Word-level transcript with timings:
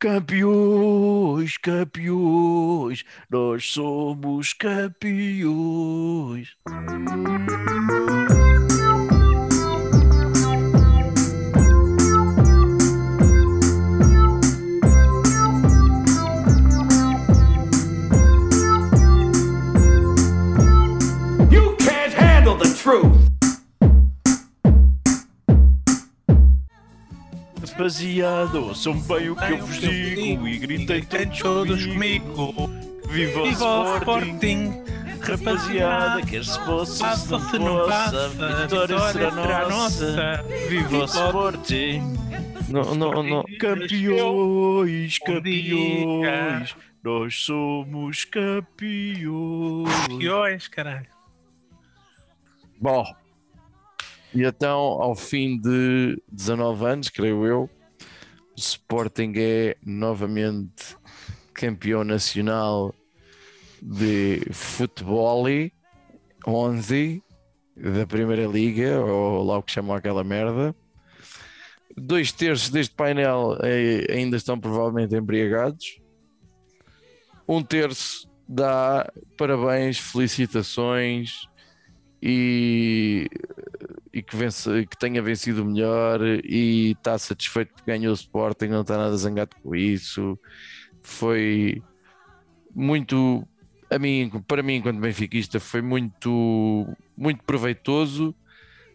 Campeões, 0.00 1.58
campeões, 1.58 3.04
nós 3.28 3.68
somos 3.68 4.52
campeões. 4.52 6.56
You 21.50 21.76
can't 21.78 22.14
handle 22.14 22.56
the 22.56 22.72
truth. 22.80 23.17
Rapaziada, 27.78 28.58
ouçam 28.58 29.00
bem 29.02 29.30
o 29.30 29.36
que 29.36 29.52
eu 29.52 29.58
vos 29.58 29.78
digo 29.78 30.48
e 30.48 30.58
gritem 30.58 31.00
todos 31.04 31.38
todos 31.38 31.86
comigo. 31.86 32.52
Viva 33.08 33.42
o 33.42 33.44
Viva 33.44 33.70
o 33.70 33.92
Sporting! 33.92 34.64
Sporting! 34.64 35.20
Rapaziada, 35.20 36.26
quer 36.26 36.44
se 36.44 36.58
possa, 36.64 36.92
se 36.92 36.98
Passa 36.98 37.38
não 37.38 37.50
se 37.50 37.58
não 37.60 37.76
possa, 37.76 37.88
passa, 37.88 38.46
a 38.46 38.62
vitória 38.62 39.12
será 39.12 39.68
nossa. 39.68 40.44
Viva 40.68 40.98
o 40.98 41.04
Sporting! 41.04 42.00
Não, 42.68 42.96
não, 42.96 43.22
não. 43.22 43.44
Campeões, 43.60 45.18
campeões, 45.20 46.76
nós 47.04 47.36
somos 47.36 48.24
campeões. 48.24 49.88
Campeões, 50.08 50.66
caralho. 50.66 51.06
Bom, 52.80 53.04
e 54.38 54.44
então, 54.44 54.76
ao 55.02 55.16
fim 55.16 55.58
de 55.58 56.22
19 56.28 56.84
anos, 56.86 57.08
creio 57.08 57.44
eu, 57.44 57.70
o 58.56 58.56
Sporting 58.56 59.32
é 59.36 59.76
novamente 59.84 60.96
campeão 61.52 62.04
nacional 62.04 62.94
de 63.82 64.40
futebol 64.52 65.44
11 66.46 67.20
da 67.76 68.06
Primeira 68.06 68.46
Liga, 68.46 69.00
ou 69.00 69.42
lá 69.42 69.58
o 69.58 69.62
que 69.64 69.72
chamam 69.72 69.96
aquela 69.96 70.22
merda. 70.22 70.72
Dois 71.96 72.30
terços 72.30 72.70
deste 72.70 72.94
painel 72.94 73.58
eh, 73.64 74.06
ainda 74.08 74.36
estão 74.36 74.56
provavelmente 74.56 75.16
embriagados. 75.16 76.00
Um 77.48 77.60
terço 77.60 78.30
dá 78.48 79.12
parabéns, 79.36 79.98
felicitações 79.98 81.48
e, 82.22 83.28
e 84.18 84.22
que, 84.22 84.36
vence, 84.36 84.86
que 84.86 84.98
tenha 84.98 85.22
vencido 85.22 85.64
melhor 85.64 86.20
e 86.44 86.92
está 86.92 87.16
satisfeito 87.16 87.72
porque 87.72 87.90
ganhou 87.90 88.10
o 88.10 88.14
Sporting, 88.14 88.66
não 88.66 88.82
está 88.82 88.96
nada 88.96 89.16
zangado 89.16 89.56
com 89.62 89.74
isso. 89.74 90.38
Foi 91.02 91.82
muito, 92.74 93.46
a 93.88 93.98
mim, 93.98 94.30
para 94.46 94.62
mim, 94.62 94.74
enquanto 94.74 94.98
benfiquista, 94.98 95.60
foi 95.60 95.80
muito, 95.80 96.86
muito 97.16 97.44
proveitoso 97.44 98.34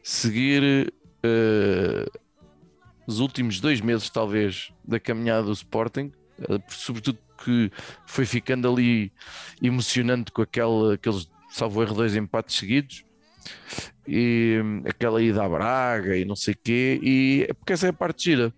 seguir 0.03 0.93
eh, 1.23 2.05
os 3.07 3.19
últimos 3.19 3.61
dois 3.61 3.79
meses, 3.79 4.09
talvez, 4.09 4.73
da 4.83 4.99
caminhada 4.99 5.43
do 5.43 5.53
Sporting, 5.53 6.11
eh, 6.37 6.59
sobretudo 6.67 7.17
que 7.43 7.71
foi 8.05 8.25
ficando 8.25 8.69
ali 8.69 9.11
emocionante 9.61 10.31
com 10.31 10.41
aquele, 10.41 10.95
aqueles, 10.95 11.29
salvo 11.49 11.81
erro, 11.81 11.95
dois 11.95 12.15
empates 12.15 12.57
seguidos 12.57 13.05
e 14.07 14.59
hum, 14.63 14.83
aquela 14.85 15.21
ida 15.21 15.43
à 15.43 15.49
Braga 15.49 16.15
e 16.15 16.25
não 16.25 16.35
sei 16.35 16.53
o 16.53 16.57
quê, 16.63 16.99
e 17.01 17.45
é 17.49 17.53
porque 17.53 17.73
essa 17.73 17.87
é 17.87 17.89
a 17.89 17.93
parte 17.93 18.25
gira. 18.25 18.53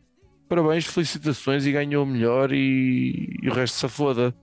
Parabéns, 0.47 0.85
felicitações 0.85 1.65
e 1.65 1.71
ganhou 1.71 2.03
o 2.03 2.07
melhor 2.07 2.51
e, 2.53 3.35
e 3.41 3.49
o 3.49 3.53
resto 3.53 3.77
se 3.77 3.89
foda. 3.89 4.33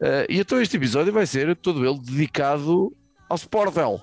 Eh, 0.00 0.26
e 0.28 0.40
então 0.40 0.60
este 0.60 0.76
episódio 0.76 1.12
vai 1.12 1.26
ser 1.26 1.56
todo 1.56 1.86
ele 1.86 1.98
dedicado 1.98 2.94
ao 3.28 3.36
Sportel. 3.36 4.02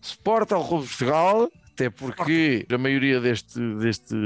Sportel 0.00 0.64
Clube 0.64 0.88
Portugal, 0.88 1.48
até 1.72 1.88
porque 1.88 2.66
a 2.70 2.78
maioria 2.78 3.20
deste, 3.20 3.60
deste, 3.76 4.16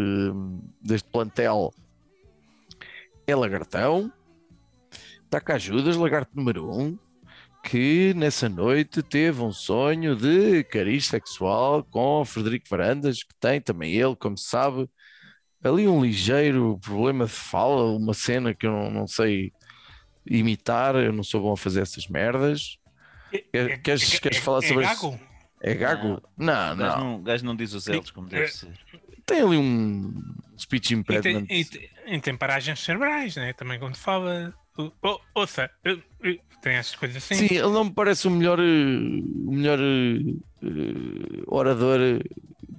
deste 0.80 1.09
plantel 1.10 1.72
é 3.26 3.36
lagartão. 3.36 4.10
Está 5.25 5.41
cá 5.41 5.56
ajudas, 5.56 5.97
lagarto 5.97 6.30
número 6.34 6.70
1. 6.70 6.80
Um, 6.80 6.98
que 7.69 8.15
nessa 8.15 8.49
noite 8.49 9.03
teve 9.03 9.43
um 9.43 9.50
sonho 9.53 10.15
de 10.15 10.62
cariz 10.65 11.06
sexual 11.06 11.82
com 11.82 12.25
Frederico 12.25 12.66
Varandas, 12.69 13.22
que 13.25 13.34
tem 13.41 13.60
também 13.60 13.93
ele, 13.93 14.15
como 14.15 14.38
se 14.38 14.49
sabe, 14.49 14.88
ali 15.62 15.88
um 15.88 16.04
ligeiro 16.04 16.78
problema 16.81 17.27
de 17.27 17.32
fala, 17.32 17.91
uma 17.97 18.15
cena 18.15 18.54
que 18.54 18.66
eu 18.66 18.71
não, 18.71 18.91
não 18.91 19.06
sei 19.09 19.53
imitar, 20.25 20.94
eu 20.97 21.12
não 21.12 21.25
sou 21.25 21.43
bom 21.43 21.53
a 21.53 21.56
fazer 21.56 21.82
essas 21.82 22.06
merdas. 22.06 22.78
Quer- 23.53 23.83
queres- 23.83 24.19
queres 24.21 24.38
falar 24.38 24.62
sobre 24.62 24.84
é 24.84 24.93
isso? 24.93 25.03
gago? 25.10 25.21
É 25.60 25.75
gago? 25.75 26.22
Não, 26.37 26.72
O 26.72 26.77
gajo 26.77 26.97
não. 26.98 26.98
não, 27.04 27.16
o 27.16 27.22
gajo 27.22 27.44
não 27.44 27.56
diz 27.56 27.72
os 27.72 27.88
elos 27.88 28.10
como 28.10 28.28
deve 28.28 28.44
É. 28.44 28.48
ser. 28.48 28.72
Tem 29.25 29.41
ali 29.41 29.56
um 29.56 30.15
speech 30.56 30.87
E 30.87 30.88
tem, 30.91 30.98
impediment. 31.00 31.47
e 31.50 31.65
tem- 31.65 31.91
e 32.06 32.21
tem 32.21 32.37
paragens 32.37 32.78
cerebrais, 32.78 33.34
né? 33.34 33.53
Também 33.54 33.78
quando 33.78 33.97
fala. 33.97 34.54
O- 34.78 35.20
ouça, 35.34 35.70
tem 36.62 36.75
essas 36.75 36.94
coisas 36.97 37.16
assim. 37.19 37.34
Sim, 37.34 37.54
ele 37.54 37.62
não 37.69 37.84
me 37.84 37.92
parece 37.92 38.26
o 38.26 38.31
melhor, 38.31 38.59
eh, 38.59 38.62
o 38.62 39.53
melhor 39.53 39.78
eh, 39.81 41.42
orador 41.47 41.98
eh, 42.00 42.19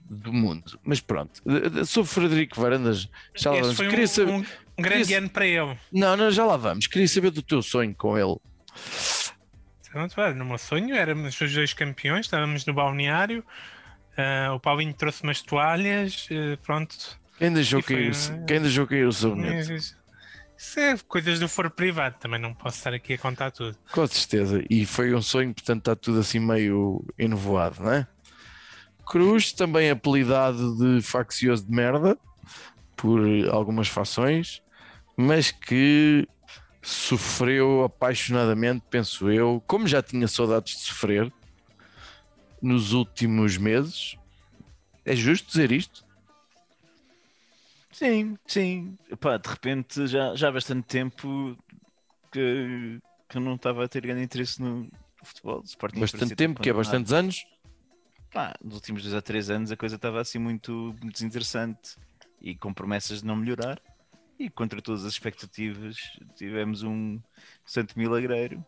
do 0.09 0.31
mundo. 0.33 0.79
Mas 0.83 0.99
pronto, 0.99 1.41
sobre 1.85 2.09
Frederico 2.09 2.59
Varandas, 2.61 3.09
já 3.35 3.51
lá 3.51 3.61
vamos. 3.61 3.75
foi 3.77 3.87
um, 3.87 3.89
Queria 3.89 4.07
saber- 4.07 4.31
um- 4.31 4.45
um 4.77 4.81
grande 4.81 5.03
queria- 5.03 5.17
ano 5.19 5.29
para 5.29 5.45
ele. 5.45 5.77
Não, 5.91 6.15
não, 6.17 6.31
já 6.31 6.45
lá 6.45 6.57
vamos. 6.57 6.87
Queria 6.87 7.07
saber 7.07 7.31
do 7.31 7.41
teu 7.41 7.61
sonho 7.61 7.93
com 7.95 8.17
ele. 8.17 8.37
No 10.35 10.45
meu 10.45 10.57
sonho 10.59 10.93
éramos 10.95 11.39
os 11.41 11.53
dois 11.53 11.73
campeões, 11.73 12.25
estávamos 12.27 12.65
no 12.65 12.73
balneário. 12.73 13.43
ah, 14.17 14.53
o 14.53 14.59
Paulinho 14.59 14.93
trouxe 14.93 15.21
umas 15.23 15.41
toalhas, 15.41 16.27
eh, 16.31 16.57
pronto. 16.63 16.95
Quem 17.37 17.53
deixou 17.53 17.81
foi, 17.83 17.95
cair, 18.11 18.45
quem 18.47 18.61
deixou 18.61 18.87
cair 18.87 19.07
o 19.07 19.11
sabonete? 19.11 19.95
Isso 20.57 20.79
é 20.79 20.97
coisas 21.07 21.39
do 21.39 21.47
foro 21.47 21.69
privado, 21.69 22.15
também 22.19 22.39
não 22.39 22.53
posso 22.53 22.77
estar 22.77 22.93
aqui 22.93 23.13
a 23.13 23.17
contar 23.17 23.51
tudo. 23.51 23.77
Com 23.91 24.07
certeza. 24.07 24.63
E 24.69 24.85
foi 24.85 25.13
um 25.13 25.21
sonho, 25.21 25.53
portanto 25.53 25.79
está 25.79 25.95
tudo 25.95 26.19
assim 26.19 26.39
meio 26.39 27.05
enovoado, 27.17 27.83
não 27.83 27.91
é? 27.91 28.07
Cruz, 29.05 29.53
também 29.53 29.89
apelidado 29.89 30.75
de 30.77 31.01
faccioso 31.01 31.65
de 31.65 31.71
merda, 31.71 32.17
por 32.95 33.21
algumas 33.51 33.87
fações, 33.87 34.61
mas 35.15 35.51
que 35.51 36.27
sofreu 36.81 37.83
apaixonadamente, 37.83 38.83
penso 38.89 39.29
eu, 39.29 39.63
como 39.67 39.87
já 39.87 40.01
tinha 40.01 40.27
saudades 40.27 40.77
de 40.77 40.81
sofrer 40.81 41.31
nos 42.61 42.93
últimos 42.93 43.57
meses. 43.57 44.17
É 45.05 45.15
justo 45.15 45.47
dizer 45.47 45.71
isto? 45.71 46.06
Sim, 47.97 48.37
sim. 48.45 48.95
Pá, 49.19 49.37
de 49.37 49.49
repente 49.49 50.05
já, 50.05 50.35
já 50.35 50.49
há 50.49 50.51
bastante 50.51 50.85
tempo 50.85 51.57
que, 52.31 53.01
que 53.27 53.37
eu 53.37 53.41
não 53.41 53.55
estava 53.55 53.83
a 53.83 53.87
ter 53.87 54.01
grande 54.01 54.21
interesse 54.21 54.61
no 54.61 54.87
futebol. 55.23 55.63
Sporting 55.65 56.01
Bastante 56.01 56.35
tempo, 56.35 56.61
que 56.61 56.69
é 56.69 56.73
bastantes 56.73 57.11
anos. 57.11 57.43
Pá, 58.31 58.53
nos 58.63 58.75
últimos 58.75 59.01
dois 59.01 59.15
a 59.15 59.21
três 59.21 59.49
anos 59.49 59.71
a 59.71 59.75
coisa 59.75 59.95
estava 59.95 60.21
assim 60.21 60.37
muito, 60.37 60.95
muito 61.01 61.13
desinteressante 61.13 61.95
e 62.39 62.55
com 62.55 62.71
promessas 62.71 63.21
de 63.21 63.25
não 63.25 63.35
melhorar. 63.35 63.81
E 64.37 64.47
contra 64.47 64.79
todas 64.79 65.03
as 65.03 65.13
expectativas 65.13 65.97
tivemos 66.35 66.83
um 66.83 67.19
santo 67.65 67.97
milagreiro 67.97 68.63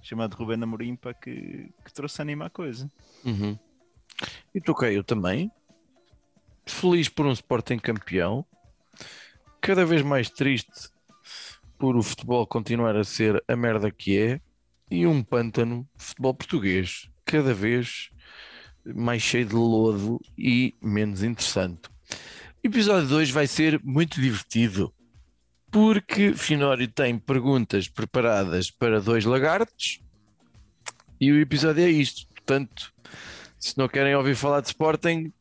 chamado 0.00 0.34
Rubén 0.34 0.62
Amorim 0.62 0.96
pá, 0.96 1.12
que, 1.12 1.68
que 1.84 1.92
trouxe 1.92 2.22
ânimo 2.22 2.44
à 2.44 2.48
coisa. 2.48 2.90
Uhum. 3.22 3.58
E 4.54 4.62
toquei 4.62 4.96
eu 4.96 5.04
também. 5.04 5.52
Feliz 6.64 7.10
por 7.10 7.26
um 7.26 7.32
Sporting 7.32 7.78
campeão. 7.78 8.46
Cada 9.62 9.86
vez 9.86 10.02
mais 10.02 10.28
triste 10.28 10.90
por 11.78 11.94
o 11.94 12.02
futebol 12.02 12.44
continuar 12.44 12.96
a 12.96 13.04
ser 13.04 13.40
a 13.46 13.54
merda 13.54 13.92
que 13.92 14.18
é. 14.18 14.40
E 14.90 15.06
um 15.06 15.22
pântano 15.22 15.88
futebol 15.96 16.34
português. 16.34 17.08
Cada 17.24 17.54
vez 17.54 18.10
mais 18.84 19.22
cheio 19.22 19.46
de 19.46 19.54
lodo 19.54 20.20
e 20.36 20.74
menos 20.82 21.22
interessante. 21.22 21.82
O 22.10 22.66
episódio 22.66 23.08
2 23.08 23.30
vai 23.30 23.46
ser 23.46 23.80
muito 23.84 24.20
divertido. 24.20 24.92
Porque 25.70 26.34
Finório 26.34 26.88
tem 26.88 27.16
perguntas 27.16 27.88
preparadas 27.88 28.68
para 28.68 29.00
dois 29.00 29.24
lagartos. 29.24 30.00
E 31.20 31.30
o 31.30 31.40
episódio 31.40 31.84
é 31.84 31.88
isto. 31.88 32.26
Portanto, 32.34 32.92
se 33.60 33.78
não 33.78 33.86
querem 33.88 34.16
ouvir 34.16 34.34
falar 34.34 34.60
de 34.60 34.66
Sporting, 34.66 35.32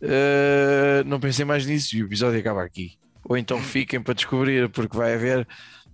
eh, 0.00 1.02
não 1.04 1.18
pensem 1.18 1.44
mais 1.44 1.66
nisso 1.66 1.96
e 1.96 2.04
o 2.04 2.06
episódio 2.06 2.38
acaba 2.38 2.62
aqui. 2.62 2.96
Ou 3.28 3.36
então 3.36 3.60
fiquem 3.60 4.00
para 4.00 4.14
descobrir, 4.14 4.70
porque 4.70 4.96
vai 4.96 5.14
haver 5.14 5.46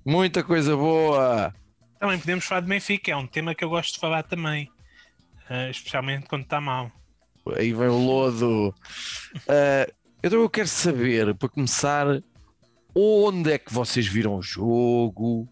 muita 0.06 0.44
coisa 0.44 0.76
boa. 0.76 1.52
Também 1.98 2.18
podemos 2.18 2.44
falar 2.44 2.60
de 2.60 2.68
Benfica, 2.68 3.10
é 3.10 3.16
um 3.16 3.26
tema 3.26 3.54
que 3.54 3.64
eu 3.64 3.68
gosto 3.68 3.94
de 3.94 3.98
falar 3.98 4.22
também. 4.22 4.70
ah, 5.50 5.68
especialmente 5.68 6.26
quando 6.26 6.42
está 6.42 6.60
mal. 6.60 6.92
Aí 7.56 7.72
vem 7.72 7.88
o 7.88 7.98
lodo. 7.98 8.74
Eh, 9.48 9.92
então 10.22 10.40
eu 10.40 10.48
quero 10.48 10.68
saber, 10.68 11.34
para 11.34 11.48
começar, 11.48 12.06
onde 12.94 13.52
é 13.52 13.58
que 13.58 13.72
vocês 13.74 14.06
viram 14.06 14.36
o 14.36 14.42
jogo, 14.42 15.46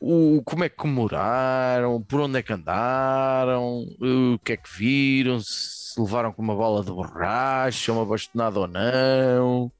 o, 0.00 0.42
como 0.44 0.64
é 0.64 0.68
que 0.68 0.76
comemoraram, 0.76 2.02
por 2.02 2.20
onde 2.20 2.38
é 2.38 2.42
que 2.42 2.52
andaram, 2.52 3.86
o 4.00 4.38
que 4.44 4.52
é 4.52 4.56
que 4.56 4.68
viram, 4.70 5.40
se 5.40 5.98
levaram 5.98 6.32
com 6.32 6.42
uma 6.42 6.54
bola 6.54 6.84
de 6.84 6.90
borracha, 6.90 7.92
uma 7.92 8.04
bastonada 8.04 8.60
ou 8.60 8.66
não. 8.66 9.72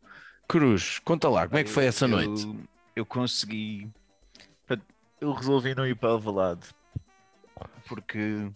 Cruz, 0.50 0.98
conta 1.00 1.28
lá, 1.28 1.46
como 1.46 1.58
é 1.58 1.64
que 1.64 1.70
foi 1.70 1.84
essa 1.86 2.06
Eu- 2.06 2.08
noite? 2.08 2.58
Eu 2.96 3.06
consegui. 3.06 3.88
portanto, 4.66 4.84
Eu 5.20 5.32
resolvi 5.32 5.74
não 5.74 5.86
ir 5.86 5.94
para 5.96 6.08
Alvalade 6.10 6.66
porque 7.86 8.50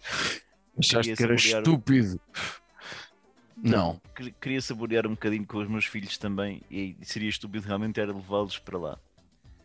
Achaste 0.79 1.15
que 1.15 1.23
era 1.23 1.35
estúpido? 1.35 2.21
Não. 3.57 4.01
que- 4.17 4.33
queria 4.33 4.61
saborear 4.61 5.07
um 5.07 5.11
bocadinho 5.11 5.47
com 5.47 5.59
os 5.59 5.69
meus 5.69 5.85
filhos 5.87 6.19
também 6.19 6.63
e 6.71 6.97
seria 7.03 7.29
estúpido 7.29 7.67
realmente 7.67 8.01
era 8.01 8.13
levá-los 8.13 8.59
para 8.59 8.77
lá. 8.79 8.99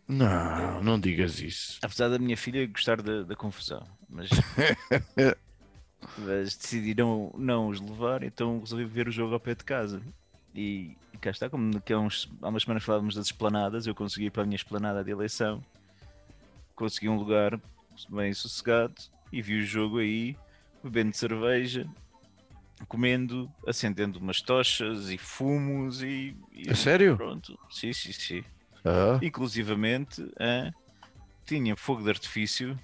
Não, 0.08 0.84
não 0.84 1.00
digas 1.00 1.40
isso. 1.40 1.80
Apesar 1.82 2.10
da 2.10 2.20
minha 2.20 2.38
filha 2.38 2.66
gostar 2.68 3.02
da, 3.02 3.24
da 3.24 3.36
confusão, 3.36 3.86
mas, 4.08 4.30
mas 6.18 6.56
decidi 6.56 6.94
não, 6.96 7.32
não 7.38 7.68
os 7.70 7.80
levar, 7.82 8.24
então 8.24 8.60
resolvi 8.60 8.86
ver 8.86 9.08
o 9.08 9.12
jogo 9.12 9.34
ao 9.34 9.40
pé 9.40 9.56
de 9.56 9.64
casa. 9.64 10.02
E, 10.60 10.98
e 11.14 11.18
cá 11.18 11.30
está, 11.30 11.50
como 11.50 11.80
que 11.80 11.94
há, 11.94 11.98
uns, 11.98 12.30
há 12.42 12.50
umas 12.50 12.64
semanas 12.64 12.84
falávamos 12.84 13.16
das 13.16 13.28
esplanadas, 13.28 13.88
eu 13.88 13.96
consegui 13.96 14.26
ir 14.26 14.30
para 14.30 14.44
a 14.44 14.46
minha 14.46 14.58
esplanada 14.58 15.02
de 15.02 15.10
eleição, 15.10 15.64
consegui 16.76 17.08
um 17.08 17.16
lugar 17.16 17.58
bem 18.10 18.34
sossegado 18.34 18.94
e 19.32 19.42
vi 19.42 19.62
o 19.62 19.66
jogo 19.66 20.00
aí, 20.00 20.36
bebendo 20.84 21.16
cerveja, 21.16 21.88
comendo, 22.90 23.50
acendendo 23.66 24.20
umas 24.20 24.42
tochas 24.42 25.10
e 25.10 25.18
fumos 25.18 26.04
e, 26.04 26.36
e 26.52 26.70
A 26.70 26.76
sério? 26.76 27.16
pronto. 27.16 27.58
Sim, 27.72 27.94
sim, 27.94 28.12
sim. 28.12 28.44
Ah, 28.84 29.18
Inclusivamente, 29.22 30.22
ah, 30.38 30.70
tinha 31.46 31.74
fogo 31.78 32.04
de 32.04 32.10
artifício 32.10 32.78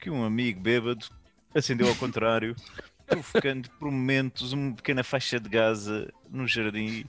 que 0.00 0.10
um 0.10 0.24
amigo 0.24 0.60
bêbado 0.60 1.06
acendeu 1.54 1.86
ao 1.86 1.94
contrário, 1.94 2.56
provocando 3.06 3.70
por 3.78 3.88
momentos 3.88 4.52
uma 4.52 4.74
pequena 4.74 5.04
faixa 5.04 5.38
de 5.38 5.48
Gaza 5.48 6.12
no 6.28 6.48
jardim 6.48 7.04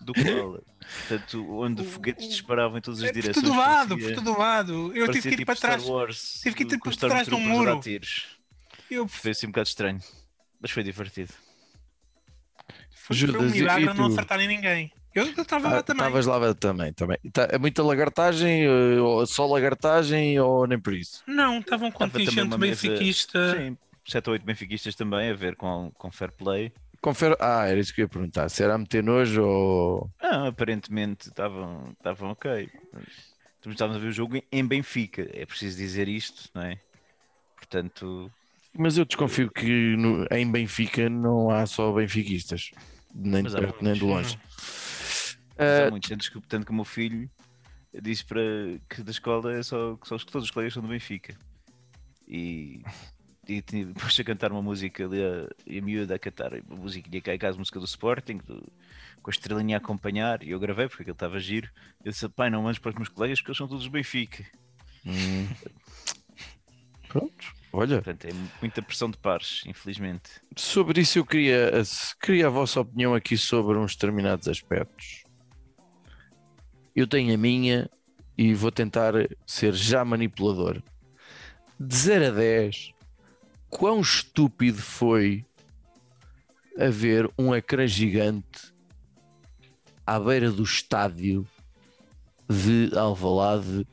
do 0.00 0.14
Koala. 0.14 0.62
Portanto, 1.08 1.58
onde 1.60 1.84
foguetes 1.84 2.28
disparavam 2.28 2.78
em 2.78 2.80
todas 2.80 3.00
as 3.02 3.08
É 3.08 3.12
por 3.12 3.20
direções. 3.20 3.46
todo 3.46 3.58
lado, 3.58 3.98
por 3.98 4.14
todo 4.14 4.38
lado. 4.38 4.92
Eu 4.96 5.06
tive 5.10 5.22
que 5.22 5.28
ir 5.28 5.36
tipo 5.38 5.46
para 5.46 5.56
trás. 5.56 5.84
Wars, 5.84 6.40
tive 6.42 6.56
que 6.56 6.62
ir 6.62 6.78
por 6.78 6.88
os 6.88 6.96
trás 6.96 7.26
de 7.28 7.34
um 7.34 7.40
muro. 7.40 7.80
tiros. 7.80 8.38
Eu, 8.90 9.06
Foi 9.06 9.32
assim 9.32 9.46
um 9.46 9.50
bocado 9.50 9.68
estranho, 9.68 10.00
mas 10.60 10.70
foi 10.70 10.82
divertido. 10.82 11.32
foi, 12.94 13.16
Judas, 13.16 13.52
um 13.52 13.54
milagre 13.54 13.86
não 13.86 13.94
tu? 14.08 14.12
acertarem 14.12 14.48
ninguém. 14.48 14.92
Eu 15.14 15.24
estava 15.24 15.68
ah, 15.68 15.72
lá 15.74 15.82
também. 15.82 16.06
Estavas 16.06 16.26
lá 16.26 16.54
também, 16.54 16.92
também. 16.92 17.18
Tá- 17.32 17.48
É 17.50 17.58
muita 17.58 17.82
lagartagem, 17.82 18.64
eh, 18.64 19.00
ou 19.00 19.26
só 19.26 19.46
lagartagem 19.46 20.38
ou 20.38 20.66
nem 20.66 20.78
por 20.78 20.94
isso? 20.94 21.22
Não, 21.26 21.58
estava 21.58 21.84
um 21.86 21.90
contingente 21.90 22.56
benfiquista. 22.56 23.56
Sim, 23.56 23.76
7 24.06 24.28
ou 24.28 24.32
8 24.34 24.44
benfiquistas 24.44 24.94
também 24.94 25.30
a 25.30 25.34
ver 25.34 25.56
com, 25.56 25.90
com 25.98 26.10
fair 26.10 26.30
play. 26.32 26.72
Confere... 27.00 27.36
Ah, 27.40 27.66
era 27.66 27.78
isso 27.78 27.94
que 27.94 28.00
eu 28.00 28.04
ia 28.04 28.08
perguntar. 28.08 28.48
Se 28.48 28.62
era 28.62 28.74
a 28.74 28.78
meter 28.78 29.02
nojo 29.02 29.42
ou. 29.42 30.10
Não, 30.22 30.46
aparentemente 30.46 31.28
estavam 31.28 31.92
estavam 31.92 32.30
ok. 32.30 32.68
Mas 32.92 33.72
Estávamos 33.74 33.96
a 33.96 34.00
ver 34.00 34.08
o 34.08 34.12
jogo 34.12 34.36
em- 34.50 34.66
Benfica, 34.66 35.28
é 35.32 35.44
preciso 35.44 35.76
dizer 35.76 36.08
isto, 36.08 36.48
não 36.54 36.62
é? 36.62 36.80
Portanto, 37.56 38.30
Mas 38.76 38.96
eu 38.96 39.04
desconfio 39.04 39.50
que 39.50 39.96
no- 39.96 40.26
em 40.30 40.50
Benfica 40.50 41.08
não 41.10 41.50
há 41.50 41.66
só 41.66 41.92
benfiquistas, 41.92 42.70
nem 43.14 43.42
de 43.42 43.52
perto 43.52 43.82
nem 43.84 43.94
de 43.94 44.04
longe. 44.04 44.38
mas 45.58 45.80
há 45.80 45.86
Ah, 45.86 45.90
muitos, 45.90 46.08
tanto 46.08 46.30
que, 46.32 46.40
tanto 46.48 46.66
que 46.66 46.72
o 46.72 46.74
meu 46.74 46.84
filho 46.84 47.28
disse 48.00 48.24
para 48.24 48.40
que 48.88 49.02
da 49.02 49.10
escola 49.10 49.52
é 49.52 49.62
só, 49.62 49.96
que 49.96 50.06
só 50.06 50.14
os- 50.14 50.24
todos 50.24 50.44
os 50.46 50.50
colegas 50.52 50.72
são 50.74 50.82
do 50.82 50.88
Benfica. 50.88 51.36
E, 52.26 52.82
e 53.48 53.62
depois 53.62 54.18
a 54.20 54.24
cantar 54.24 54.52
uma 54.52 54.62
música 54.62 55.04
ali, 55.04 55.22
a, 55.24 55.48
e 55.66 55.78
a 55.78 55.82
miúda 55.82 56.14
a 56.14 56.18
cantar 56.18 56.52
uma 56.68 56.76
musiquinha 56.76 57.20
cá 57.22 57.34
em 57.34 57.38
casa, 57.38 57.56
música 57.58 57.78
do 57.80 57.86
Sporting, 57.86 58.38
do- 58.38 58.70
com 59.22 59.30
a 59.30 59.32
estrelinha 59.32 59.76
a 59.76 59.78
acompanhar, 59.78 60.42
e 60.42 60.50
eu 60.50 60.60
gravei 60.60 60.86
porque 60.88 61.02
aquilo 61.02 61.14
estava 61.14 61.38
giro. 61.40 61.68
Eu 62.04 62.12
disse, 62.12 62.28
pai, 62.28 62.50
não 62.50 62.62
mandes 62.62 62.78
para 62.78 62.90
os 62.90 62.94
meus 62.96 63.08
colegas 63.08 63.40
porque 63.40 63.50
eles 63.50 63.58
são 63.58 63.66
todos 63.68 63.84
do 63.84 63.90
Benfica. 63.90 64.44
hum. 65.06 65.46
Pronto, 67.08 67.54
olha, 67.72 68.02
Portanto, 68.02 68.26
é 68.26 68.34
muita 68.60 68.82
pressão 68.82 69.10
de 69.10 69.16
pares, 69.16 69.62
infelizmente. 69.66 70.28
sobre 70.54 71.00
isso 71.00 71.18
eu 71.18 71.24
queria, 71.24 71.72
queria 72.20 72.48
a 72.48 72.50
vossa 72.50 72.80
opinião 72.82 73.14
aqui 73.14 73.36
sobre 73.38 73.78
uns 73.78 73.94
determinados 73.94 74.46
aspectos. 74.46 75.24
Eu 76.94 77.06
tenho 77.06 77.32
a 77.32 77.38
minha 77.38 77.88
e 78.36 78.52
vou 78.52 78.70
tentar 78.70 79.14
ser 79.46 79.72
já 79.72 80.04
manipulador. 80.04 80.82
De 81.80 81.96
0 81.96 82.26
a 82.26 82.30
10, 82.30 82.92
quão 83.68 84.00
estúpido 84.00 84.80
foi 84.82 85.44
haver 86.78 87.30
um 87.38 87.54
ecrã 87.54 87.86
gigante 87.86 88.72
à 90.06 90.18
beira 90.18 90.50
do 90.50 90.62
estádio 90.62 91.46
de 92.48 92.90
Alvalade 92.96 93.86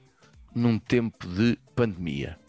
num 0.54 0.80
tempo 0.80 1.28
de 1.28 1.58
pandemia? 1.76 2.40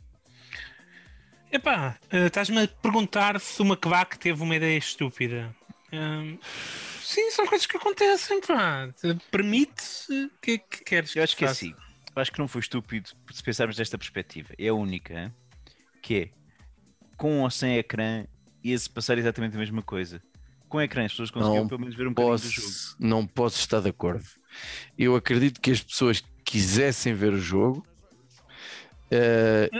Epá, 1.51 1.99
eh, 2.11 2.27
estás-me 2.27 2.63
a 2.63 2.69
perguntar 2.69 3.41
se 3.41 3.61
o 3.63 3.65
McVac 3.65 4.19
teve 4.19 4.43
uma 4.43 4.57
ideia 4.57 4.77
estúpida. 4.77 5.55
Hum, 5.93 6.39
sim, 7.01 7.31
são 7.31 7.47
coisas 7.47 7.67
que 7.67 7.77
acontecem, 7.77 8.41
pá. 8.41 8.89
Permite-se 9.31 10.25
o 10.25 10.31
que 10.41 10.51
é 10.53 10.59
que 10.59 10.85
queres 10.85 11.17
Eu 11.17 11.23
acho 11.23 11.37
que 11.37 11.45
é 11.45 11.49
faça? 11.49 11.65
assim. 11.65 11.75
Eu 12.15 12.23
acho 12.23 12.33
que 12.33 12.39
não 12.39 12.49
foi 12.49 12.61
estúpido 12.61 13.11
se 13.33 13.43
pensarmos 13.43 13.77
desta 13.77 13.97
perspectiva. 13.97 14.55
É 14.59 14.69
a 14.69 14.75
única, 14.75 15.15
hein? 15.15 15.35
que 16.03 16.15
é 16.15 16.31
com 17.17 17.43
ou 17.43 17.51
sem 17.51 17.77
ecrã 17.77 18.25
ia-se 18.63 18.89
passar 18.91 19.17
exatamente 19.19 19.57
a 19.57 19.59
mesma 19.59 19.83
coisa. 19.83 20.21
Com 20.69 20.81
ecrã 20.83 21.05
as 21.05 21.13
pessoas 21.13 21.31
conseguiam 21.31 21.63
Não 21.63 21.69
pelo 21.69 21.81
menos 21.81 21.95
ver 21.95 22.07
um 22.09 22.13
bocadinho 22.13 22.37
do 22.39 22.51
jogo. 22.51 22.67
posso, 22.67 22.97
não 22.99 23.27
posso 23.27 23.59
estar 23.61 23.81
de 23.81 23.89
acordo. 23.89 24.25
Eu 24.99 25.15
acredito 25.15 25.61
que 25.61 25.71
as 25.71 25.81
pessoas 25.83 26.23
quisessem 26.45 27.15
ver 27.15 27.33
o 27.33 27.39
jogo. 27.39 27.87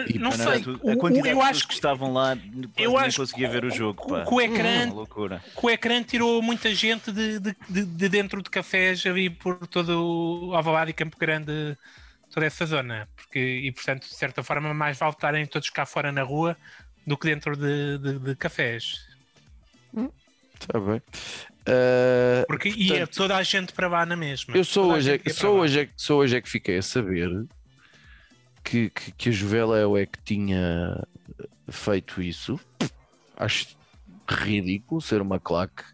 e 0.09 0.19
Não 0.19 0.31
sei, 0.31 0.47
a 0.47 0.95
o- 0.95 0.97
quantidade 0.99 1.29
eu 1.31 1.35
de 1.35 1.41
pessoas 1.41 1.45
acho 1.51 1.63
que 1.63 1.69
que- 1.69 1.75
estavam 1.75 2.13
lá 2.13 2.39
eu 2.77 2.97
acho 2.97 3.17
conseguia 3.19 3.49
ver 3.51 3.65
o 3.65 3.71
jogo. 3.71 4.01
que- 4.05 4.09
Pá. 4.09 4.25
que 4.25 4.33
o 4.35 4.41
ecrã- 4.41 4.85
Uma 4.87 4.95
loucura. 4.95 5.43
que 5.59 5.67
o 5.67 5.71
ecrã 5.71 6.03
tirou 6.03 6.41
muita 6.41 6.73
gente 6.75 7.11
de, 7.11 7.41
de, 7.41 7.57
de- 7.69 7.85
de 7.85 8.09
dentro 8.09 8.41
de 8.41 8.49
cafés 8.49 9.05
ali 9.05 9.29
por 9.29 9.67
todo 9.67 10.49
o 10.49 10.55
Alvalade 10.55 10.93
e 10.93 10.95
Campo 10.95 11.17
Grande, 11.19 11.77
toda 12.33 12.47
essa 12.47 12.65
zona. 12.67 13.09
Porque, 13.17 13.39
e 13.41 13.73
portanto, 13.73 14.03
de 14.09 14.15
certa 14.15 14.45
forma, 14.45 14.73
mais 14.73 14.97
vale 14.97 15.13
estarem 15.13 15.45
todos 15.47 15.71
cá 15.71 15.85
fora 15.85 16.13
na 16.13 16.23
rua 16.23 16.57
do 17.07 17.17
que 17.17 17.29
dentro 17.29 17.57
de, 17.57 17.99
de- 17.99 18.19
de 18.19 18.35
cafés. 18.37 19.07
Está 20.61 20.81
bem. 20.81 21.03
Eh, 21.67 22.45
Porque 22.47 22.69
ia 22.69 22.89
Portanto, 22.99 23.17
toda 23.17 23.37
a 23.37 23.43
gente 23.43 23.73
para 23.73 23.89
lá 23.89 24.07
na 24.07 24.17
mesma. 24.17 24.57
eu 24.57 24.65
só 24.65 24.87
hoje, 24.87 25.13
é, 25.13 25.21
ia 25.25 25.35
só, 25.35 25.53
hoje 25.55 25.81
é, 25.81 25.89
só 25.97 26.17
hoje 26.17 26.37
é 26.37 26.41
que 26.41 26.49
fiquei 26.49 26.79
a 26.79 26.83
saber 26.83 27.29
que, 28.65 28.91
que, 28.91 29.13
que 29.13 29.29
a 29.29 29.33
Juveléu 29.33 29.97
é 29.97 30.07
que 30.07 30.21
tinha 30.23 31.05
feito 31.69 32.23
isso. 32.23 32.59
Acho 33.37 33.77
ridículo 34.29 35.01
ser 35.01 35.21
uma 35.21 35.39
claque 35.39 35.85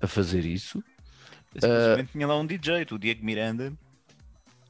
a 0.00 0.06
fazer 0.06 0.44
isso. 0.44 0.82
Simplesmente 1.54 2.12
tinha 2.12 2.26
lá 2.26 2.38
um 2.38 2.46
DJ, 2.46 2.86
o 2.90 2.98
Diego 2.98 3.24
Miranda, 3.24 3.72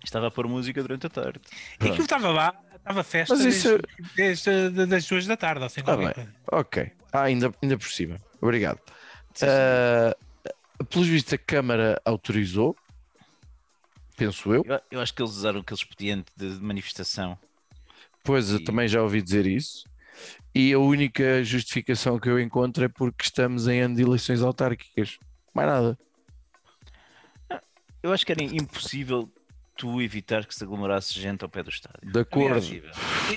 estava 0.05 0.29
a 0.29 0.31
pôr 0.31 0.47
música 0.47 0.81
durante 0.83 1.07
a 1.07 1.11
tarde. 1.11 1.41
E 1.81 1.89
aquilo 1.89 2.05
estava 2.05 2.29
lá, 2.31 2.55
estava 2.87 3.03
festa 3.03 3.35
Mas 3.35 3.45
isso 3.45 3.79
desde, 4.15 4.71
desde 4.71 4.95
as 4.95 5.07
duas 5.07 5.27
da 5.27 5.37
tarde, 5.37 5.65
assim, 5.65 5.83
Tá 5.83 5.97
bem. 5.97 6.13
coisa. 6.13 6.33
Ok. 6.53 6.93
Ah, 7.13 7.23
ainda, 7.23 7.53
ainda 7.63 7.77
por 7.77 7.89
cima. 7.91 8.17
Obrigado. 8.41 8.81
Ah, 9.43 10.17
pelos 10.89 11.09
vistos, 11.09 11.33
a 11.35 11.39
Câmara 11.39 12.01
autorizou, 12.05 12.77
penso 14.17 14.53
eu. 14.55 14.63
Eu, 14.67 14.81
eu 14.91 15.01
acho 15.01 15.13
que 15.15 15.21
eles 15.23 15.33
usaram 15.33 15.61
aquele 15.61 15.79
expediente 15.79 16.31
de 16.37 16.47
manifestação. 16.61 17.39
Pois 18.23 18.51
eu 18.51 18.59
E- 18.59 18.65
também 18.65 18.87
já 18.89 19.03
ouvi 19.03 19.21
dizer 19.21 19.47
isso. 19.47 19.85
E 20.55 20.73
a 20.73 20.79
única 20.79 21.45
justificação 21.45 22.19
que 22.19 22.29
eu 22.29 22.41
encontro 22.41 22.85
é 22.85 22.89
porque 22.89 23.25
estamos 23.25 23.69
em 23.69 23.81
ano 23.81 23.97
de 23.97 24.03
eleições 24.03 24.43
autárquicas. 24.43 25.19
Mais 25.53 25.69
nada. 25.69 25.99
Eu 28.03 28.13
acho 28.13 28.25
que 28.25 28.33
era 28.33 28.43
impossível 28.43 29.29
tu 29.77 30.01
evitar 30.01 30.47
que 30.47 30.55
se 30.55 30.65
aglomerasse 30.65 31.13
gente 31.19 31.43
ao 31.43 31.49
pé 31.49 31.63
do 31.63 31.71
estádio. 31.71 32.01
De 32.11 32.21
acordo. 32.21 32.65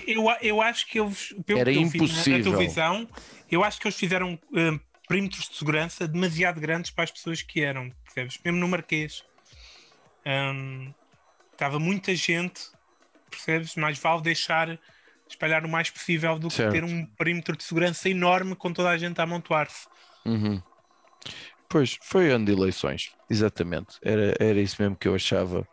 Eu, 0.08 0.24
eu 0.42 0.62
acho 0.62 0.88
que 0.88 1.00
eles, 1.00 1.34
pelo 1.46 1.60
Era 1.60 1.72
que 1.72 1.78
eu 1.78 1.86
vi 1.88 1.98
na- 2.00 2.06
impossível. 2.06 2.38
na 2.38 2.44
televisão, 2.44 3.10
eu 3.52 3.64
acho 3.64 3.80
que 3.80 3.88
eles 3.88 3.98
fizeram 3.98 4.40
hum, 4.54 4.80
perímetros 5.08 5.50
de 5.50 5.56
segurança 5.56 6.08
demasiado 6.08 6.60
grandes 6.62 6.92
para 6.92 7.04
as 7.04 7.12
pessoas 7.12 7.42
que 7.42 7.62
eram, 7.62 7.90
percebes? 8.04 8.40
Mesmo 8.44 8.60
no 8.60 8.68
Marquês. 8.68 9.24
Hum, 10.26 10.94
Estava 11.52 11.78
muita 11.78 12.16
gente, 12.16 12.62
percebes? 13.30 13.76
Mais 13.76 14.00
vale 14.00 14.22
deixar 14.22 14.80
espalhar 15.28 15.66
o 15.66 15.70
mais 15.70 15.90
possível 15.90 16.40
do 16.40 16.48
que 16.48 16.56
Certo. 16.56 16.72
ter 16.72 16.84
um 16.86 17.06
perímetro 17.06 17.56
de 17.58 17.64
segurança 17.66 18.10
enorme 18.10 18.56
com 18.56 18.72
toda 18.72 18.90
a 18.90 18.98
gente 18.98 19.20
a 19.20 19.24
amontoar-se. 19.24 19.86
Uhum. 20.26 20.62
Pois, 21.68 21.98
foi 22.02 22.32
ano 22.32 22.46
de 22.46 22.54
eleições. 22.54 23.12
Exatamente. 23.30 23.98
Era, 24.02 24.34
era 24.40 24.60
isso 24.60 24.82
mesmo 24.82 24.96
que 24.96 25.08
eu 25.08 25.14
achava. 25.14 25.68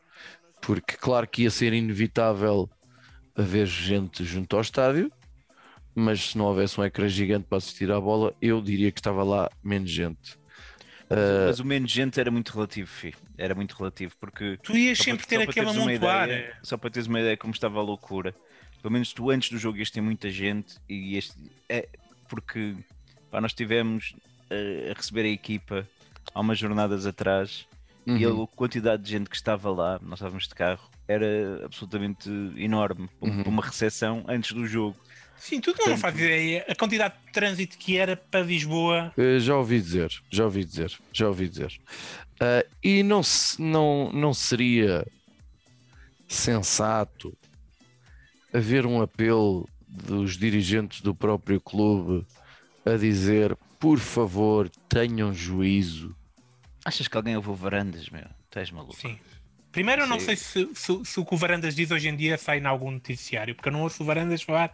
Porque, 0.66 0.96
claro 0.96 1.28
que 1.28 1.42
ia 1.44 1.50
ser 1.50 1.72
inevitável 1.72 2.68
haver 3.36 3.66
gente 3.66 4.24
junto 4.24 4.56
ao 4.56 4.62
estádio, 4.62 5.12
mas 5.94 6.30
se 6.30 6.38
não 6.38 6.46
houvesse 6.46 6.80
um 6.80 6.84
ecrã 6.84 7.08
gigante 7.08 7.46
para 7.48 7.58
assistir 7.58 7.90
à 7.92 8.00
bola, 8.00 8.34
eu 8.42 8.60
diria 8.60 8.90
que 8.90 8.98
estava 8.98 9.22
lá 9.22 9.48
menos 9.62 9.90
gente. 9.90 10.34
Uh, 11.08 11.46
Mas 11.46 11.60
o 11.60 11.64
menos 11.64 11.90
gente 11.92 12.18
era 12.18 12.32
muito 12.32 12.52
relativo, 12.52 12.88
fi. 12.88 13.14
era 13.38 13.54
muito 13.54 13.76
relativo, 13.76 14.14
porque 14.18 14.58
Tu 14.60 14.76
ias 14.76 14.98
sempre 14.98 15.24
para- 15.24 15.52
ter 15.52 15.60
amontoar. 15.68 16.28
ideia- 16.28 16.56
Só 16.64 16.76
para 16.76 16.90
teres 16.90 17.06
uma 17.06 17.20
ideia 17.20 17.36
como 17.36 17.52
estava 17.54 17.78
a 17.78 17.82
loucura. 17.82 18.34
Pelo 18.82 18.92
menos 18.92 19.12
tu 19.12 19.30
antes 19.30 19.50
do 19.50 19.58
jogo 19.58 19.78
ias 19.78 19.90
ter 19.90 20.00
muita 20.00 20.28
gente 20.30 20.74
e 20.88 21.16
este 21.16 21.36
é 21.68 21.88
porque 22.28 22.74
pá, 23.30 23.40
nós 23.40 23.54
tivemos 23.54 24.14
eh, 24.50 24.90
a 24.90 24.98
receber 24.98 25.22
a 25.22 25.28
equipa 25.28 25.86
há 26.34 26.40
umas 26.40 26.58
jornadas 26.58 27.06
atrás 27.06 27.66
uhum. 28.06 28.16
e 28.16 28.24
a 28.24 28.46
quantidade 28.56 29.02
de 29.02 29.10
gente 29.10 29.28
que 29.30 29.36
estava 29.36 29.70
lá, 29.70 29.98
nós 30.02 30.18
estávamos 30.18 30.46
de 30.48 30.54
carro, 30.54 30.88
era 31.08 31.64
absolutamente 31.64 32.28
enorme 32.56 33.08
Uhum. 33.20 33.42
para 33.42 33.48
uma 33.50 33.62
recepção 33.62 34.24
antes 34.28 34.52
do 34.52 34.66
jogo. 34.66 34.96
Sim, 35.38 35.60
tu 35.60 35.74
não 35.86 35.98
fazes 35.98 36.20
ideia 36.20 36.64
a 36.68 36.74
quantidade 36.74 37.14
de 37.26 37.32
trânsito 37.32 37.76
que 37.76 37.96
era 37.98 38.16
para 38.16 38.40
Lisboa. 38.40 39.12
Uh, 39.18 39.38
já 39.38 39.54
ouvi 39.56 39.80
dizer, 39.80 40.10
já 40.30 40.44
ouvi 40.44 40.64
dizer, 40.64 40.92
já 41.12 41.28
ouvi 41.28 41.48
dizer. 41.48 41.78
Uh, 42.40 42.66
e 42.82 43.02
não, 43.02 43.22
se- 43.22 43.60
não, 43.60 44.10
não 44.12 44.32
seria 44.32 45.06
sensato 46.28 47.36
haver 48.52 48.86
um 48.86 49.00
apelo 49.02 49.68
dos 49.86 50.36
dirigentes 50.36 51.00
do 51.00 51.14
próprio 51.14 51.60
clube 51.60 52.26
a 52.84 52.96
dizer, 52.96 53.56
por 53.78 53.98
favor, 53.98 54.68
tenham 54.88 55.32
juízo. 55.34 56.14
Achas 56.86 57.08
que 57.08 57.16
alguém 57.16 57.34
ouviu 57.36 57.52
varandas, 57.52 58.08
meu? 58.10 58.24
Estás 58.44 58.70
maluco? 58.70 58.94
Sim. 58.94 59.18
Primeiro, 59.72 60.02
eu 60.02 60.06
não 60.06 60.20
sei 60.20 60.36
se, 60.36 60.70
se- 60.72 61.04
se 61.04 61.18
o 61.20 61.24
que 61.24 61.34
o 61.34 61.36
Varandas 61.36 61.74
diz 61.74 61.90
hoje 61.90 62.08
em 62.08 62.16
dia 62.16 62.38
sai 62.38 62.60
em 62.60 62.64
algum 62.64 62.92
noticiário, 62.92 63.56
porque 63.56 63.68
eu 63.68 63.72
não 63.72 63.82
ouço 63.82 64.02
o 64.04 64.06
Varandas 64.06 64.40
falar 64.40 64.72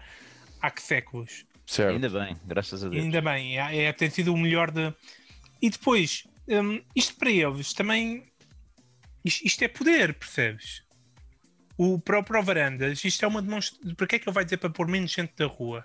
há 0.61 0.71
que 0.71 0.83
séculos. 0.83 1.47
Certo? 1.67 1.95
Ainda 1.95 2.11
bem, 2.11 2.37
graças 2.45 2.85
a 2.85 2.89
Deus. 2.91 3.03
ainda 3.03 3.23
bem, 3.23 3.59
é, 3.59 3.85
é- 3.85 3.93
tem 3.95 4.11
sido 4.11 4.33
o 4.35 4.37
melhor 4.37 4.71
de. 4.71 4.95
E 5.61 5.71
depois, 5.71 6.25
hum, 6.47 6.83
isto 6.95 7.15
para 7.17 7.31
eles 7.31 7.73
também. 7.73 8.31
Isto, 9.25 9.47
isto 9.47 9.63
é 9.65 9.69
poder, 9.69 10.13
percebes? 10.15 10.83
O 11.79 11.99
próprio 11.99 12.43
Varandas, 12.43 13.03
isto 13.05 13.25
é 13.25 13.29
uma 13.29 13.41
demonstração. 13.41 13.95
Para 13.95 14.07
que 14.07 14.17
é 14.17 14.19
que 14.19 14.29
ele 14.29 14.35
vai 14.35 14.45
dizer 14.45 14.59
para 14.59 14.69
pôr 14.71 14.87
menos 14.87 15.11
gente 15.11 15.33
da 15.35 15.47
rua? 15.47 15.85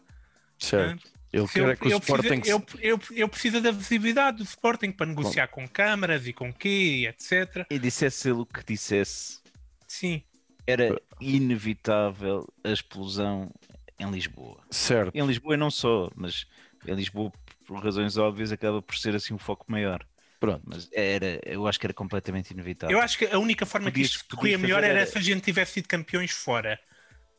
certo. 0.60 0.92
Ele 0.92 1.17
Se 1.48 1.54
quer 1.54 1.60
eu, 1.70 1.78
que 1.78 1.88
o 1.88 1.92
eu 1.92 1.98
Sporting 2.00 2.28
precisa- 2.40 2.52
eu, 2.52 2.66
eu, 2.80 3.00
eu 3.12 3.30
preciso 3.30 3.62
da 3.62 3.72
visibilidade 3.72 4.38
do 4.38 4.44
Sporting 4.44 4.92
para 4.92 5.06
negociar 5.08 5.48
com 5.48 5.68
câmaras 5.68 6.26
e 6.26 6.32
com 6.34 6.54
quê, 6.54 7.06
etc. 7.10 7.66
E 7.70 7.78
dissesse 7.78 8.30
ele 8.30 8.40
o 8.40 8.46
que 8.46 8.64
dissesse, 8.66 9.40
Sim. 9.88 10.24
era 10.66 10.96
inevitável 11.20 12.48
a 12.64 12.70
explosão 12.72 13.52
em 14.00 14.10
Lisboa. 14.12 14.62
Certo. 14.70 15.16
Em 15.16 15.26
Lisboa 15.26 15.56
e 15.56 15.58
não 15.58 15.72
só, 15.72 16.10
mas 16.16 16.46
em 16.88 16.94
Lisboa, 16.96 17.32
por 17.66 17.84
razões 17.84 18.16
óbvias, 18.18 18.52
acaba 18.52 18.82
por 18.82 18.96
ser 18.98 19.16
assim 19.16 19.34
um 19.34 19.38
foco 19.38 19.66
maior. 19.68 20.06
Pronto. 20.40 20.62
Mas 20.66 20.88
era, 20.94 21.40
eu 21.46 21.66
acho 21.68 21.80
que 21.80 21.88
era 21.88 21.94
completamente 21.94 22.52
inevitável. 22.52 22.96
Eu 22.96 23.04
acho 23.04 23.18
que 23.18 23.26
a 23.26 23.40
única 23.40 23.66
forma 23.66 23.88
que 23.88 23.94
Podias- 23.94 24.10
isto 24.12 24.24
podias 24.26 24.40
corria 24.40 24.58
melhor 24.58 24.84
era 24.84 25.00
era- 25.00 25.06
se 25.06 25.18
a 25.18 25.22
gente 25.22 25.42
tivesse 25.42 25.74
sido 25.74 25.88
campeões 25.88 26.32
fora. 26.32 26.80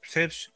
Percebes? 0.00 0.50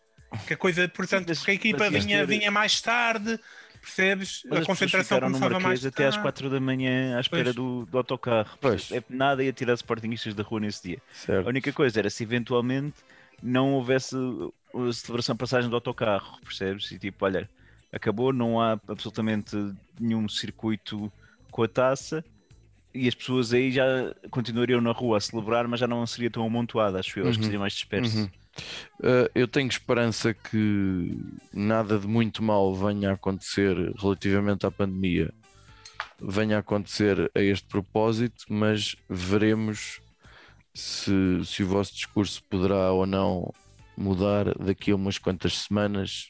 Que 0.47 0.55
a 0.55 0.57
coisa, 0.57 0.89
portanto, 0.89 1.27
mas- 1.29 1.39
porque 1.39 1.51
a 1.51 1.55
equipa 1.55 1.91
vinha, 1.91 2.19
ter- 2.21 2.27
vinha 2.27 2.51
mais 2.51 2.81
tarde, 2.81 3.39
percebes? 3.81 4.43
Mas 4.49 4.61
a 4.61 4.65
concentração 4.65 5.21
começava 5.21 5.61
mais 5.61 5.85
até 5.85 6.07
às 6.07 6.15
tarde. 6.15 6.23
4 6.23 6.51
da 6.51 6.61
manhã 6.61 7.17
à 7.17 7.21
espera 7.21 7.53
do, 7.53 7.85
do 7.87 7.99
autocarro. 7.99 8.57
Pois. 8.61 8.91
É 8.93 9.03
nada 9.09 9.43
ia 9.45 9.53
tirar 9.53 9.75
Sportingistas 9.75 10.35
da 10.35 10.43
rua 10.43 10.61
nesse 10.61 10.83
dia. 10.83 10.99
A 11.11 11.15
certo. 11.15 11.47
única 11.49 11.73
coisa 11.73 11.99
era 11.99 12.09
se 12.11 12.23
eventualmente 12.23 12.97
não 13.43 13.73
houvesse 13.75 14.15
a 14.17 14.93
celebração 14.93 15.37
passagem 15.37 15.69
do 15.69 15.77
autocarro, 15.77 16.39
percebes? 16.43 16.91
E 16.93 16.99
tipo, 16.99 17.25
olha, 17.25 17.49
acabou, 17.93 18.33
não 18.33 18.61
há 18.61 18.81
absolutamente 18.89 19.57
nenhum 20.01 20.29
circuito 20.29 21.12
com 21.51 21.62
a 21.62 21.69
taça 21.69 22.25
e 22.95 23.09
as 23.09 23.15
pessoas 23.15 23.53
aí 23.53 23.71
já 23.73 23.85
continuariam 24.31 24.81
na 24.81 24.93
rua 24.93 25.19
a 25.19 25.21
celebrar, 25.21 25.67
mas 25.69 25.81
já 25.81 25.87
não 25.87 26.07
seria 26.07 26.31
tão 26.31 26.47
amontoada, 26.47 27.01
acho 27.01 27.19
eu, 27.19 27.25
acho 27.29 27.33
que 27.33 27.39
Uhum. 27.41 27.45
seria 27.45 27.59
mais 27.59 27.73
disperso. 27.75 28.17
Uhum. 28.19 28.31
Uh, 29.00 29.28
eu 29.35 29.49
tenho 29.49 29.68
esperança 29.68 30.35
que 30.35 31.16
nada 31.52 31.99
de 31.99 32.06
muito 32.06 32.42
mal 32.42 32.75
venha 32.75 33.11
a 33.11 33.14
acontecer 33.14 33.75
relativamente 33.99 34.66
à 34.66 34.71
pandemia, 34.71 35.32
venha 36.21 36.56
a 36.56 36.61
acontecer 36.61 37.30
a 37.35 37.40
este 37.40 37.66
propósito, 37.66 38.44
mas 38.49 38.94
veremos 39.09 40.00
se, 40.75 41.12
se 41.44 41.62
o 41.62 41.66
vosso 41.66 41.94
discurso 41.94 42.42
poderá 42.44 42.92
ou 42.92 43.06
não 43.06 43.52
mudar 43.97 44.54
daqui 44.59 44.90
a 44.90 44.97
umas 44.97 45.18
quantas 45.18 45.59
semanas. 45.59 46.28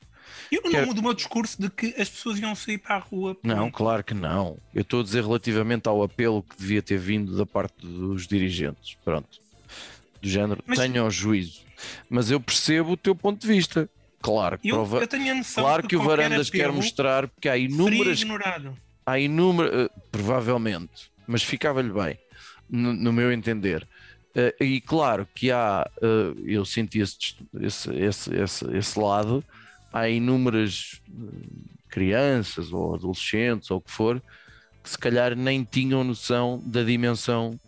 Eu 0.50 0.62
não 0.62 0.70
Quer- 0.70 0.86
mudo 0.86 0.98
o 1.00 1.02
meu 1.02 1.14
discurso 1.14 1.60
de 1.60 1.68
que 1.68 1.86
as 2.00 2.08
pessoas 2.08 2.38
iam 2.38 2.54
sair 2.54 2.78
para 2.78 2.96
a 2.96 2.98
rua. 2.98 3.36
Não, 3.42 3.70
claro 3.70 4.02
que 4.02 4.14
não. 4.14 4.58
Eu 4.74 4.82
estou 4.82 5.00
a 5.00 5.02
dizer 5.02 5.22
relativamente 5.24 5.88
ao 5.88 6.02
apelo 6.02 6.42
que 6.42 6.56
devia 6.56 6.80
ter 6.82 6.98
vindo 6.98 7.36
da 7.36 7.44
parte 7.44 7.74
dos 7.86 8.26
dirigentes. 8.26 8.96
Pronto. 9.04 9.40
Do 10.20 10.28
género, 10.28 10.62
Mas- 10.66 10.78
tenham 10.78 11.10
juízo. 11.10 11.62
Mas 12.08 12.30
eu 12.30 12.40
percebo 12.40 12.92
o 12.92 12.96
teu 12.96 13.14
ponto 13.14 13.40
de 13.40 13.46
vista. 13.46 13.88
Claro 14.20 14.58
que, 14.58 14.68
Eu, 14.68 14.76
prova- 14.76 14.98
eu 15.00 15.06
tenho 15.08 15.32
a 15.32 15.34
noção 15.34 15.64
claro 15.64 15.82
de 15.82 15.88
que 15.88 15.96
o 15.96 16.02
Varandas 16.02 16.48
quer 16.48 16.70
mostrar, 16.72 17.28
porque 17.28 17.48
há 17.48 17.56
inúmeras. 17.56 18.18
Há 19.04 19.18
inúmeras. 19.18 19.88
provavelmente, 20.12 21.10
mas 21.26 21.42
ficava-lhe 21.42 21.90
bem, 21.92 22.16
no, 22.70 22.92
no 22.92 23.12
meu 23.12 23.32
entender. 23.32 23.86
Eh, 24.34 24.54
e 24.60 24.80
claro 24.80 25.26
que 25.34 25.50
há, 25.50 25.88
eh, 26.00 26.34
eu 26.46 26.64
senti 26.64 27.00
esse, 27.00 27.34
esse, 27.60 27.90
esse, 27.94 28.34
esse, 28.34 28.76
esse 28.76 28.98
lado, 28.98 29.44
há 29.92 30.08
inúmeras 30.08 31.02
eh, 31.10 31.12
crianças 31.88 32.72
ou 32.72 32.94
adolescentes 32.94 33.70
ou 33.72 33.78
o 33.78 33.80
que 33.80 33.90
for, 33.90 34.22
que 34.84 34.88
se 34.88 34.96
calhar 34.98 35.34
nem 35.36 35.64
tinham 35.64 36.02
noção 36.04 36.62
da 36.64 36.82
dimensão 36.82 37.58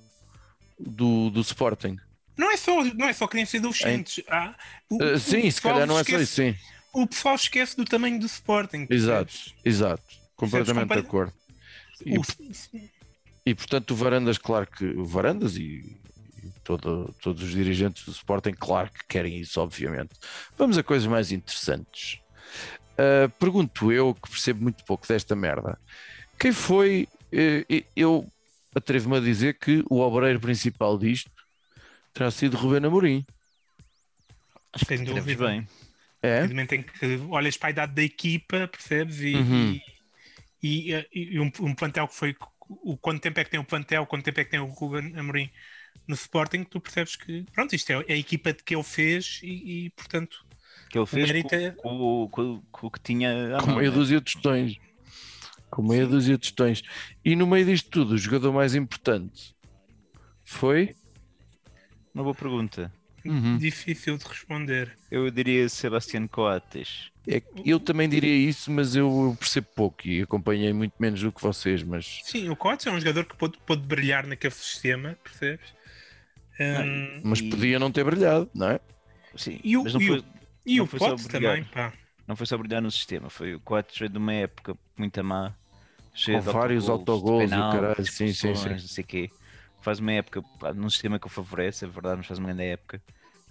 do, 0.79 1.31
do 1.31 1.41
Sporting. 1.41 1.97
Não 2.37 2.51
é 2.51 2.57
só, 2.57 2.83
não 2.85 3.07
é 3.09 3.13
só 3.13 3.27
crianças 3.29 3.55
e 3.55 3.57
adolescentes. 3.59 4.25
Há- 4.29 4.55
o- 4.91 5.03
Eh, 5.03 5.13
o 5.15 5.19
sim, 5.19 5.51
se 5.51 5.57
pessoal 5.57 5.75
calhar 5.75 5.87
não 5.89 5.95
é 5.99 5.99
só 5.99 6.03
esquece- 6.03 6.23
isso, 6.25 6.35
sim. 6.35 6.57
O 6.93 7.07
pessoal 7.07 7.35
esquece 7.35 7.77
do 7.77 7.85
tamanho 7.85 8.19
do 8.21 8.27
Sporting. 8.27 8.87
Exato, 8.91 9.27
percebes? 9.33 9.55
exato. 9.65 10.03
Completamente 10.37 10.89
de 10.93 10.99
acordo. 10.99 11.33
E, 12.05 12.19
O- 12.19 12.23
e 13.47 13.55
portanto 13.55 13.91
o 13.93 13.97
Varandas, 13.97 14.39
claro 14.39 14.67
que 14.67 14.85
o 14.85 15.05
Varandas 15.05 15.57
e, 15.57 15.63
e 16.43 16.51
todo- 16.63 17.15
todos 17.21 17.43
os 17.43 17.51
dirigentes 17.51 18.05
do 18.05 18.11
Sporting, 18.13 18.53
claro 18.53 18.91
que 18.91 19.05
querem 19.09 19.39
isso, 19.39 19.61
obviamente. 19.61 20.11
Vamos 20.59 20.77
a 20.79 20.83
coisas 20.83 21.07
mais 21.07 21.31
interessantes. 21.33 22.19
Ah, 22.99 23.29
pergunto 23.39 23.91
eu, 23.93 24.15
que 24.15 24.29
percebo 24.31 24.63
muito 24.63 24.85
pouco 24.85 25.07
desta 25.07 25.35
merda, 25.37 25.79
quem 26.39 26.53
foi? 26.53 27.09
eh, 27.37 27.65
eu 27.97 28.25
atrevo-me 28.77 29.17
a 29.17 29.21
dizer 29.21 29.59
que 29.59 29.83
o 29.91 29.99
obreiro 29.99 30.39
principal 30.39 30.97
disto 30.97 31.29
terá 32.15 32.31
sido 32.31 32.57
Rubén 32.57 32.87
Amorim. 32.87 33.27
Sem 34.87 34.97
Estaremos 35.03 35.25
dúvida. 35.25 35.47
bem. 35.49 35.69
É? 36.23 36.39
Evidentemente 36.39 36.75
em 36.77 36.83
que 36.83 37.17
olhas 37.31 37.57
para 37.57 37.69
a 37.69 37.71
idade 37.71 37.93
da 37.95 38.03
equipa, 38.03 38.67
percebes? 38.67 39.21
E, 39.21 39.35
Uhum. 39.37 39.81
e, 40.63 40.93
e- 40.93 41.07
e 41.13 41.41
um, 41.41 41.51
um 41.61 41.75
plantel 41.75 42.09
que 42.09 42.15
foi. 42.15 42.35
O, 42.67 42.97
quanto 42.97 43.21
tempo 43.21 43.39
é 43.39 43.45
que 43.45 43.51
tem 43.51 43.61
o 43.61 43.65
plantel, 43.65 44.07
quanto 44.07 44.25
tempo 44.25 44.41
é 44.41 44.45
que 44.45 44.51
tem 44.51 44.59
o 44.59 44.65
Ruben 44.65 45.15
Amorim 45.19 45.51
no 46.09 46.15
Sporting, 46.15 46.65
tu 46.65 46.81
percebes 46.81 47.15
que 47.15 47.45
pronto, 47.53 47.75
isto 47.77 47.91
é 47.91 47.97
a 48.13 48.17
equipa 48.17 48.55
que 48.55 48.75
ele 48.75 48.83
fez 48.83 49.39
e, 49.43 49.85
e, 49.87 49.91
portanto 49.91 50.45
Que 50.91 50.99
ele 50.99 51.05
fez 51.07 51.31
com, 51.43 51.55
é- 51.55 51.71
com- 51.73 52.29
com- 52.31 52.63
com 52.73 52.87
o 52.87 52.91
que 52.91 53.01
tinha 53.01 53.59
Com 53.63 53.75
meia 53.77 53.91
né? 53.91 53.95
dúzia 53.95 54.19
de 54.19 54.25
tostões. 54.33 54.77
Com 55.71 55.83
meia 55.83 56.07
dúzia 56.07 56.35
de 56.37 56.41
tostões. 56.41 56.83
E 57.23 57.37
no 57.37 57.47
meio 57.47 57.67
disto 57.67 57.91
tudo, 57.91 58.15
o 58.15 58.19
jogador 58.19 58.51
mais 58.53 58.75
importante 58.75 59.55
foi. 60.43 60.95
Uma 62.15 62.23
boa 62.23 62.35
pergunta. 62.35 62.93
Uhum. 63.25 63.59
difícil 63.59 64.19
de 64.19 64.25
responder. 64.27 64.97
Eu 65.11 65.31
diria 65.31 65.69
Sebastián 65.69 66.27
Coates. 66.27 67.11
É 67.27 67.41
eu 67.65 67.81
também 67.81 68.09
diria 68.09 68.35
isso, 68.37 68.71
mas 68.71 68.95
eu 68.95 69.35
percebo 69.39 69.67
pouco 69.75 70.07
e 70.07 70.23
acompanhei 70.23 70.73
muito 70.73 70.93
menos 70.99 71.21
do 71.23 71.33
que 71.33 71.41
vocês. 71.41 71.83
Mas 71.83 72.21
Sim, 72.23 72.49
o 72.51 72.57
Coates 72.57 72.87
é 72.87 72.91
um 72.91 72.99
jogador 72.99 73.25
que 73.25 73.37
pode, 73.37 73.59
pode 73.67 73.83
brilhar 73.83 74.27
naquele 74.27 74.53
sistema, 74.53 75.17
percebes? 75.23 75.73
Hum, 76.61 77.21
mas 77.23 77.41
E- 77.41 77.51
podia 77.51 77.79
não 77.79 77.91
ter 77.91 78.05
brilhado, 78.05 78.49
não 78.55 78.69
é? 78.71 78.81
Sim, 79.37 79.61
E 79.65 79.77
o- 79.77 79.83
mas 79.83 79.95
não 79.95 80.01
e 80.01 80.11
o- 80.11 80.15
foi, 80.17 80.25
e 80.67 80.81
não 80.81 80.85
o 80.85 80.87
foi 80.87 81.01
só 81.01 81.17
Pote 81.17 81.23
brilhar. 81.29 81.57
também, 81.57 81.65
pá. 81.65 81.93
não 82.27 82.37
foi 82.37 82.47
só 82.47 82.57
brilhar 82.59 82.83
no 82.83 82.91
sistema. 82.91 83.31
Foi 83.31 83.55
o 83.55 83.61
Coates 83.61 83.99
veio 83.99 84.11
de 84.11 84.19
uma 84.19 84.33
época 84.33 84.77
muito 84.97 85.23
má. 85.25 85.55
cheia 86.15 86.39
Com 86.39 86.41
de 86.41 86.47
vários 86.49 86.89
e 87.55 87.61
o 87.61 87.69
caralho, 87.69 88.07
sim, 88.07 88.33
sim, 88.33 88.55
sim. 88.55 88.71
Não 88.71 88.79
sei 88.79 89.05
o 89.05 89.07
quê. 89.07 89.31
Faz 89.85 90.01
uma 90.01 90.13
época 90.13 90.43
num 90.75 90.89
sistema 90.89 91.19
que 91.19 91.27
o 91.27 91.31
favorece, 91.31 91.85
é 91.85 91.89
verdade, 91.89 92.17
mas 92.17 92.27
faz 92.27 92.39
uma 92.39 92.49
grande 92.49 92.63
época. 92.63 93.03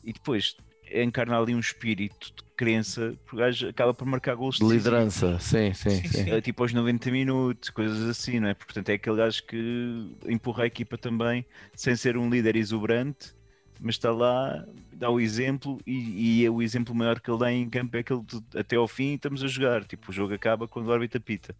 E 0.04 0.12
depois 0.12 0.58
encarna 0.92 1.40
ali 1.40 1.54
um 1.54 1.60
espírito 1.60 2.34
de 2.36 2.44
crença, 2.58 3.16
porque 3.24 3.36
o 3.36 3.40
gajo 3.40 3.70
acaba 3.70 3.94
por 3.94 4.06
marcar 4.08 4.36
gols 4.36 4.58
De 4.58 4.66
liderança, 4.66 5.40
sim, 5.40 5.74
sim, 5.74 5.90
Sim, 5.90 6.08
sim. 6.08 6.24
sim. 6.24 6.32
É 6.32 6.42
tipo 6.42 6.63
aos 6.63 6.74
90 6.74 7.12
minutos, 7.12 7.70
coisas 7.70 8.02
assim, 8.10 8.40
não 8.40 8.48
é? 8.50 8.56
Portanto, 8.56 8.90
é 8.90 8.94
aquele 8.94 9.18
gajo 9.18 9.44
que 9.46 10.12
empurra 10.28 10.63
a 10.63 10.68
equipa 10.68 10.98
também, 10.98 11.46
sem 11.75 11.96
ser 11.96 12.18
um 12.18 12.30
líder 12.30 12.56
exuberante, 12.56 13.34
mas 13.80 13.96
está 13.96 14.12
lá, 14.12 14.66
dá 14.92 15.10
o 15.10 15.20
exemplo 15.20 15.80
e, 15.86 16.40
e 16.42 16.46
é 16.46 16.50
o 16.50 16.62
exemplo 16.63 16.96
maior 16.96 17.20
que 17.20 17.30
ele 17.30 17.40
dá 17.40 17.52
em 17.52 17.70
campo 17.70 17.96
é 17.96 18.00
aquele 18.00 18.22
de, 18.24 18.42
até 18.58 18.75
ao 18.75 18.88
fim 18.88 19.13
estamos 19.13 19.44
a 19.44 19.48
jogar, 19.48 19.84
tipo, 19.86 20.10
o 20.10 20.13
jogo 20.13 20.34
acaba 20.34 20.68
quando 20.68 20.88
o 20.88 20.94
árbitro 20.94 21.20
apita. 21.20 21.56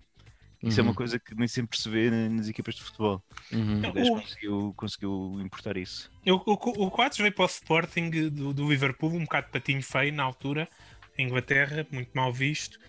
Isso 0.64 0.80
é 0.80 0.84
uma 0.84 0.90
Uhum, 0.90 0.96
coisa 0.96 1.20
que 1.20 1.36
nem 1.36 1.48
sempre 1.48 1.78
se 1.80 1.90
vê 1.90 2.10
na- 2.10 2.30
nas 2.30 2.48
equipas 2.48 2.76
de 2.76 2.84
futebol. 2.84 3.22
uhum. 3.52 3.80
O 3.90 3.94
gajo 3.94 4.12
o- 4.12 4.22
conseguiu, 4.22 4.74
conseguiu 4.78 5.42
importar 5.42 5.76
isso. 5.78 6.10
O, 6.26 6.32
o, 6.36 6.86
o 6.86 6.92
Coates 6.92 7.18
veio 7.18 7.34
para 7.34 7.44
o 7.44 7.48
Sporting 7.48 8.10
do, 8.30 8.54
do 8.54 8.70
Liverpool, 8.70 9.12
um 9.14 9.24
bocado 9.24 9.48
de 9.48 9.52
patinho 9.54 9.84
feio 9.84 10.14
na 10.14 10.24
altura, 10.24 10.70
em 11.18 11.26
Inglaterra, 11.28 11.86
muito 11.92 12.12
mal 12.14 12.32
visto. 12.32 12.80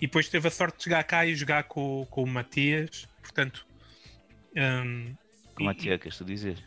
E 0.00 0.06
depois 0.06 0.28
teve 0.28 0.46
a 0.46 0.50
sorte 0.50 0.78
de 0.78 0.84
chegar 0.84 1.02
cá 1.04 1.26
e 1.26 1.34
jogar 1.34 1.64
com, 1.64 2.06
com 2.08 2.22
o 2.22 2.26
Matias. 2.26 3.08
Portanto, 3.20 3.66
hum, 4.56 5.14
Como 5.54 5.68
a 5.68 5.72
e- 5.72 5.76
tia 5.76 5.98
que 5.98 6.08
estou 6.08 6.24
a 6.24 6.28
dizer. 6.28 6.64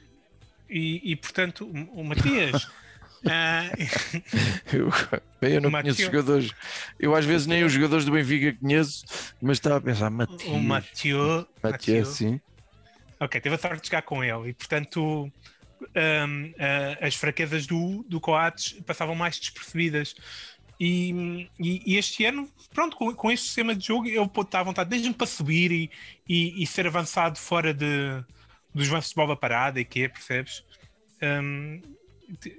e, 0.70 1.12
e, 1.12 1.16
portanto, 1.16 1.66
o, 1.66 2.02
o 2.02 2.04
Matias. 2.04 2.68
ah, 3.26 3.64
Eu, 4.74 4.90
bem, 5.42 5.54
eu 5.54 5.62
não 5.62 5.72
conheço 5.72 6.02
jogadores. 6.02 6.52
Eu 7.00 7.16
às 7.16 7.26
vezes 7.26 7.48
nem 7.48 7.64
os 7.64 7.72
jogadores 7.74 8.06
do 8.06 8.12
Benfica 8.12 8.58
conheço, 8.60 9.04
mas 9.42 9.58
estava 9.58 9.78
a 9.78 9.82
pensar, 9.82 10.10
Matias. 10.10 10.44
o 10.44 10.60
Mathieu. 10.60 11.48
Matias, 11.62 12.08
sim. 12.10 12.40
Ok, 13.20 13.40
teve 13.40 13.56
a 13.56 13.58
sorte 13.58 13.82
de 13.82 13.88
jogar 13.88 14.02
com 14.02 14.24
ele 14.24 14.50
e, 14.50 14.54
portanto, 14.54 15.26
hum, 15.26 16.54
ah, 16.60 17.06
as 17.06 17.16
fraquezas 17.16 17.68
do, 17.68 18.04
do 18.08 18.20
Coates 18.20 18.74
passavam 18.86 19.14
mais 19.16 19.38
despercebidas. 19.40 20.16
E, 20.80 21.48
e- 21.60 21.94
e 21.94 21.98
este 21.98 22.26
ano, 22.26 22.50
pronto, 22.74 22.98
com, 22.98 23.14
com 23.14 23.32
este 23.32 23.46
sistema 23.46 23.76
de 23.76 23.86
jogo, 23.86 24.08
eu 24.08 24.28
pô, 24.28 24.42
está 24.42 24.62
à 24.62 24.64
vontade, 24.64 24.90
desde 24.90 25.14
para 25.14 25.28
subir 25.28 25.72
e, 25.72 25.92
e, 26.28 26.64
e 26.64 26.66
ser 26.66 26.88
avançado 26.88 27.38
fora 27.38 27.72
de, 27.72 27.86
dos 28.74 28.90
lances 28.90 29.10
de 29.12 29.16
bola 29.16 29.38
parada 29.38 29.80
e 29.80 29.86
que 29.86 30.02
é, 30.02 30.08
percebes? 30.08 30.64
Te- 32.40 32.58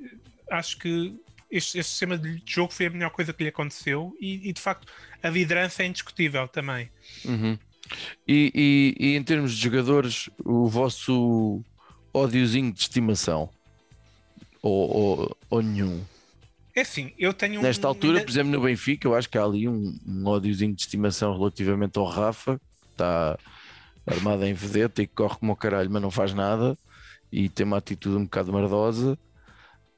acho 0.53 0.79
que 0.79 1.15
este, 1.51 1.79
este 1.79 1.91
sistema 1.91 2.17
de 2.17 2.43
jogo 2.47 2.73
foi 2.73 2.87
a 2.87 2.91
melhor 2.91 3.11
coisa 3.11 3.33
que 3.33 3.43
lhe 3.43 3.49
aconteceu 3.51 4.17
e, 4.21 4.49
e, 4.49 4.53
de 4.53 4.61
facto 4.61 4.87
a 5.23 5.29
liderança 5.29 5.83
é 5.83 5.87
indiscutível 5.87 6.49
também. 6.49 6.91
Uhum. 7.25 7.59
E, 8.27 8.53
e- 8.99 9.07
e 9.07 9.17
em 9.17 9.23
termos 9.23 9.55
de 9.55 9.63
jogadores, 9.63 10.31
o 10.45 10.67
vosso 10.69 11.63
ódiozinho 12.15 12.73
de 12.73 12.81
estimação? 12.81 13.51
Ou, 14.63 14.97
ou, 14.97 15.37
ou 15.51 15.63
nenhum? 15.63 16.03
É 16.75 16.81
assim, 16.83 17.13
eu 17.19 17.35
tenho 17.35 17.61
um- 17.61 17.63
Nesta 17.63 17.87
altura, 17.87 18.15
ainda- 18.19 18.25
por 18.25 18.31
exemplo, 18.31 18.53
no 18.53 18.61
Benfica, 18.63 19.07
eu 19.07 19.15
acho 19.15 19.29
que 19.29 19.37
há 19.37 19.45
ali 19.45 19.69
um, 19.69 19.99
um 20.07 20.27
ódiozinho 20.27 20.75
de 20.75 20.81
estimação 20.83 21.37
relativamente 21.37 21.99
ao 21.99 22.07
Rafa, 22.07 22.59
que 22.59 22.89
está 22.93 23.39
armado 24.07 24.45
em 24.45 24.55
vedeta 24.55 25.03
e 25.03 25.07
que 25.07 25.15
corre 25.15 25.37
como 25.39 25.53
o 25.53 25.57
caralho, 25.57 25.91
mas 25.91 26.01
não 26.01 26.11
faz 26.11 26.33
nada 26.33 26.79
e 27.31 27.49
tem 27.49 27.67
uma 27.67 27.77
atitude 27.79 28.17
um 28.17 28.25
bocado 28.25 28.53
merdosa. 28.53 29.19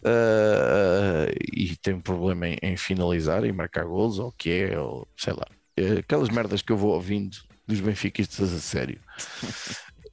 Ah, 0.05 1.27
e 1.53 1.77
tem 1.77 1.95
um 1.95 2.01
problema 2.01 2.49
em, 2.49 2.59
em 2.63 2.77
finalizar 2.77 3.45
e 3.45 3.53
marcar 3.53 3.85
golos, 3.85 4.19
ou 4.19 4.29
o 4.29 4.33
que 4.33 4.51
é, 4.51 4.79
ou 4.79 5.07
sei 5.17 5.33
lá, 5.33 5.47
É 5.77 5.99
aquelas 5.99 6.29
merdas 6.29 6.63
que 6.63 6.71
eu 6.73 6.77
vou 6.77 6.93
ouvindo 6.95 7.37
dos 7.67 7.81
benfiquistas 7.81 8.53
a 8.53 8.59
sério. 8.61 9.01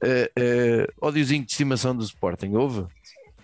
Uh, 0.02 0.82
uh, 0.82 0.92
ódiozinho 1.06 1.44
de 1.44 1.52
estimação 1.52 1.94
do 1.94 2.02
Sporting, 2.04 2.54
houve? 2.54 2.86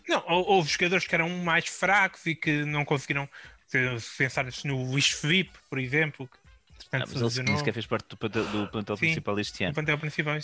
Não, 0.09 0.25
hou- 0.26 0.49
houve 0.49 0.71
jogadores 0.71 1.07
que 1.07 1.14
eram 1.14 1.28
mais 1.28 1.67
fracos 1.67 2.25
e 2.26 2.35
que 2.35 2.64
não 2.64 2.85
conseguiram 2.85 3.28
se- 3.67 4.00
se 4.00 4.17
pensar 4.17 4.47
no 4.64 4.90
Luís 4.90 5.11
Felipe, 5.11 5.59
por 5.69 5.78
exemplo, 5.78 6.26
que 6.26 6.38
Ah, 6.38 7.05
portanto, 7.05 7.09
mas 7.09 7.09
ele 7.09 7.11
se 7.11 7.14
nem 7.17 7.25
lesionou, 7.25 7.59
sequer 7.59 7.75
fez 7.75 7.87
parte 7.87 8.09
do 8.09 8.17
plantel, 8.17 8.45
do 8.45 8.69
plantel 8.69 8.97
Sim. 8.97 9.07
principal 9.07 9.38
este 9.38 9.62
no 9.62 9.67
ano. 9.67 9.75
plantel 9.75 9.99
principal. 9.99 10.38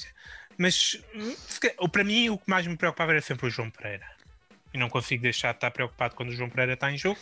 Mas 0.59 1.03
hum, 1.15 1.35
se 1.49 1.61
para 1.91 2.05
mim 2.05 2.29
o 2.29 2.39
que 2.39 2.51
mais 2.51 2.67
me 2.67 2.77
preocupava 2.77 3.13
era 3.13 3.23
sempre 3.23 3.47
o 3.47 3.51
João 3.51 3.71
Pereira. 3.71 4.14
E 4.75 4.79
não 4.79 4.91
consigo 4.91 5.23
deixar 5.23 5.53
de 5.53 5.59
estar 5.59 5.71
preocupado 5.71 6.15
quando 6.17 6.31
o 6.31 6.33
João 6.33 6.51
Pereira 6.51 6.75
está 6.75 6.91
em 6.93 6.99
jogo. 6.99 7.19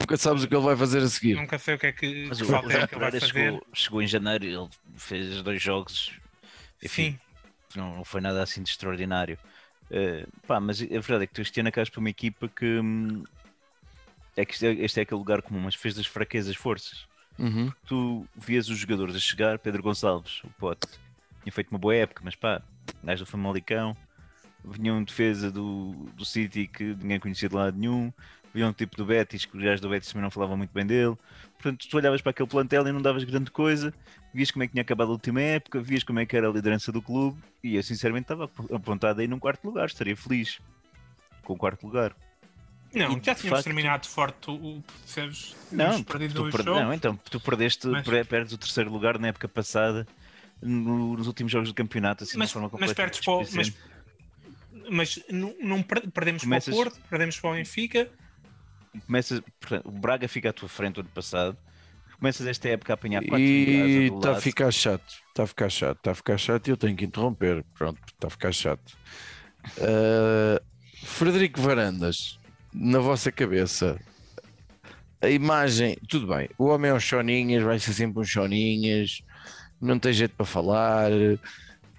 Nunca 0.00 0.16
sabes 0.16 0.42
o 0.44 0.48
que 0.48 0.54
ele 0.54 0.64
vai 0.64 0.76
fazer 0.76 0.98
a 1.02 1.08
seguir. 1.08 1.34
Nunca 1.34 1.58
sei 1.58 1.74
o 1.74 1.78
que 1.78 1.86
é 1.86 1.92
que, 1.92 2.26
Mas 2.28 2.38
que 2.38 2.44
o, 2.44 2.46
o 2.46 2.50
falta 2.50 2.68
é 2.68 2.76
João 2.76 2.86
que 2.86 2.94
ele 2.94 3.00
vai 3.00 3.10
Pereira 3.10 3.26
fazer. 3.26 3.44
chegou, 3.44 3.66
chegou 3.72 4.02
em 4.02 4.06
janeiro, 4.06 4.44
ele 4.44 4.68
fez 4.96 5.42
dois 5.42 5.60
jogos, 5.62 6.12
enfim, 6.82 7.12
Sim, 7.12 7.78
não, 7.78 7.96
não 7.96 8.04
foi 8.04 8.20
nada 8.20 8.42
assim 8.42 8.62
de 8.62 8.70
extraordinário. 8.70 9.38
Eh, 9.90 10.26
pá, 10.46 10.60
mas 10.60 10.82
a 10.82 10.86
verdade 10.86 11.24
é 11.24 11.26
que 11.26 11.32
tu 11.34 11.40
este 11.40 11.58
ano 11.60 11.70
acabas 11.70 11.88
para 11.88 12.00
uma 12.00 12.10
equipa 12.10 12.48
que 12.48 12.78
hum, 12.78 13.24
é 14.36 14.44
que 14.44 14.52
este 14.52 14.66
é, 14.66 14.72
este 14.84 15.00
é 15.00 15.02
aquele 15.02 15.18
lugar 15.18 15.40
comum, 15.42 15.60
mas 15.60 15.74
fez 15.74 15.94
das 15.94 16.06
fraquezas 16.06 16.54
forças. 16.56 17.06
Uhum. 17.38 17.72
Tu 17.86 18.26
vias 18.36 18.68
os 18.68 18.78
jogadores 18.78 19.16
a 19.16 19.18
chegar, 19.18 19.58
Pedro 19.58 19.82
Gonçalves, 19.82 20.42
o 20.44 20.50
pote, 20.58 20.86
tinha 21.42 21.52
feito 21.52 21.70
uma 21.70 21.78
boa 21.78 21.94
época, 21.94 22.20
mas 22.24 22.34
pá, 22.34 22.60
gajo 23.02 23.24
do 23.24 23.30
Famalicão, 23.30 23.96
vinha 24.64 24.92
um 24.94 25.02
defesa 25.04 25.50
do, 25.50 25.92
do 26.14 26.24
City 26.24 26.66
que 26.66 26.84
ninguém 26.84 27.20
conhecia 27.20 27.48
de 27.48 27.54
lado 27.54 27.76
nenhum, 27.78 28.12
vinha 28.52 28.66
um 28.66 28.72
tipo 28.72 28.96
do 28.96 29.04
Betis, 29.04 29.44
que 29.44 29.56
os 29.56 29.62
gajos 29.62 29.80
do 29.80 29.88
Betis 29.88 30.08
também 30.10 30.22
não 30.22 30.30
falavam 30.30 30.56
muito 30.56 30.70
bem 30.72 30.84
dele. 30.86 31.16
Portanto, 31.54 31.86
tu 31.88 31.96
olhavas 31.96 32.20
para 32.20 32.30
aquele 32.30 32.48
plantel 32.48 32.86
e 32.86 32.92
não 32.92 33.00
davas 33.02 33.24
grande 33.24 33.50
coisa, 33.50 33.92
vias 34.32 34.50
como 34.50 34.62
é 34.62 34.66
que 34.66 34.72
tinha 34.72 34.82
acabado 34.82 35.08
a 35.08 35.12
última 35.12 35.40
época, 35.40 35.80
vias 35.80 36.02
como 36.04 36.18
é 36.20 36.26
que 36.26 36.36
era 36.36 36.48
a 36.48 36.52
liderança 36.52 36.90
do 36.92 37.02
clube, 37.02 37.38
e 37.62 37.76
eu 37.76 37.82
sinceramente 37.82 38.24
estava 38.24 38.44
ap- 38.44 38.72
apontado 38.72 39.20
aí 39.20 39.26
num 39.28 39.38
quarto 39.38 39.64
lugar, 39.64 39.86
estaria 39.86 40.16
feliz 40.16 40.60
com 41.42 41.54
o 41.54 41.56
quarto 41.56 41.84
lugar. 41.86 42.14
não, 42.94 43.12
e, 43.18 43.22
já 43.22 43.34
tínhamos 43.34 43.42
facto- 43.50 43.64
terminado 43.64 44.06
forte, 44.06 44.50
o, 44.50 44.82
percebes? 45.04 45.54
Não, 45.70 46.02
tu 46.02 46.50
per- 46.50 46.64
não, 46.64 46.92
então 46.94 47.16
tu 47.30 47.38
perdeste, 47.40 47.86
Mas- 47.88 48.06
per- 48.06 48.26
perdes 48.26 48.52
o 48.52 48.58
terceiro 48.58 48.90
lugar 48.90 49.18
na 49.18 49.28
época 49.28 49.46
passada, 49.48 50.06
no- 50.62 51.16
nos 51.16 51.26
últimos 51.26 51.52
jogos 51.52 51.68
do 51.68 51.74
campeonato, 51.74 52.24
assim, 52.24 52.38
mas, 52.38 52.50
de 52.50 52.56
uma 52.56 52.68
forma 52.68 52.78
mas 52.80 52.90
completamente 52.90 52.96
perdes 52.96 53.24
para 53.24 53.32
o, 53.34 53.38
mas, 53.38 53.48
displicente. 53.66 53.97
Mas 54.90 55.18
não, 55.30 55.54
não 55.60 55.82
per- 55.82 56.08
perdemos 56.10 56.42
Começas- 56.42 56.74
para 56.74 56.80
o 56.80 56.90
Porto, 56.90 57.00
perdemos 57.08 57.38
para 57.40 57.50
o 57.50 57.54
Benfica. 57.54 58.08
Começas, 59.06 59.40
portanto, 59.60 59.86
o 59.88 59.92
Braga 59.92 60.26
fica 60.28 60.50
à 60.50 60.52
tua 60.52 60.68
frente 60.68 60.98
ano 61.00 61.08
passado, 61.10 61.56
começas 62.18 62.46
esta 62.46 62.68
época 62.68 62.92
a 62.92 62.94
apanhar 62.94 63.20
quatro 63.22 63.38
E 63.44 64.08
a 64.10 64.14
está 64.16 64.28
a 64.28 64.32
lado. 64.32 64.42
ficar 64.42 64.70
chato, 64.72 65.14
está 65.28 65.42
a 65.42 65.46
ficar 65.46 65.68
chato, 65.70 65.98
está 65.98 66.10
a 66.10 66.14
ficar 66.14 66.38
chato 66.38 66.66
e 66.66 66.70
eu 66.70 66.76
tenho 66.76 66.96
que 66.96 67.04
interromper. 67.04 67.64
Pronto, 67.74 68.00
está 68.12 68.26
a 68.26 68.30
ficar 68.30 68.52
chato. 68.52 68.96
Uh, 69.76 70.60
Frederico 71.04 71.60
Varandas, 71.60 72.38
na 72.72 72.98
vossa 72.98 73.30
cabeça, 73.30 74.00
a 75.20 75.28
imagem, 75.28 75.96
tudo 76.08 76.26
bem, 76.26 76.48
o 76.58 76.66
homem 76.66 76.90
é 76.90 76.94
um 76.94 77.00
choninhas, 77.00 77.62
vai 77.62 77.78
ser 77.78 77.92
sempre 77.92 78.20
um 78.20 78.24
choninhas, 78.24 79.20
não 79.80 79.98
tem 79.98 80.12
jeito 80.12 80.34
para 80.34 80.46
falar, 80.46 81.10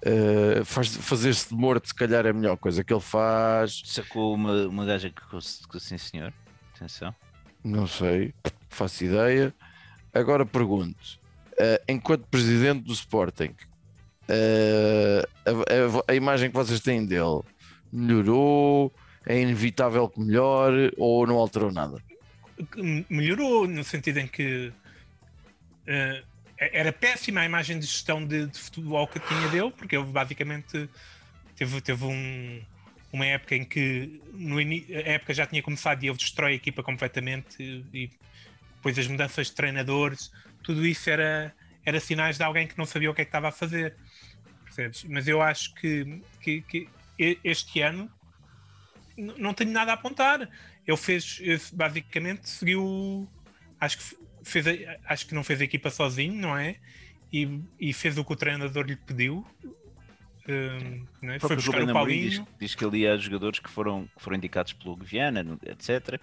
uh, 0.06 0.64
faz- 0.64 0.96
fazer-se 0.96 1.48
de 1.48 1.54
morto, 1.54 1.88
se 1.88 1.94
calhar 1.94 2.26
é 2.26 2.30
a 2.30 2.32
melhor 2.32 2.56
coisa 2.56 2.82
que 2.84 2.92
ele 2.92 3.00
faz. 3.00 3.82
Sacou 3.84 4.34
uma, 4.34 4.66
uma 4.66 4.84
gaja 4.84 5.10
que, 5.10 5.22
que 5.70 5.80
sim 5.80 5.98
senhor, 5.98 6.32
atenção. 6.74 7.14
Não 7.64 7.86
sei, 7.86 8.32
faço 8.68 9.04
ideia. 9.04 9.54
Agora 10.14 10.44
pergunto: 10.46 11.18
eh, 11.58 11.82
enquanto 11.88 12.26
presidente 12.28 12.84
do 12.84 12.92
Sporting, 12.92 13.54
eh, 14.28 15.26
a, 15.46 15.50
a- 15.50 16.04
a 16.12 16.14
imagem 16.14 16.50
que 16.50 16.56
vocês 16.56 16.80
têm 16.80 17.04
dele 17.06 17.42
melhorou? 17.92 18.92
É 19.26 19.38
inevitável 19.38 20.08
que 20.08 20.18
melhore 20.18 20.92
ou 20.96 21.26
não 21.26 21.36
alterou 21.36 21.70
nada? 21.70 22.02
melhorou 23.10 23.66
no 23.68 23.84
sentido 23.84 24.18
em 24.18 24.26
que 24.26 24.72
eh, 25.86 26.22
era 26.60 26.92
péssima 26.92 27.40
a 27.40 27.44
imagem 27.46 27.78
de 27.78 27.86
gestão 27.86 28.24
de, 28.24 28.46
de 28.46 28.58
futebol 28.58 29.06
que 29.08 29.18
tinha 29.20 29.48
dele, 29.48 29.70
porque 29.70 29.96
ele 29.96 30.04
basicamente 30.06 30.88
teve, 31.56 31.80
teve 31.80 32.04
um- 32.04 32.62
uma 33.12 33.26
época 33.26 33.56
em 33.56 33.64
que 33.64 34.20
no 34.32 34.58
a 34.58 34.62
época 35.08 35.34
já 35.34 35.46
tinha 35.46 35.62
começado 35.62 36.02
e 36.04 36.08
ele 36.08 36.16
destrói 36.16 36.52
a 36.52 36.54
equipa 36.54 36.82
completamente 36.82 37.56
e, 37.92 38.10
depois 38.76 38.98
as 38.98 39.06
mudanças 39.06 39.48
de 39.48 39.54
treinadores, 39.54 40.30
tudo 40.62 40.86
isso 40.86 41.10
era, 41.10 41.54
era 41.84 41.98
sinais 42.00 42.36
de 42.36 42.42
alguém 42.44 42.66
que 42.66 42.78
não 42.78 42.86
sabia 42.86 43.10
o 43.10 43.14
que 43.14 43.22
é 43.22 43.24
que 43.24 43.28
estava 43.28 43.48
a 43.48 43.52
fazer. 43.52 43.94
Percebes? 44.64 45.04
Mas 45.04 45.26
eu 45.28 45.42
acho 45.42 45.74
que, 45.74 46.22
que- 46.40 46.62
que 46.62 46.88
este 47.44 47.80
ano 47.80 48.10
não 49.16 49.52
tenho 49.52 49.70
nada 49.70 49.90
a 49.92 49.94
apontar. 49.94 50.48
Ele 50.86 50.96
fez, 50.96 51.40
basicamente, 51.72 52.48
seguiu. 52.48 53.28
Acho 53.78 53.98
que, 53.98 54.16
fez 54.50 54.66
acho 55.06 55.26
que 55.26 55.34
não 55.34 55.42
fez 55.44 55.60
a 55.60 55.64
equipa 55.64 55.90
sozinho, 55.90 56.34
não 56.34 56.56
é? 56.56 56.76
E, 57.32 57.60
e 57.78 57.92
fez 57.92 58.18
o 58.18 58.24
que 58.24 58.32
o 58.32 58.36
treinador 58.36 58.84
lhe 58.84 58.96
pediu. 58.96 59.46
Não 61.22 61.32
é? 61.32 61.38
Foi 61.38 61.54
buscar 61.54 61.80
o 61.82 61.90
Amorim 61.90 62.20
diz, 62.22 62.36
Paulinho. 62.38 62.48
diz 62.58 62.74
que 62.74 62.84
ali 62.84 63.06
há 63.06 63.16
jogadores 63.16 63.60
que 63.60 63.70
foram, 63.70 64.08
que 64.16 64.22
foram 64.22 64.36
indicados 64.36 64.72
pelo 64.72 64.96
Guiana, 64.96 65.44
etc. 65.64 66.20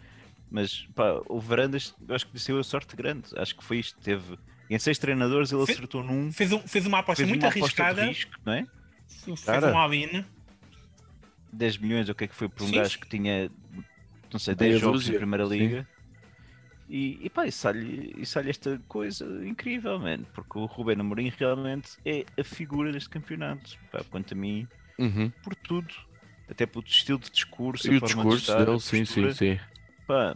Mas 0.52 0.88
pá, 0.96 1.22
o 1.28 1.40
Varandas, 1.40 1.96
eu 2.08 2.16
acho 2.16 2.28
que 2.28 2.38
deu 2.46 2.60
a 2.60 2.63
sorte 2.63 2.96
grande. 2.96 3.28
Acho 3.38 3.56
que 3.56 3.63
foi 3.63 3.78
isto. 3.80 3.98
Teve 4.02 4.38
em 4.70 4.78
seis 4.80 4.98
treinadores, 4.98 5.52
ele 5.52 5.66
Fe- 5.66 5.74
acertou 5.74 6.04
num. 6.04 6.32
Fez, 6.32 6.52
um- 6.52 6.60
fez 6.60 6.86
uma 6.86 7.00
aposta 7.00 7.18
Fez 7.24 7.30
muito 7.30 7.44
uma 7.44 7.50
aposta 7.50 7.84
arriscada. 7.84 8.06
risco, 8.08 8.32
não 8.46 8.54
é? 8.54 8.68
Fez 9.08 9.44
Cara. 9.46 9.72
um 9.74 9.78
all-in. 9.78 10.26
10 11.54 11.78
milhões, 11.78 12.10
o 12.10 12.16
que 12.16 12.26
é 12.26 12.28
que 12.28 12.36
foi 12.36 12.50
por 12.50 12.63
um 12.63 12.68
Sim, 12.68 12.76
gajo 12.76 13.00
que 13.00 13.08
tinha, 13.08 13.50
não 14.32 14.40
sei, 14.40 14.54
Meia 14.60 14.72
10 14.72 14.82
jogos 14.82 15.08
na 15.10 15.16
Primeira 15.16 15.48
sim. 15.48 15.86
E, 16.89 17.19
e 17.21 17.30
pá, 17.30 17.45
e 17.45 17.52
sai-lhe 17.52 18.26
sai-lhe 18.26 18.50
esta 18.50 18.80
coisa 18.88 19.26
incrível, 19.45 20.00
mano, 20.00 20.26
porque 20.34 20.58
o 20.58 20.65
Ruben 20.65 21.00
Amorim 21.02 21.32
realmente 21.38 21.91
é 22.06 22.26
a 22.39 22.43
figura 22.43 22.91
deste 22.91 23.10
campeonato. 23.10 23.78
Pá, 23.91 24.04
quanto 24.10 24.34
a 24.34 24.38
mim, 24.38 24.67
Uhum. 25.00 25.30
por 25.43 25.54
tudo. 25.56 25.93
até 26.50 26.65
pelo 26.65 26.84
estilo 26.86 27.19
de 27.19 27.30
discurso, 27.30 27.91
E 27.91 27.95
a 27.95 27.97
o 27.97 28.00
forma 28.00 28.23
de 28.23 28.30
discurso 28.38 28.52
estar, 28.52 28.62
a 28.62 28.65
dele, 28.65 28.80
sim, 28.80 29.04
sim, 29.06 29.34
sim. 29.34 29.60
Pá, 30.08 30.36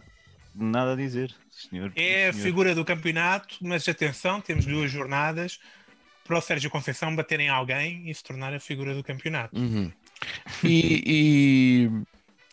nada 0.54 0.92
a 0.92 0.96
dizer, 0.96 1.34
senhor. 1.50 1.90
É 1.96 2.28
a 2.28 2.32
senhor. 2.34 2.44
figura 2.44 2.74
do 2.74 2.84
campeonato, 2.84 3.56
mas 3.62 3.88
atenção, 3.88 4.38
temos 4.40 4.66
duas 4.66 4.90
jornadas 4.90 5.58
para 6.24 6.36
o 6.38 6.40
Sérgio 6.42 6.70
Conceição 6.70 7.16
bater 7.16 7.40
em 7.40 7.48
alguém 7.48 8.08
e 8.10 8.14
se 8.14 8.22
tornar 8.22 8.52
a 8.54 8.60
figura 8.60 8.94
do 8.94 9.02
campeonato. 9.02 9.58
Uhum. 9.58 9.90
E, 10.62 11.02
e 11.06 11.90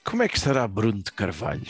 como 0.06 0.24
é 0.24 0.30
que 0.30 0.38
estará 0.38 0.66
Bruno 0.68 1.04
de 1.04 1.12
Carvalho? 1.12 1.68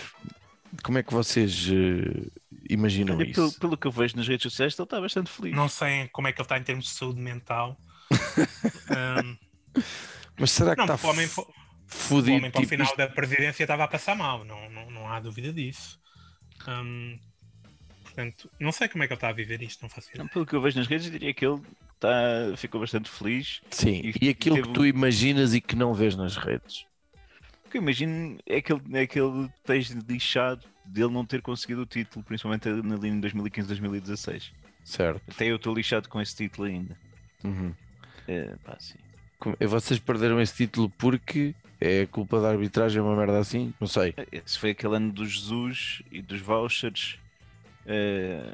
Como 0.84 0.97
é 0.97 1.03
que 1.03 1.13
vocês 1.13 1.67
eh, 1.69 2.29
imaginam 2.69 3.15
Olha, 3.17 3.32
pelo, 3.34 3.47
isso? 3.47 3.60
pelo 3.60 3.77
que 3.77 3.88
eu 3.88 3.91
vejo 3.91 4.15
nas 4.17 4.27
redes 4.27 4.43
sociais, 4.43 4.73
ele 4.77 4.84
está 4.84 4.99
bastante 5.01 5.29
feliz. 5.29 5.55
Não 5.55 5.67
sei 5.69 6.08
como 6.10 6.27
é 6.27 6.32
que 6.32 6.39
ele 6.39 6.45
está 6.45 6.58
em 6.58 6.63
termos 6.63 6.86
de 6.86 6.91
saúde 6.91 7.19
mental. 7.19 7.77
Ahm, 8.89 9.38
Mas 10.38 10.51
será 10.51 10.75
que 10.75 10.86
não, 10.86 10.95
está 10.95 11.08
o 11.08 11.12
homem, 11.12 11.25
o 11.25 11.47
fodido? 11.88 12.38
homem 12.38 12.51
para 12.51 12.60
o 12.60 12.62
tipo 12.62 12.69
final 12.69 12.86
isto? 12.86 12.97
da 12.97 13.08
presidência 13.08 13.63
estava 13.63 13.84
a 13.84 13.88
passar 13.88 14.15
mal, 14.15 14.43
não, 14.45 14.69
não, 14.69 14.89
não 14.91 15.08
há 15.08 15.19
dúvida 15.19 15.51
disso. 15.53 15.99
Ahm, 16.67 17.17
portanto, 18.03 18.49
não 18.60 18.71
sei 18.71 18.88
como 18.88 19.03
é 19.03 19.08
que 19.08 19.13
ele 19.13 19.17
está 19.17 19.29
a 19.29 19.34
viver 19.34 19.62
isto, 19.62 19.82
não 19.82 19.89
faço 19.89 20.08
Não, 20.10 20.25
ideia. 20.25 20.29
Pelo 20.34 20.45
que 20.45 20.53
eu 20.55 20.62
vejo 20.62 20.77
nas 20.77 20.88
redes, 20.88 21.05
eu 21.08 21.12
diria 21.12 21.34
que 21.34 21.45
ele 21.45 21.62
está, 21.95 22.55
ficou 22.58 22.79
bastante 22.82 23.10
feliz. 23.10 23.62
Sim, 23.69 24.01
e- 24.03 24.25
e 24.25 24.29
aquilo 24.29 24.58
e 24.58 24.62
que 24.62 24.67
teve 24.67 24.73
tu 24.73 24.86
imaginas 24.86 25.53
e 25.53 25.62
que 25.62 25.75
não 25.75 25.93
vês 25.93 26.15
nas 26.15 26.36
redes. 26.38 26.86
O 27.69 27.71
que 27.71 27.77
eu 27.77 27.84
imagino 27.84 28.39
é 28.47 28.58
aquele, 28.58 28.82
é 28.93 29.01
aquele 29.01 29.47
texto 29.63 29.95
lixado 30.10 30.65
dele 30.84 31.13
não 31.13 31.23
ter 31.23 31.39
conseguido 31.39 31.84
o 31.84 31.86
título, 31.86 32.25
principalmente 32.25 32.67
na 32.67 32.95
linha 32.95 33.21
de 33.21 33.29
2015-2016. 33.29 34.49
Certo. 34.84 35.21
Até 35.29 35.45
eu 35.45 35.58
estou 35.58 35.75
lixado 35.75 36.10
com 36.10 36.19
esse 36.19 36.36
título 36.36 36.67
ainda. 36.67 36.97
Uhum. 37.43 37.71
É, 38.27 38.55
pá, 38.63 38.75
sim. 38.79 38.97
E 39.60 39.67
Vocês 39.67 39.99
perderam 39.99 40.41
esse 40.41 40.55
título 40.55 40.89
porque 40.97 41.53
é 41.79 42.08
culpa 42.08 42.41
da 42.41 42.49
arbitragem, 42.49 42.99
uma 43.03 43.15
merda 43.15 43.38
assim? 43.38 43.71
Não 43.79 43.88
sei. 43.88 44.15
Esse 44.32 44.58
foi 44.58 44.71
aquele 44.71 44.95
ano 44.95 45.12
do 45.13 45.23
Jesus 45.23 46.01
e 46.12 46.23
dos 46.23 46.41
vouchers. 46.41 47.19
eh, 47.86 48.51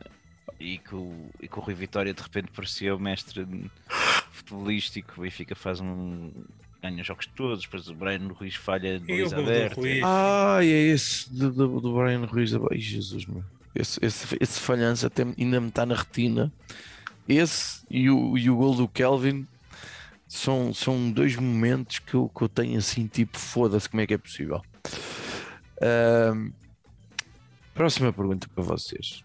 e, 0.60 0.78
que 0.78 0.94
o, 0.94 1.30
e 1.42 1.48
que 1.48 1.58
o 1.58 1.62
Rui 1.62 1.74
Vitória 1.74 2.14
de 2.14 2.22
repente 2.22 2.52
parecia 2.52 2.94
o 2.94 3.00
mestre 3.00 3.48
futebolístico. 4.32 5.14
O 5.18 5.22
Benfica 5.22 5.56
faz 5.56 5.80
um. 5.80 6.34
Ganha 6.86 7.02
os 7.02 7.08
jogos 7.08 7.26
todos, 7.28 7.64
depois 7.64 7.88
o 7.88 7.96
Brian 7.96 8.28
Ruiz 8.28 8.56
falha 8.56 9.00
de 9.00 9.06
baliza 9.06 9.38
aberta. 9.38 9.82
Ah, 10.04 10.60
e 10.64 10.72
é 10.72 10.82
esse 10.88 11.34
do, 11.34 11.52
do, 11.52 11.82
do 11.82 11.94
Brian 11.94 12.26
Ruiz. 12.26 12.54
Ai, 12.54 12.80
Jesus, 12.80 13.26
meu. 13.26 13.44
Esse, 13.74 14.00
esse, 14.04 14.38
esse 14.40 14.60
falhança 14.60 15.08
até 15.08 15.24
ainda 15.24 15.60
me 15.60 15.68
está 15.68 15.86
na 15.86 15.96
retina. 15.96 16.52
Esse 17.28 17.84
e 17.90 18.10
o, 18.10 18.38
e 18.38 18.50
o 18.50 18.56
gol 18.56 18.76
do 18.76 18.88
Kelvin 18.88 19.48
são, 20.28 20.74
são 20.74 21.12
dois 21.12 21.36
momentos 21.36 22.00
que 22.00 22.14
eu, 22.14 22.30
que 22.30 22.42
eu 22.42 22.50
tenho 22.50 22.78
assim, 22.78 23.08
tipo, 23.08 23.38
foda-se, 23.38 23.90
como 23.90 24.02
é 24.02 24.08
que 24.08 24.14
é 24.14 24.18
possível? 24.18 24.62
Próxima 27.74 28.14
pergunta 28.14 28.48
para 28.54 28.64
vocês. 28.64 29.24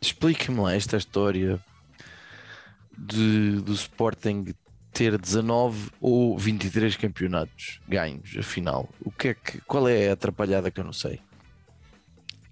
Expliquem-me 0.00 0.60
lá 0.60 0.74
esta 0.74 0.96
história 0.96 1.58
de, 2.96 3.60
do 3.62 3.72
Sporting 3.72 4.54
ter 4.96 5.18
19 5.18 5.90
ou 6.00 6.38
23 6.38 6.96
campeonatos 6.96 7.80
ganhos, 7.86 8.34
afinal. 8.38 8.88
O 9.00 9.10
que 9.10 9.28
é 9.28 9.34
que, 9.34 9.60
qual 9.62 9.86
é 9.88 10.08
a 10.08 10.12
atrapalhada 10.14 10.70
que 10.70 10.80
eu 10.80 10.84
não 10.84 10.92
sei? 10.92 11.20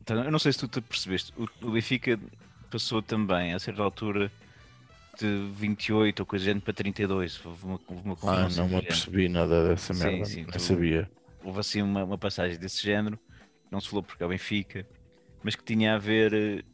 Então, 0.03 0.23
eu 0.23 0.31
não 0.31 0.39
sei 0.39 0.53
se 0.53 0.59
tu 0.59 0.69
te 0.69 0.81
percebeste. 0.83 1.33
O, 1.39 1.49
o 1.67 1.71
Benfica 1.73 2.21
passou 2.71 3.01
também, 3.01 3.55
a 3.55 3.59
certa 3.59 3.83
altura, 3.83 4.31
de 5.19 5.51
28 5.55 6.21
ou 6.21 6.27
coisa 6.27 6.53
do 6.53 6.61
para 6.61 6.75
32. 6.75 7.45
Houve 7.45 7.65
uma, 7.65 7.81
uma 7.89 8.17
Ah, 8.23 8.49
não 8.49 8.49
me 8.49 8.75
género. 8.75 8.79
apercebi 8.79 9.29
nada 9.29 9.69
dessa 9.69 9.95
Sim, 9.95 10.05
merda, 10.11 10.25
sim, 10.27 10.43
não 10.45 10.53
tu- 10.53 10.59
sabia. 10.59 11.11
houve 11.43 11.61
assim 11.61 11.81
uma, 11.83 12.05
uma 12.05 12.19
passagem 12.19 12.59
desse 12.59 12.83
género, 12.83 13.19
não 13.71 13.81
se 13.81 13.89
falou 13.89 14.03
porque 14.03 14.23
é 14.23 14.27
o 14.27 14.29
Benfica, 14.29 14.87
mas 15.43 15.55
que 15.57 15.65
tinha 15.65 15.95
a 15.95 15.99
ver, 15.99 16.65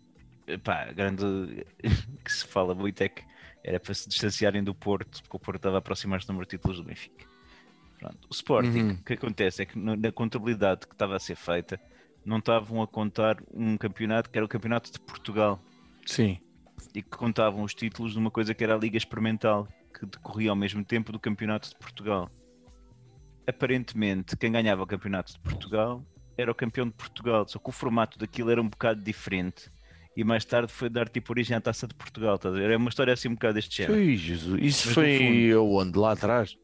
eh, 0.49 0.59
pá, 0.59 0.87
grande 0.93 1.23
que 2.25 2.33
se 2.33 2.47
fala 2.47 2.75
muito 2.75 3.01
é 3.03 3.09
que 3.09 3.23
era 3.63 3.79
para 3.81 3.95
se 3.95 4.09
distanciarem 4.09 4.63
do 4.65 4.75
Porto, 4.75 5.23
porque 5.23 5.37
o 5.37 5.41
Porto 5.41 5.57
estava 5.57 5.77
a 5.77 5.79
aproximar-se 5.79 6.27
do 6.27 6.33
número 6.33 6.47
de 6.49 6.57
títulos 6.57 6.79
do 6.79 6.85
Benfica. 6.85 7.27
Pronto. 7.99 8.19
O 8.31 8.33
Sporting, 8.33 8.79
Uhum. 8.81 8.91
o 8.93 9.05
que 9.05 9.13
acontece 9.13 9.63
é 9.63 9.67
que 9.67 9.79
na 9.79 10.11
contabilidade 10.13 10.87
que 10.87 10.95
estava 10.95 11.17
a 11.17 11.19
ser 11.19 11.37
feita, 11.37 11.79
não 12.25 12.39
estavam 12.39 12.83
a 12.83 12.87
contar 12.87 13.37
um 13.53 13.77
campeonato 13.77 14.31
que 14.31 14.39
era 14.39 14.45
o 14.45 14.49
Campeonato 14.49 14.91
de 14.93 15.01
Portugal 15.01 15.61
Sim. 16.07 16.39
e 16.95 17.03
que 17.03 17.11
contavam 17.11 17.63
os 17.63 17.75
títulos 17.75 18.13
de 18.13 18.19
uma 18.19 18.31
coisa 18.31 18.55
que 18.55 18.63
era 18.65 18.75
a 18.75 18.79
Liga 18.79 18.97
Experimental, 18.97 19.67
que 19.93 20.07
decorria 20.07 20.51
ao 20.51 20.57
mesmo 20.57 20.85
tempo 20.85 21.13
do 21.13 21.19
Campeonato 21.19 21.69
de 21.71 21.77
Portugal. 21.77 22.31
Aparentemente, 23.47 24.37
quem 24.37 24.53
ganhava 24.53 24.83
o 24.83 24.87
Campeonato 24.87 25.33
de 25.33 25.41
Portugal 25.41 26.05
era 26.37 26.51
o 26.51 26.55
campeão 26.55 26.87
de 26.87 26.93
Portugal, 26.95 27.47
só 27.47 27.59
que 27.59 27.69
o 27.69 27.73
formato 27.73 28.19
daquilo 28.19 28.51
era 28.51 28.63
um 28.63 28.69
bocado 28.69 29.03
diferente. 29.03 29.71
E 30.21 30.25
mais 30.25 30.45
tarde 30.45 30.71
foi 30.71 30.91
dar 30.91 31.09
tipo 31.09 31.33
origem 31.33 31.57
à 31.57 31.63
taça 31.63 31.87
de 31.89 31.95
Portugal, 31.95 32.35
estás 32.35 32.55
a 32.55 32.59
ver? 32.59 32.69
É 32.73 32.77
uma 32.77 32.91
história 32.91 33.11
assim 33.11 33.27
um 33.29 33.33
bocado 33.33 33.55
deste 33.55 33.75
género. 33.79 33.99
Ui, 33.99 34.15
Jesus. 34.19 34.61
Isso 34.63 34.89
Mas 34.89 34.95
foi 34.95 35.55
onde? 35.57 35.99
Lá 35.99 36.13
atrás? 36.13 36.59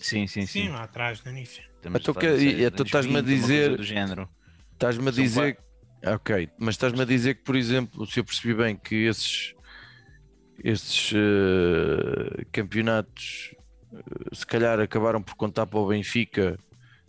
Sim, 0.00 0.26
sim, 0.26 0.46
sim. 0.46 0.62
Sim, 0.62 0.68
lá 0.70 0.84
atrás, 0.84 1.22
no 1.22 1.30
início. 1.30 1.62
Então 1.80 2.14
que- 2.14 2.26
não 2.26 2.38
e- 2.38 2.64
então 2.64 2.86
estás-me 2.86 3.18
a 3.18 3.20
20, 3.20 3.28
uma 3.34 3.46
coisa 3.48 3.52
dizer- 3.52 3.76
Do 3.76 3.82
género. 3.82 4.28
Estás-me 4.72 5.06
a 5.08 5.10
dizer. 5.12 5.58
Ok, 6.06 6.48
mas 6.58 6.74
estás-me 6.74 7.02
a 7.02 7.04
dizer 7.04 7.34
que, 7.34 7.42
por 7.44 7.54
exemplo, 7.54 8.06
se 8.06 8.18
eu 8.18 8.24
percebi 8.24 8.54
bem 8.54 8.76
que 8.76 8.94
esses, 9.04 9.52
esses 10.64 11.12
eh, 11.14 12.44
campeonatos 12.50 13.54
eh, 13.92 13.98
se 14.32 14.46
calhar 14.46 14.80
acabaram 14.80 15.22
por 15.22 15.34
contar 15.34 15.66
para 15.66 15.78
o 15.78 15.86
Benfica 15.88 16.58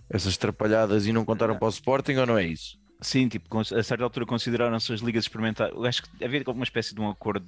essas 0.10 0.36
trapalhadas 0.36 1.08
e 1.08 1.14
não 1.14 1.24
contaram 1.24 1.58
para 1.58 1.66
o 1.66 1.70
Sporting 1.70 2.16
ou 2.16 2.26
não 2.26 2.38
é 2.38 2.46
isso? 2.46 2.78
Sim, 3.04 3.28
tipo, 3.28 3.60
a 3.60 3.84
certa 3.84 4.04
altura 4.04 4.26
consideraram-se 4.26 4.94
as 4.94 5.02
ligas 5.02 5.26
experimentais. 5.26 5.72
Eu 5.74 5.86
acho 5.86 6.04
que 6.04 6.24
havia 6.24 6.44
uma 6.48 6.64
espécie 6.64 6.96
de 6.96 7.02
um 7.02 7.10
acordo 7.10 7.46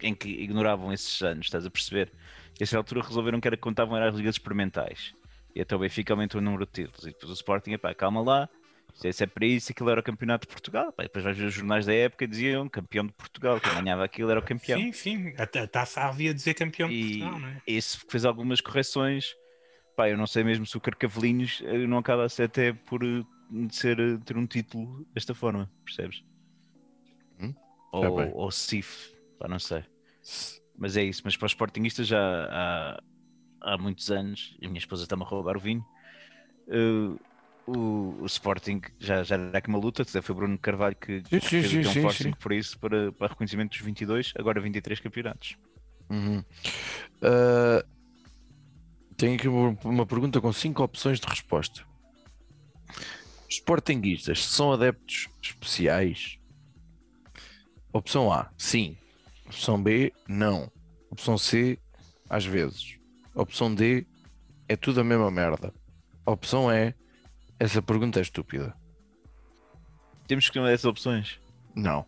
em 0.00 0.14
que 0.14 0.28
ignoravam 0.28 0.92
esses 0.92 1.20
anos, 1.22 1.46
estás 1.46 1.64
a 1.64 1.70
perceber? 1.70 2.12
E 2.58 2.64
a 2.64 2.66
certa 2.66 2.78
altura 2.78 3.02
resolveram 3.06 3.40
que 3.40 3.48
era 3.48 3.56
que 3.56 3.62
contavam 3.62 3.96
eram 3.96 4.08
as 4.08 4.14
ligas 4.14 4.34
experimentais. 4.34 5.12
E 5.54 5.60
até 5.60 5.74
o 5.74 5.78
Benfica 5.78 6.12
aumentou 6.12 6.40
o 6.40 6.44
número 6.44 6.66
de 6.66 6.72
títulos. 6.72 7.06
E 7.06 7.10
depois 7.10 7.30
o 7.30 7.34
Sporting, 7.34 7.72
epá, 7.72 7.94
calma 7.94 8.20
lá, 8.20 8.48
se 8.94 9.22
é 9.22 9.26
para 9.26 9.46
isso, 9.46 9.70
aquilo 9.70 9.90
era 9.90 10.00
o 10.00 10.02
campeonato 10.02 10.46
de 10.46 10.52
Portugal. 10.52 10.92
Pá, 10.92 11.04
depois 11.04 11.24
vais 11.24 11.36
ver 11.36 11.46
os 11.46 11.54
jornais 11.54 11.86
da 11.86 11.94
época 11.94 12.24
e 12.24 12.26
diziam 12.26 12.68
campeão 12.68 13.06
de 13.06 13.12
Portugal, 13.12 13.60
quem 13.60 13.72
ganhava 13.74 14.04
aquilo 14.04 14.30
era 14.30 14.40
o 14.40 14.42
campeão. 14.42 14.78
Sim, 14.80 14.92
sim. 14.92 15.34
A, 15.38 15.46
taça 15.66 16.02
havia 16.02 16.30
de 16.30 16.38
dizer 16.38 16.54
campeão 16.54 16.88
de 16.88 16.94
E 16.94 17.18
Portugal, 17.20 17.38
não 17.38 17.48
é? 17.48 17.62
esse 17.66 17.98
fez 18.08 18.24
algumas 18.24 18.60
correções. 18.60 19.34
Pá, 19.98 20.08
eu 20.08 20.16
não 20.16 20.28
sei 20.28 20.44
mesmo 20.44 20.64
se 20.64 20.76
o 20.76 20.80
Carcavelinhos 20.80 21.60
eh, 21.64 21.84
não 21.88 21.98
acaba 21.98 22.24
a 22.24 22.28
ser 22.28 22.44
até 22.44 22.72
por 22.72 23.02
eh, 23.02 23.24
ser, 23.68 23.98
eh, 23.98 24.16
ter 24.24 24.36
um 24.36 24.46
título 24.46 25.04
desta 25.12 25.34
forma, 25.34 25.68
percebes? 25.84 26.22
Hum, 27.40 27.52
ou, 27.90 28.36
ou 28.36 28.50
CIF, 28.52 29.12
pá, 29.40 29.48
não 29.48 29.58
sei. 29.58 29.82
Mas 30.78 30.96
é 30.96 31.02
isso, 31.02 31.22
mas 31.24 31.36
para 31.36 31.46
os 31.46 31.50
Sportingistas 31.50 32.06
já 32.06 32.16
há, 32.48 33.02
há 33.60 33.76
muitos 33.76 34.08
anos, 34.08 34.56
e 34.62 34.66
a 34.66 34.68
minha 34.68 34.78
esposa 34.78 35.02
está-me 35.02 35.24
a 35.24 35.26
roubar 35.26 35.56
o 35.56 35.60
vinho, 35.60 35.84
eh, 36.68 37.18
o, 37.66 38.22
o 38.22 38.26
Sporting 38.26 38.80
já, 39.00 39.24
já 39.24 39.34
era 39.34 39.58
aqui 39.58 39.68
uma 39.68 39.80
luta, 39.80 40.02
até 40.02 40.22
foi 40.22 40.32
Bruno 40.32 40.56
Carvalho 40.60 40.94
que 40.94 41.24
Sim, 41.24 41.40
fez 41.40 41.72
sim, 41.72 41.78
aqui 41.80 41.88
um 41.88 42.02
forcing 42.02 42.30
por 42.34 42.52
isso, 42.52 42.78
para, 42.78 43.10
para 43.10 43.26
reconhecimento 43.26 43.70
dos 43.70 43.80
22, 43.80 44.32
agora 44.38 44.60
23 44.60 45.00
campeonatos. 45.00 45.56
Uhum. 46.08 46.44
Ah, 47.20 47.84
tenho 49.18 49.34
aqui 49.34 49.48
uma, 49.48 50.06
pergunta 50.06 50.40
com 50.40 50.52
cinco 50.52 50.82
opções 50.82 51.18
de 51.18 51.26
resposta. 51.26 51.82
Os 53.48 53.56
Sportinguistas 53.56 54.46
são 54.46 54.72
adeptos 54.72 55.28
especiais? 55.42 56.38
Opção 57.92 58.32
A, 58.32 58.48
sim. 58.56 58.96
Opção 59.46 59.82
B, 59.82 60.12
não. 60.28 60.70
Opção 61.10 61.36
C, 61.36 61.78
às 62.30 62.44
vezes. 62.44 62.96
Opção 63.34 63.74
D, 63.74 64.06
é 64.68 64.76
tudo 64.76 65.00
a 65.00 65.04
mesma 65.04 65.30
merda. 65.32 65.74
Opção 66.24 66.70
E, 66.70 66.94
essa 67.58 67.82
pergunta 67.82 68.20
é 68.20 68.22
estúpida. 68.22 68.72
Temos 70.28 70.48
que 70.48 70.60
uma 70.60 70.68
dessas 70.68 70.84
opções. 70.84 71.40
Não. 71.74 72.06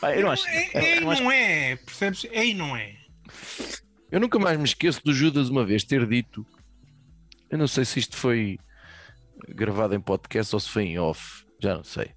Pá, 0.00 0.16
eu 0.16 0.22
não 0.22 0.30
acho. 0.30 0.48
É, 0.48 0.70
é 0.72 1.02
eu 1.02 1.10
acho 1.10 1.22
não 1.22 1.30
é, 1.30 1.76
percebes? 1.76 2.24
É 2.30 2.46
e 2.46 2.54
não 2.54 2.74
é. 2.74 3.01
Eu 4.12 4.20
nunca 4.20 4.38
mais 4.38 4.58
me 4.58 4.64
esqueço 4.64 5.02
do 5.02 5.12
Judas 5.12 5.48
uma 5.48 5.64
vez 5.64 5.82
ter 5.84 6.06
dito. 6.06 6.46
Eu 7.50 7.56
não 7.58 7.66
sei 7.66 7.84
se 7.84 7.98
isto 7.98 8.16
foi 8.16 8.58
gravado 9.48 9.94
em 9.94 10.00
podcast 10.00 10.54
ou 10.54 10.60
se 10.60 10.68
foi 10.68 10.84
em 10.84 10.98
off, 10.98 11.44
já 11.58 11.74
não 11.74 11.82
sei. 11.82 12.12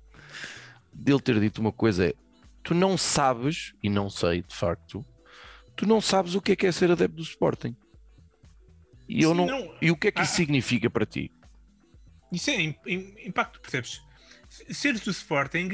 Dele 0.94 1.22
ter 1.22 1.40
dito 1.40 1.60
uma 1.60 1.72
coisa 1.72 2.08
é: 2.08 2.14
tu 2.62 2.74
não 2.74 2.98
sabes, 2.98 3.74
e 3.82 3.90
não 3.90 4.10
sei 4.10 4.42
de 4.44 4.54
facto, 4.56 5.06
tu 5.76 5.86
não 5.88 6.02
sabes 6.02 6.36
o 6.36 6.42
que 6.42 6.52
é 6.52 6.56
que 6.56 6.68
é 6.68 6.72
ser 6.72 6.92
adepto 6.92 7.16
do 7.18 7.24
Sporting. 7.24 7.76
E, 9.08 9.22
eu 9.22 9.34
não, 9.34 9.46
não. 9.46 9.76
e 9.82 9.90
o 9.92 9.96
que 9.96 10.08
é 10.08 10.12
que 10.12 10.22
isso 10.22 10.34
Ah. 10.34 10.36
significa 10.36 10.90
para 10.90 11.06
ti? 11.06 11.32
Isso 12.32 12.50
é 12.50 12.60
im- 12.62 12.76
im- 12.88 13.16
impacto, 13.26 13.62
percebes? 13.62 14.02
Seres 14.50 15.02
do 15.02 15.12
Sporting, 15.12 15.70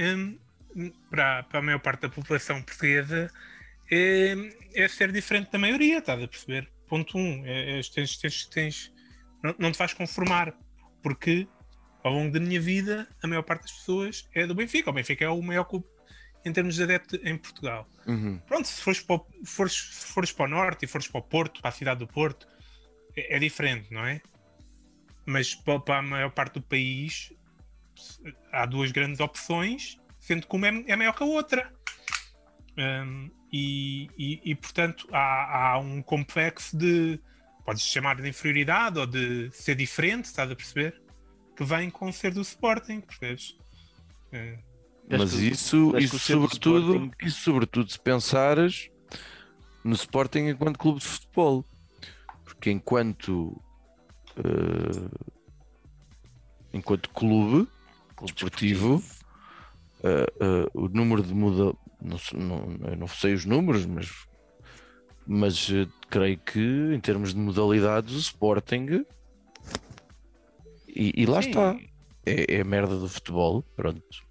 hum, 0.00 0.38
hum, 0.74 0.92
para, 1.10 1.42
para 1.44 1.58
a 1.58 1.62
maior 1.62 1.78
parte 1.80 2.00
da 2.02 2.08
população 2.08 2.62
portuguesa, 2.62 3.30
é, 3.90 4.34
é 4.74 4.88
ser 4.88 5.12
diferente 5.12 5.50
da 5.50 5.58
maioria, 5.58 5.98
estás 5.98 6.22
a 6.22 6.28
perceber? 6.28 6.70
ponto 6.92 7.16
um, 7.16 7.42
é, 7.46 7.78
é, 7.78 7.80
tens, 7.82 8.18
tens, 8.18 8.44
tens, 8.48 8.92
não, 9.42 9.54
não 9.58 9.72
te 9.72 9.78
vais 9.78 9.94
conformar, 9.94 10.54
porque 11.02 11.48
ao 12.04 12.12
longo 12.12 12.30
da 12.30 12.38
minha 12.38 12.60
vida, 12.60 13.08
a 13.22 13.26
maior 13.26 13.42
parte 13.42 13.62
das 13.62 13.72
pessoas 13.72 14.28
é 14.34 14.46
do 14.46 14.54
Benfica. 14.54 14.90
O 14.90 14.92
Benfica 14.92 15.24
é 15.24 15.28
o 15.30 15.40
maior 15.40 15.64
clube 15.64 15.86
em 16.44 16.52
termos 16.52 16.74
de 16.74 16.82
adepto 16.82 17.16
em 17.24 17.38
Portugal. 17.38 17.88
Uhum. 18.06 18.38
Pronto, 18.46 18.68
se 18.68 18.82
fores, 18.82 19.00
para 19.00 19.16
o, 19.16 19.26
fores, 19.46 19.72
se 19.72 20.06
fores 20.12 20.32
para 20.32 20.44
o 20.44 20.48
norte 20.48 20.84
e 20.84 20.86
fores 20.86 21.08
para 21.08 21.20
o 21.20 21.22
Porto, 21.22 21.62
para 21.62 21.70
a 21.70 21.72
cidade 21.72 22.00
do 22.00 22.06
Porto, 22.06 22.46
é, 23.16 23.36
é 23.36 23.38
diferente, 23.38 23.90
não 23.90 24.04
é? 24.04 24.20
Mas 25.24 25.54
para, 25.54 25.80
para, 25.80 25.98
a 26.00 26.02
maior 26.02 26.30
parte 26.30 26.54
do 26.54 26.62
país 26.62 27.32
há 28.52 28.66
duas 28.66 28.92
grandes 28.92 29.18
opções, 29.20 29.98
sendo 30.20 30.46
que 30.46 30.54
uma 30.54 30.68
é, 30.68 30.84
é 30.88 30.96
maior 30.96 31.14
que 31.14 31.22
a 31.22 31.26
outra. 31.26 31.72
Um, 32.76 33.30
e, 33.52 34.08
e, 34.16 34.40
e, 34.44 34.54
portanto 34.54 35.06
há, 35.12 35.72
há, 35.72 35.78
um 35.78 36.02
complexo 36.02 36.76
de 36.76 37.20
podes 37.64 37.82
chamar 37.82 38.16
de 38.16 38.28
inferioridade 38.28 38.98
ou 38.98 39.06
de 39.06 39.50
ser 39.52 39.74
diferente, 39.74 40.24
estás 40.24 40.50
a 40.50 40.56
perceber? 40.56 41.00
Que 41.54 41.64
vem 41.64 41.90
com 41.90 42.08
o 42.08 42.12
ser 42.12 42.32
do 42.32 42.40
Sporting, 42.40 43.00
percebes? 43.00 43.50
Uh, 44.32 44.58
mas 45.08 45.34
isso, 45.34 45.96
isso 45.98 46.18
sobretudo, 46.18 46.94
Sporting... 46.94 47.26
isso 47.26 47.40
sobretudo 47.40 47.90
se 47.90 48.00
pensares 48.00 48.90
no 49.84 49.94
Sporting 49.94 50.48
enquanto 50.48 50.78
clube 50.78 51.00
de 51.00 51.06
futebol. 51.06 51.64
Porque 52.44 52.70
enquanto 52.70 53.60
uh, 54.38 55.32
enquanto 56.72 57.10
clube, 57.10 57.68
clube 58.16 58.32
desportivo, 58.32 59.02
uh, 60.00 60.74
uh, 60.74 60.84
o 60.84 60.88
número 60.88 61.22
de 61.22 61.34
muda 61.34 61.76
não, 62.02 62.18
não, 62.34 62.88
eu 62.88 62.96
não 62.96 63.08
sei 63.08 63.34
os 63.34 63.44
números, 63.44 63.86
mas 63.86 64.26
mas 65.24 65.68
creio 66.10 66.36
que 66.38 66.60
em 66.92 66.98
termos 66.98 67.32
de 67.32 67.38
modalidades 67.38 68.12
o 68.14 68.18
Sporting 68.18 69.04
e, 70.88 71.12
e 71.22 71.26
lá 71.26 71.40
Sim. 71.40 71.48
está 71.48 71.76
é, 72.26 72.56
é 72.56 72.60
a 72.60 72.64
merda 72.64 72.98
do 72.98 73.08
futebol 73.08 73.62
pronto 73.76 74.24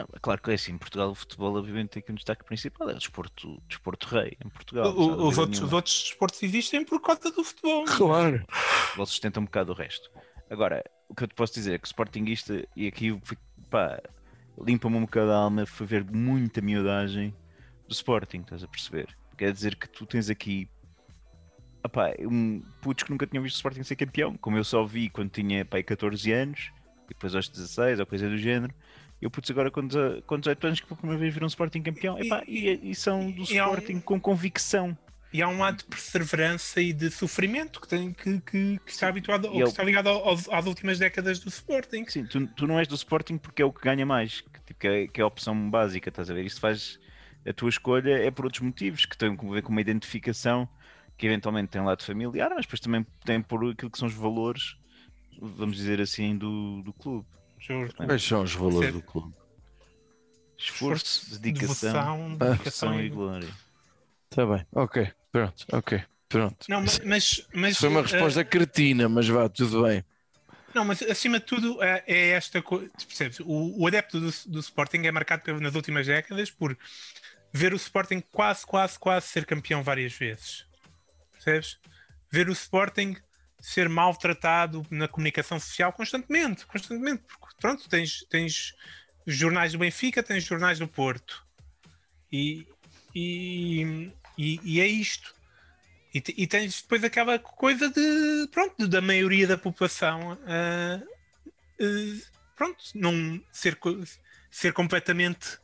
não, 0.00 0.06
é 0.14 0.18
claro 0.20 0.40
que 0.40 0.50
é 0.50 0.54
assim, 0.54 0.72
em 0.72 0.78
Portugal 0.78 1.10
o 1.10 1.14
futebol 1.14 1.56
obviamente 1.56 1.90
tem 1.90 2.00
aqui 2.00 2.12
um 2.12 2.14
destaque 2.14 2.44
principal, 2.44 2.88
é 2.90 2.94
o 2.94 2.98
desporto, 2.98 3.60
desporto 3.68 4.06
rei 4.06 4.36
em 4.44 4.48
Portugal. 4.48 4.94
O, 4.96 5.26
os, 5.26 5.36
outros, 5.36 5.60
os 5.60 5.72
outros 5.72 6.02
desportos 6.02 6.42
existem 6.42 6.84
por 6.84 7.00
causa 7.02 7.30
do 7.30 7.44
futebol. 7.44 7.84
Claro. 7.84 8.44
O 8.48 8.54
futebol 8.54 9.06
sustenta 9.06 9.40
um 9.40 9.44
bocado 9.44 9.72
o 9.72 9.74
resto. 9.74 10.10
Agora, 10.48 10.82
o 11.08 11.14
que 11.14 11.24
eu 11.24 11.28
te 11.28 11.34
posso 11.34 11.52
dizer 11.52 11.74
é 11.74 11.78
que 11.78 11.84
o 11.84 11.86
Sportingista, 11.88 12.66
e 12.74 12.86
aqui 12.86 13.20
pá, 13.68 14.00
limpa-me 14.58 14.96
um 14.96 15.02
bocado 15.02 15.30
a 15.30 15.36
alma, 15.36 15.66
foi 15.66 15.86
ver 15.86 16.04
muita 16.04 16.60
miudagem 16.60 17.34
do 17.86 17.92
Sporting, 17.92 18.40
estás 18.40 18.62
a 18.64 18.68
perceber? 18.68 19.08
Quer 19.36 19.52
dizer 19.52 19.76
que 19.76 19.88
tu 19.88 20.06
tens 20.06 20.30
aqui 20.30 20.68
opá, 21.84 22.12
um 22.20 22.60
putos 22.82 23.04
que 23.04 23.10
nunca 23.10 23.26
tinham 23.26 23.42
visto 23.42 23.54
o 23.54 23.58
Sporting 23.58 23.82
ser 23.82 23.96
campeão, 23.96 24.36
como 24.36 24.56
eu 24.56 24.64
só 24.64 24.84
vi 24.84 25.08
quando 25.08 25.30
tinha 25.30 25.64
pá, 25.64 25.82
14 25.82 26.30
anos, 26.32 26.70
e 27.06 27.08
depois 27.08 27.34
aos 27.34 27.48
16 27.48 28.00
ou 28.00 28.06
coisa 28.06 28.28
do 28.28 28.36
género 28.36 28.74
eu 29.20 29.30
putz 29.30 29.50
agora 29.50 29.70
com, 29.70 29.86
18 29.86 30.66
anos 30.66 30.80
que 30.80 30.86
pela 30.86 30.96
primeira 30.96 31.20
vez 31.20 31.34
viram 31.34 31.44
um 31.44 31.48
Sporting 31.48 31.82
campeão 31.82 32.18
Epá, 32.18 32.42
e, 32.48 32.90
e, 32.90 32.94
são 32.94 33.30
do 33.30 33.42
Sporting 33.42 33.96
um, 33.96 34.00
com 34.00 34.18
convicção. 34.18 34.96
E 35.32 35.40
há 35.42 35.48
um 35.48 35.58
lado 35.58 35.78
de 35.78 35.84
perseverança 35.84 36.80
e 36.80 36.92
de 36.92 37.10
sofrimento 37.10 37.80
que, 37.80 37.86
tem, 37.86 38.12
que, 38.12 38.40
que, 38.40 38.80
que 38.84 38.90
está 38.90 39.08
habituado 39.08 39.46
ou 39.46 39.62
que 39.62 39.68
está 39.68 39.84
ligado 39.84 40.08
aos, 40.08 40.48
às 40.48 40.66
últimas 40.66 40.98
décadas 40.98 41.38
do 41.38 41.48
Sporting. 41.48 42.04
Sim, 42.08 42.26
tu, 42.26 42.46
tu 42.48 42.66
não 42.66 42.78
és 42.78 42.88
do 42.88 42.96
Sporting 42.96 43.38
porque 43.38 43.62
é 43.62 43.64
o 43.64 43.72
que 43.72 43.80
ganha 43.80 44.04
mais, 44.04 44.40
que, 44.40 44.60
tipo, 44.66 44.80
que, 44.80 44.88
é, 44.88 45.06
que 45.06 45.20
é 45.20 45.24
a 45.24 45.26
opção 45.26 45.70
básica, 45.70 46.08
estás 46.08 46.30
a 46.30 46.34
ver? 46.34 46.44
Isso 46.44 46.60
faz 46.60 46.98
a 47.46 47.52
tua 47.52 47.68
escolha 47.68 48.10
é 48.10 48.30
por 48.30 48.44
outros 48.44 48.62
motivos 48.62 49.06
que 49.06 49.16
têm 49.16 49.30
a 49.30 49.52
ver 49.52 49.62
com 49.62 49.70
uma 49.70 49.80
identificação 49.80 50.68
que 51.16 51.26
eventualmente 51.26 51.68
tem 51.68 51.82
lado 51.82 52.02
familiar, 52.02 52.50
mas 52.50 52.64
depois 52.64 52.80
também 52.80 53.06
tem 53.24 53.42
por 53.42 53.70
aquilo 53.70 53.90
que 53.90 53.98
são 53.98 54.08
os 54.08 54.14
valores, 54.14 54.76
vamos 55.38 55.76
dizer 55.76 56.00
assim, 56.00 56.36
do, 56.36 56.82
do 56.82 56.92
clube. 56.92 57.26
Quais 57.96 58.22
são 58.22 58.42
os 58.42 58.54
valores 58.54 58.92
do 58.92 59.02
clube? 59.02 59.34
Esforço, 60.56 61.38
dedicação, 61.38 62.36
dedicação 62.36 63.00
e 63.00 63.08
glória. 63.10 63.48
Está 64.30 64.46
bem, 64.46 64.66
ok, 64.72 65.12
pronto, 65.32 65.66
ok, 65.72 66.02
pronto. 66.28 66.66
Não, 66.68 66.82
mas, 67.04 67.46
mas, 67.52 67.76
Foi 67.76 67.88
uma 67.88 68.02
resposta 68.02 68.40
uh, 68.40 68.46
cretina, 68.46 69.08
mas 69.08 69.28
vá, 69.28 69.48
tudo 69.48 69.82
bem. 69.82 70.04
Não, 70.74 70.84
mas 70.84 71.02
acima 71.02 71.40
de 71.40 71.46
tudo 71.46 71.82
é, 71.82 72.04
é 72.06 72.28
esta 72.30 72.62
coisa, 72.62 72.90
percebes? 73.06 73.40
O, 73.40 73.82
o 73.82 73.86
adepto 73.86 74.20
do, 74.20 74.30
do, 74.46 74.60
Sporting 74.60 75.02
é 75.04 75.10
marcado 75.10 75.60
nas 75.60 75.74
últimas 75.74 76.06
décadas 76.06 76.50
por 76.50 76.78
ver 77.52 77.72
o 77.72 77.76
Sporting 77.76 78.22
quase, 78.30 78.64
quase, 78.64 78.98
quase 78.98 79.26
ser 79.26 79.44
campeão 79.44 79.82
várias 79.82 80.12
vezes. 80.12 80.64
Percebes? 81.32 81.78
Ver 82.30 82.48
o 82.48 82.52
Sporting 82.52 83.16
ser 83.60 83.88
maltratado 83.88 84.86
na 84.90 85.06
comunicação 85.06 85.58
social 85.58 85.92
constantemente, 85.92 86.64
constantemente, 86.66 87.22
porque 87.26 87.56
pronto, 87.60 87.88
tens, 87.88 88.24
tens 88.30 88.74
jornais 89.26 89.72
do 89.72 89.78
Benfica, 89.78 90.22
tens 90.22 90.44
jornais 90.44 90.78
do 90.78 90.88
Porto. 90.88 91.44
E, 92.32 92.66
e, 93.14 94.10
e, 94.40 94.60
e 94.64 94.80
é 94.80 94.86
isto. 94.86 95.34
E, 96.14 96.22
e, 96.38 96.46
tens 96.46 96.80
depois 96.80 97.04
aquela 97.04 97.38
coisa 97.38 97.88
de 97.90 98.48
pronto, 98.50 98.88
da 98.88 99.00
maioria 99.00 99.46
da 99.46 99.56
população 99.56 100.32
uh, 100.32 101.04
uh, 101.84 102.22
pronto, 102.56 102.82
não 102.94 103.40
ser, 103.52 103.78
ser 104.50 104.72
completamente 104.72 105.58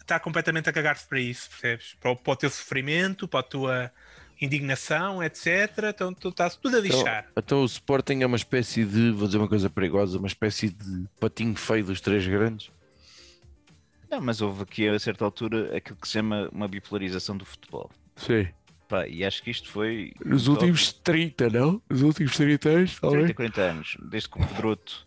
estar 0.00 0.20
completamente 0.20 0.68
a 0.68 0.72
cagar-se 0.72 1.06
para 1.06 1.20
isso, 1.20 1.48
percebes? 1.48 1.96
Para, 2.00 2.16
para 2.16 2.32
o 2.32 2.36
teu 2.36 2.50
sofrimento, 2.50 3.28
para 3.28 3.40
a 3.40 3.42
tua 3.42 3.92
indignação, 4.40 5.22
etc. 5.22 5.46
Então 5.94 6.14
está-se 6.30 6.58
tudo 6.58 6.76
a 6.76 6.80
então, 6.80 6.98
lixar. 6.98 7.26
Então, 7.30 7.42
então, 7.42 7.62
o 7.62 7.66
Sporting 7.66 8.22
é 8.22 8.26
uma 8.26 8.36
espécie 8.36 8.84
de, 8.84 9.10
vou 9.10 9.26
dizer 9.26 9.38
uma 9.38 9.48
coisa 9.48 9.70
perigosa, 9.70 10.18
uma 10.18 10.26
espécie 10.26 10.70
de 10.70 11.06
patinho 11.20 11.54
feio 11.56 11.84
dos 11.84 12.00
três 12.00 12.26
grandes. 12.26 12.70
Não, 14.10 14.20
mas 14.20 14.40
houve 14.40 14.62
aqui 14.62 14.88
a 14.88 14.98
certa 14.98 15.24
altura 15.24 15.76
aquilo 15.76 15.96
que 15.96 16.06
se 16.06 16.14
chama 16.14 16.48
uma 16.52 16.68
bipolarização 16.68 17.36
do 17.36 17.44
futebol. 17.44 17.90
Sim. 18.16 18.48
Pá, 18.88 19.06
e 19.08 19.24
acho 19.24 19.42
que 19.42 19.50
isto 19.50 19.70
foi. 19.70 20.12
Nos 20.24 20.46
últimos 20.46 20.92
30, 20.92 21.50
não? 21.50 21.82
Nos 21.88 22.02
últimos 22.02 22.36
30 22.36 22.68
anos, 22.68 23.00
talvez. 23.00 23.24
30, 23.24 23.34
40 23.34 23.60
anos, 23.60 23.96
desde 24.10 24.28
que 24.28 24.40
o 24.40 24.46
Pedroto 24.46 25.06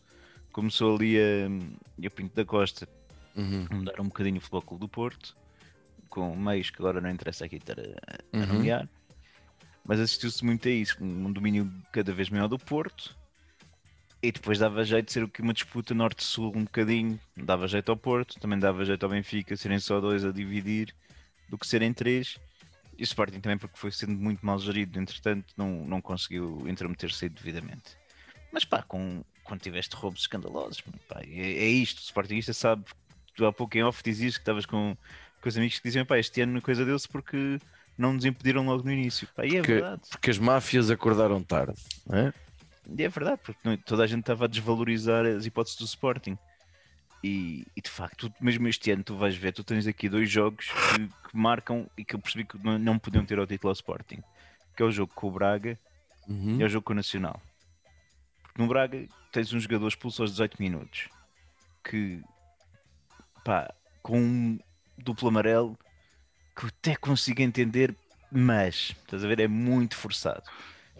começou 0.51 0.95
ali 0.95 1.17
a, 1.19 2.05
a 2.05 2.09
Pinto 2.09 2.35
da 2.35 2.43
Costa 2.43 2.87
uhum. 3.35 3.67
a 3.69 3.75
mudar 3.75 4.01
um 4.01 4.05
bocadinho 4.05 4.37
o 4.37 4.41
Futebol 4.41 4.61
Clube 4.63 4.81
do 4.81 4.89
Porto, 4.89 5.37
com 6.09 6.35
meios 6.35 6.69
que 6.69 6.81
agora 6.81 6.99
não 6.99 7.09
interessa 7.09 7.45
aqui 7.45 7.57
estar 7.57 7.79
a, 7.79 7.83
a 7.83 8.39
uhum. 8.39 8.53
nomear 8.53 8.89
mas 9.87 10.01
assistiu-se 10.01 10.43
muito 10.43 10.67
a 10.67 10.71
isso, 10.71 11.01
um 11.01 11.31
domínio 11.31 11.71
cada 11.93 12.11
vez 12.11 12.29
maior 12.29 12.49
do 12.49 12.59
Porto. 12.59 13.15
E 14.21 14.31
depois 14.31 14.59
dava 14.59 14.83
jeito 14.83 15.05
de 15.05 15.13
ser 15.13 15.23
o 15.23 15.29
que 15.29 15.41
uma 15.41 15.53
disputa 15.53 15.93
norte-sul 15.93 16.51
um 16.53 16.65
bocadinho, 16.65 17.17
dava 17.37 17.67
jeito 17.67 17.89
ao 17.89 17.95
Porto, 17.95 18.37
também 18.39 18.59
dava 18.59 18.83
jeito 18.83 19.03
ao 19.03 19.09
Benfica 19.09 19.55
serem 19.55 19.79
só 19.79 20.01
dois 20.01 20.25
a 20.25 20.31
dividir 20.31 20.93
do 21.47 21.57
que 21.57 21.65
serem 21.65 21.93
três. 21.93 22.37
E 22.97 23.03
o 23.03 23.05
Sporting 23.05 23.39
também 23.39 23.57
porque 23.57 23.77
foi 23.77 23.91
sendo 23.91 24.13
muito 24.13 24.45
mal 24.45 24.57
gerido, 24.59 24.99
entretanto 24.99 25.53
não, 25.55 25.85
não 25.85 26.01
conseguiu 26.01 26.67
intrometer-se 26.67 27.29
devidamente. 27.29 27.97
Mas 28.51 28.65
pá, 28.65 28.81
com, 28.81 29.23
quando 29.43 29.61
tiveste 29.61 29.95
roubos 29.95 30.21
escandalosos, 30.21 30.81
pá, 31.07 31.21
é, 31.21 31.39
é 31.39 31.67
isto, 31.67 31.99
o 31.99 32.01
Sportingista 32.01 32.53
sabe, 32.53 32.83
tu 33.35 33.45
há 33.45 33.53
pouco 33.53 33.77
em 33.77 33.83
off 33.83 34.01
dizias 34.03 34.35
que 34.35 34.41
estavas 34.41 34.65
com, 34.65 34.97
com 35.41 35.49
os 35.49 35.57
amigos 35.57 35.77
que 35.77 35.87
diziam, 35.87 36.05
pá, 36.05 36.17
este 36.17 36.41
ano 36.41 36.57
a 36.57 36.61
coisa 36.61 36.83
deu-se 36.83 37.07
porque 37.07 37.59
não 37.97 38.13
nos 38.13 38.25
impediram 38.25 38.65
logo 38.65 38.83
no 38.83 38.91
início. 38.91 39.27
Pá, 39.35 39.45
e 39.45 39.49
é 39.49 39.59
porque, 39.59 39.73
verdade. 39.73 40.01
Porque 40.09 40.31
as 40.31 40.37
máfias 40.37 40.89
acordaram 40.89 41.43
tarde, 41.43 41.79
não 42.05 42.17
é? 42.17 42.33
E 42.97 43.03
é 43.03 43.09
verdade, 43.09 43.41
porque 43.43 43.77
toda 43.85 44.03
a 44.03 44.07
gente 44.07 44.21
estava 44.21 44.45
a 44.45 44.47
desvalorizar 44.47 45.25
as 45.25 45.45
hipóteses 45.45 45.77
do 45.77 45.85
Sporting. 45.85 46.37
E, 47.23 47.65
e, 47.75 47.81
de 47.81 47.89
facto, 47.89 48.31
mesmo 48.39 48.67
este 48.67 48.91
ano, 48.91 49.03
tu 49.03 49.17
vais 49.17 49.35
ver, 49.35 49.51
tu 49.51 49.63
tens 49.63 49.87
aqui 49.87 50.07
dois 50.07 50.29
jogos 50.29 50.67
que, 50.67 51.07
que 51.07 51.35
marcam 51.35 51.89
e 51.97 52.05
que 52.05 52.15
eu 52.15 52.19
percebi 52.19 52.45
que 52.45 52.57
não, 52.63 52.77
não, 52.77 52.99
podiam 52.99 53.25
ter 53.25 53.39
o 53.39 53.47
título 53.47 53.69
ao 53.69 53.73
Sporting, 53.73 54.21
que 54.75 54.83
é 54.83 54.85
o 54.85 54.91
jogo 54.91 55.11
com 55.15 55.27
o 55.27 55.31
Braga 55.31 55.79
uhum. 56.27 56.57
e 56.59 56.63
é 56.63 56.65
o 56.65 56.69
jogo 56.69 56.85
com 56.85 56.93
o 56.93 56.95
Nacional. 56.95 57.41
Porque 58.43 58.61
no 58.61 58.67
Braga 58.67 59.07
tens 59.31 59.51
um 59.51 59.59
jogador 59.59 59.87
expulso 59.87 60.21
aos 60.21 60.31
18 60.31 60.61
minutos 60.61 61.09
que 61.83 62.21
pá, 63.43 63.73
com 64.03 64.19
um 64.19 64.59
duplo 64.97 65.29
amarelo 65.29 65.77
que 66.55 66.65
eu 66.65 66.69
até 66.69 66.95
consigo 66.95 67.41
entender, 67.41 67.95
mas 68.31 68.95
estás 69.03 69.23
a 69.23 69.27
ver, 69.27 69.39
é 69.39 69.47
muito 69.47 69.95
forçado. 69.95 70.43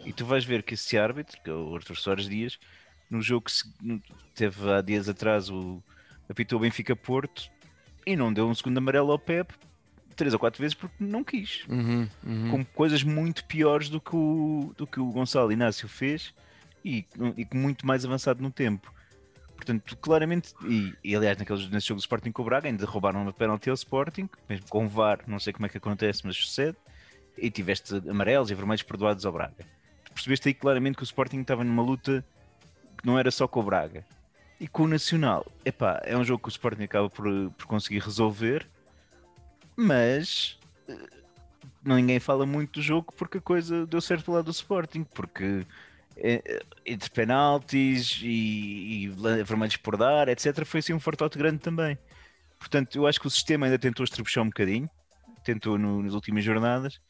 E 0.04 0.12
tu 0.12 0.24
vais 0.24 0.44
ver 0.44 0.62
que 0.62 0.74
esse 0.74 0.96
árbitro, 0.96 1.40
que 1.42 1.50
é 1.50 1.52
o 1.52 1.74
Arthur 1.74 1.96
Soares 1.96 2.28
Dias, 2.28 2.58
no 3.10 3.20
jogo 3.20 3.46
que 3.46 3.52
se, 3.52 3.64
teve 4.34 4.70
há 4.70 4.80
dias 4.80 5.08
atrás, 5.08 5.50
o 5.50 5.82
apitou 6.28 6.60
Benfica 6.60 6.94
Porto 6.94 7.50
e 8.06 8.16
não 8.16 8.32
deu 8.32 8.48
um 8.48 8.54
segundo 8.54 8.78
amarelo 8.78 9.12
ao 9.12 9.18
Pep 9.18 9.52
três 10.18 10.34
ou 10.34 10.40
quatro 10.40 10.60
vezes 10.60 10.74
porque 10.74 10.96
não 10.98 11.22
quis. 11.22 11.64
Uhum, 11.68 12.08
uhum. 12.26 12.50
Com 12.50 12.64
coisas 12.64 13.02
muito 13.04 13.44
piores 13.44 13.88
do 13.88 14.00
que 14.00 14.14
o, 14.14 14.74
do 14.76 14.86
que 14.86 14.98
o 14.98 15.06
Gonçalo 15.12 15.52
Inácio 15.52 15.88
fez 15.88 16.34
e, 16.84 17.06
e 17.36 17.46
muito 17.56 17.86
mais 17.86 18.04
avançado 18.04 18.42
no 18.42 18.50
tempo. 18.50 18.92
Portanto, 19.54 19.96
claramente, 19.96 20.54
e, 20.68 20.92
e 21.02 21.16
aliás, 21.16 21.38
naqueles, 21.38 21.68
nesse 21.70 21.88
jogo 21.88 22.00
do 22.00 22.02
Sporting 22.02 22.32
com 22.32 22.42
o 22.42 22.44
Braga, 22.44 22.68
ainda 22.68 22.84
roubaram 22.84 23.22
uma 23.22 23.32
penalti 23.32 23.70
ao 23.70 23.74
Sporting, 23.74 24.28
mesmo 24.48 24.66
com 24.68 24.86
o 24.86 24.88
VAR, 24.88 25.20
não 25.26 25.38
sei 25.38 25.52
como 25.52 25.66
é 25.66 25.68
que 25.68 25.78
acontece, 25.78 26.22
mas 26.24 26.36
sucede. 26.36 26.76
e 27.36 27.50
tiveste 27.50 27.94
amarelos 28.08 28.50
e 28.50 28.54
vermelhos 28.54 28.82
perdoados 28.82 29.24
ao 29.24 29.32
Braga. 29.32 29.64
Tu 30.04 30.12
percebeste 30.12 30.48
aí 30.48 30.54
claramente 30.54 30.96
que 30.96 31.02
o 31.02 31.04
Sporting 31.04 31.40
estava 31.40 31.64
numa 31.64 31.82
luta 31.82 32.24
que 32.96 33.06
não 33.06 33.18
era 33.18 33.30
só 33.30 33.46
com 33.46 33.60
o 33.60 33.62
Braga. 33.62 34.04
E 34.60 34.66
com 34.66 34.84
o 34.84 34.88
Nacional, 34.88 35.46
epá, 35.64 36.00
é 36.04 36.16
um 36.16 36.24
jogo 36.24 36.42
que 36.42 36.48
o 36.48 36.50
Sporting 36.50 36.82
acaba 36.82 37.08
por, 37.08 37.24
por 37.56 37.66
conseguir 37.66 38.00
resolver, 38.00 38.68
mas 39.76 40.58
eh, 40.88 40.96
ninguém 41.84 42.18
fala 42.18 42.44
muito 42.44 42.80
do 42.80 42.82
jogo 42.82 43.12
porque 43.16 43.38
a 43.38 43.40
coisa 43.40 43.86
deu 43.86 44.00
certo 44.00 44.26
do 44.26 44.32
lado 44.32 44.46
do 44.46 44.50
Sporting, 44.50 45.04
porque 45.04 45.64
eh, 46.16 46.62
entre 46.84 47.08
penaltis 47.10 48.20
e, 48.22 49.04
e 49.04 49.08
vermelhos 49.44 49.76
por 49.76 49.96
dar, 49.96 50.28
etc., 50.28 50.64
foi 50.64 50.80
assim 50.80 50.92
um 50.92 51.00
fartote 51.00 51.38
grande 51.38 51.58
também. 51.58 51.96
Portanto, 52.58 52.96
eu 52.96 53.06
acho 53.06 53.20
que 53.20 53.28
o 53.28 53.30
sistema 53.30 53.66
ainda 53.66 53.78
tentou 53.78 54.02
estrebuchar 54.02 54.42
um 54.42 54.48
bocadinho, 54.48 54.90
tentou 55.44 55.78
no, 55.78 56.02
nas 56.02 56.14
últimas 56.14 56.42
jornadas, 56.42 57.00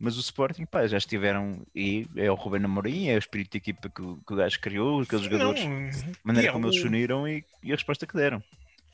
mas 0.00 0.16
o 0.16 0.20
Sporting, 0.20 0.64
pá, 0.64 0.86
já 0.86 0.96
estiveram. 0.98 1.60
E 1.74 2.06
é 2.16 2.30
o 2.30 2.34
Ruben 2.34 2.64
Amorim, 2.64 3.08
é 3.08 3.14
o 3.14 3.18
espírito 3.18 3.52
de 3.52 3.58
equipa 3.58 3.88
que, 3.88 4.00
o- 4.00 4.16
que 4.26 4.32
o 4.32 4.36
gajo 4.36 4.58
criou, 4.58 5.02
aqueles 5.02 5.24
jogadores, 5.26 5.62
Não, 5.64 5.72
a 5.72 6.16
maneira 6.24 6.48
é 6.48 6.52
como 6.52 6.66
eles 6.66 6.76
o- 6.78 6.80
se 6.80 6.86
uniram 6.86 7.28
e, 7.28 7.44
e 7.62 7.70
a 7.70 7.74
resposta 7.76 8.06
que 8.06 8.16
deram. 8.16 8.42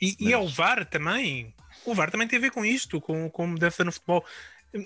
E, 0.03 0.17
e 0.19 0.33
é 0.33 0.37
o 0.37 0.45
Mas- 0.45 0.55
VAR 0.55 0.85
também. 0.85 1.55
O 1.85 1.95
VAR 1.95 2.11
também 2.11 2.27
tem 2.29 2.39
a 2.39 2.43
ver 2.43 2.51
com 2.51 2.65
isto, 2.65 3.01
com, 3.01 3.31
com 3.31 3.47
mudança 3.47 3.85
no 3.85 3.93
futebol. 3.93 4.25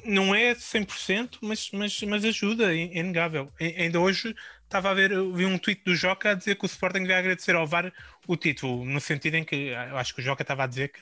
Não 0.04 0.32
é 0.34 0.54
100%, 0.54 1.38
mas, 1.40 1.70
mas, 1.72 2.00
mas 2.02 2.24
ajuda, 2.24 2.72
é 2.72 2.78
é 2.82 2.98
inegável. 2.98 3.50
Ainda 3.58 3.98
hoje 3.98 4.36
estava 4.64 4.90
a 4.90 4.94
ver, 4.94 5.10
eu 5.10 5.32
vi 5.32 5.46
um 5.46 5.58
tweet 5.58 5.82
do 5.84 5.96
Joca 5.96 6.30
a 6.30 6.34
dizer 6.34 6.54
que 6.56 6.64
o 6.64 6.66
Sporting 6.66 7.06
vai 7.06 7.16
agradecer 7.16 7.56
ao 7.56 7.66
VAR 7.66 7.92
o 8.28 8.36
título, 8.36 8.84
no 8.84 9.00
sentido 9.00 9.34
em 9.36 9.42
que 9.42 9.56
eu 9.56 9.96
acho 9.96 10.14
que 10.14 10.20
o 10.20 10.24
Joca 10.24 10.42
estava 10.42 10.62
a 10.62 10.66
dizer 10.68 10.92
que, 10.92 11.00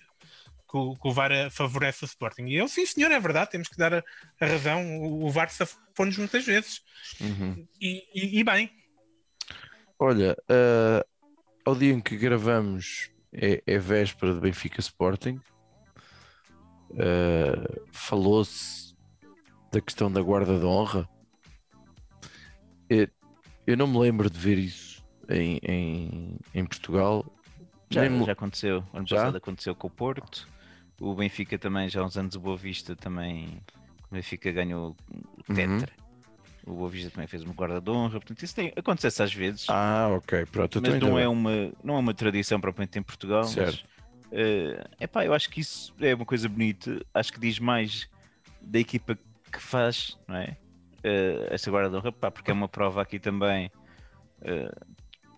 que 0.70 0.76
o, 0.76 0.94
que 0.96 1.08
o 1.08 1.12
VAR 1.12 1.50
favorece 1.50 2.04
o 2.04 2.06
Sporting. 2.06 2.46
E 2.46 2.56
eu, 2.56 2.68
sim, 2.68 2.84
senhor, 2.84 3.10
é 3.10 3.18
verdade, 3.18 3.50
temos 3.50 3.68
que 3.68 3.76
dar 3.76 3.94
a, 3.94 4.04
a 4.40 4.46
razão. 4.46 5.00
O, 5.00 5.24
o 5.26 5.30
VAR 5.30 5.50
safou-nos 5.50 6.18
muitas 6.18 6.44
vezes. 6.44 6.82
Uhum. 7.20 7.66
E, 7.80 8.04
e- 8.14 8.38
e 8.40 8.44
bem, 8.44 8.70
Olha, 10.00 10.36
ah, 10.48 11.04
ao 11.64 11.74
dia 11.74 11.92
em 11.92 12.00
que 12.00 12.16
gravamos 12.16 13.10
é, 13.32 13.60
é 13.66 13.78
véspera 13.78 14.32
de 14.32 14.40
Benfica 14.40 14.78
Sporting. 14.80 15.40
Ah, 16.98 17.80
Falou-se 17.92 18.94
da 19.72 19.80
questão 19.80 20.10
da 20.10 20.20
guarda 20.22 20.58
de 20.58 20.64
honra. 20.64 21.08
Eu, 22.88 23.08
eu 23.66 23.76
não 23.76 23.86
me 23.86 23.98
lembro 23.98 24.30
de 24.30 24.38
ver 24.38 24.56
isso 24.58 25.04
em, 25.28 25.58
em, 25.62 26.36
em 26.54 26.64
Portugal. 26.64 27.26
Já, 27.90 28.08
me- 28.08 28.24
já 28.24 28.32
aconteceu. 28.32 28.84
Ano 28.94 29.06
Já? 29.06 29.16
passado 29.16 29.36
aconteceu 29.36 29.74
com 29.74 29.86
o 29.86 29.90
Porto. 29.90 30.48
O 31.00 31.14
Benfica 31.14 31.58
também, 31.58 31.88
já 31.88 32.00
há 32.00 32.04
uns 32.04 32.16
anos, 32.16 32.34
o 32.34 32.40
Boa 32.40 32.56
Vista 32.56 32.96
também. 32.96 33.60
O 34.10 34.14
Benfica 34.14 34.50
ganhou 34.50 34.96
o 35.10 35.52
Uhum. 35.52 35.54
Tetra. 35.54 35.92
O 36.66 36.74
Boa 36.74 36.90
Vista 36.90 37.10
também 37.10 37.26
fez 37.26 37.42
uma 37.42 37.54
guarda 37.54 37.80
de 37.80 37.90
honra. 37.90 38.18
Portanto, 38.20 38.42
isso 38.42 38.54
tem, 38.54 38.72
acontece 38.76 39.22
às 39.22 39.32
vezes. 39.32 39.66
Ah, 39.68 40.08
ok, 40.10 40.44
pronto. 40.46 40.80
mas 40.82 41.00
não 41.00 41.18
é, 41.18 41.22
bem. 41.22 41.26
uma, 41.28 41.50
não 41.82 41.96
é 41.96 41.98
uma 41.98 42.12
tradição 42.14 42.60
propriamente 42.60 42.98
em 42.98 43.02
Portugal. 43.02 43.44
Certo. 43.44 43.84
é 44.32 44.86
epá, 45.00 45.24
eu 45.24 45.32
acho 45.32 45.48
que 45.48 45.60
isso 45.60 45.94
é 46.00 46.14
uma 46.14 46.26
coisa 46.26 46.48
bonita. 46.48 47.00
Acho 47.14 47.32
que 47.32 47.40
diz 47.40 47.58
mais 47.58 48.08
da 48.60 48.78
equipa 48.78 49.16
que 49.50 49.60
faz, 49.60 50.18
não 50.26 50.36
é? 50.36 50.56
Eh, 51.02 51.48
essa 51.50 51.70
guarda 51.70 51.88
de 51.90 51.96
honra, 51.96 52.12
pá, 52.12 52.30
porque 52.30 52.50
é 52.50 52.54
uma 52.54 52.68
prova 52.68 53.00
aqui 53.00 53.18
também 53.18 53.70
eh, 54.42 54.70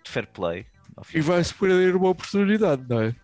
de 0.04 0.10
fair 0.10 0.26
play. 0.26 0.66
E 1.14 1.20
vai-se 1.20 1.54
perder 1.54 1.94
uma 1.94 2.08
oportunidade, 2.08 2.84
não 2.88 3.00
é? 3.02 3.14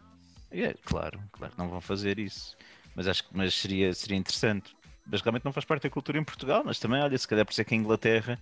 É, 0.65 0.75
claro, 0.85 1.21
claro, 1.33 1.53
que 1.53 1.59
não 1.59 1.69
vão 1.69 1.81
fazer 1.81 2.19
isso. 2.19 2.57
Mas 2.95 3.07
acho 3.09 3.25
que 3.25 3.37
mas 3.37 3.55
seria, 3.55 3.93
seria 3.95 4.17
interessante. 4.17 4.75
Mas 5.07 5.21
realmente 5.21 5.45
não 5.45 5.53
faz 5.53 5.65
parte 5.65 5.85
da 5.85 5.91
cultura 5.91 6.19
em 6.19 6.25
Portugal, 6.25 6.63
mas 6.65 6.79
também, 6.79 7.01
olha, 7.01 7.17
se 7.17 7.29
calhar 7.29 7.45
por 7.45 7.53
isso 7.53 7.61
é 7.61 7.65
que 7.65 7.75
em 7.75 7.79
Inglaterra, 7.79 8.39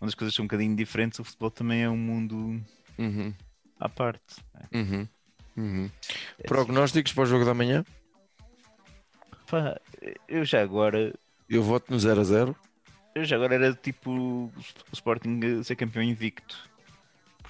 onde 0.00 0.10
as 0.10 0.14
coisas 0.14 0.34
são 0.34 0.44
um 0.44 0.48
bocadinho 0.48 0.74
diferentes, 0.76 1.18
o 1.18 1.24
futebol 1.24 1.50
também 1.50 1.82
é 1.82 1.88
um 1.90 1.96
mundo 1.96 2.60
Uhum, 2.98 3.34
à 3.78 3.88
parte. 3.88 4.36
uhum, 4.72 5.08
uhum. 5.56 5.90
É 6.38 6.48
Prognósticos 6.48 7.12
para 7.12 7.22
o 7.22 7.26
jogo 7.26 7.44
da 7.44 7.54
manhã? 7.54 7.84
Pá, 9.46 9.80
eu 10.28 10.44
já 10.44 10.62
agora, 10.62 11.12
Eu 11.48 11.62
voto 11.62 11.90
no 11.92 11.98
0 11.98 12.20
a 12.20 12.24
0. 12.24 12.56
eu 13.14 13.24
já 13.24 13.36
agora 13.36 13.54
era 13.54 13.74
tipo 13.74 14.10
o 14.10 14.52
Sporting 14.92 15.62
ser 15.64 15.76
campeão 15.76 16.02
invicto. 16.02 16.68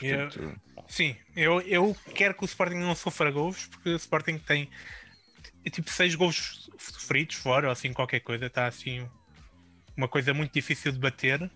Eu- 0.02 0.18
Portanto, 0.30 0.60
Sim, 0.88 1.14
eu, 1.36 1.60
eu 1.60 1.96
quero 2.14 2.34
que 2.34 2.42
o 2.42 2.46
Sporting 2.46 2.74
não 2.76 2.94
sofra 2.96 3.30
gols, 3.30 3.66
porque 3.68 3.90
o 3.90 3.96
Sporting 3.96 4.38
tem 4.38 4.68
é 5.64 5.70
tipo 5.70 5.88
seis 5.90 6.14
gols 6.16 6.68
sofridos 6.78 7.36
fora, 7.36 7.68
ou 7.68 7.72
assim 7.72 7.92
qualquer 7.92 8.20
coisa, 8.20 8.46
está 8.46 8.66
assim 8.66 9.08
uma 9.96 10.08
coisa 10.08 10.34
muito 10.34 10.52
difícil 10.52 10.90
de 10.90 10.98
bater. 10.98 11.48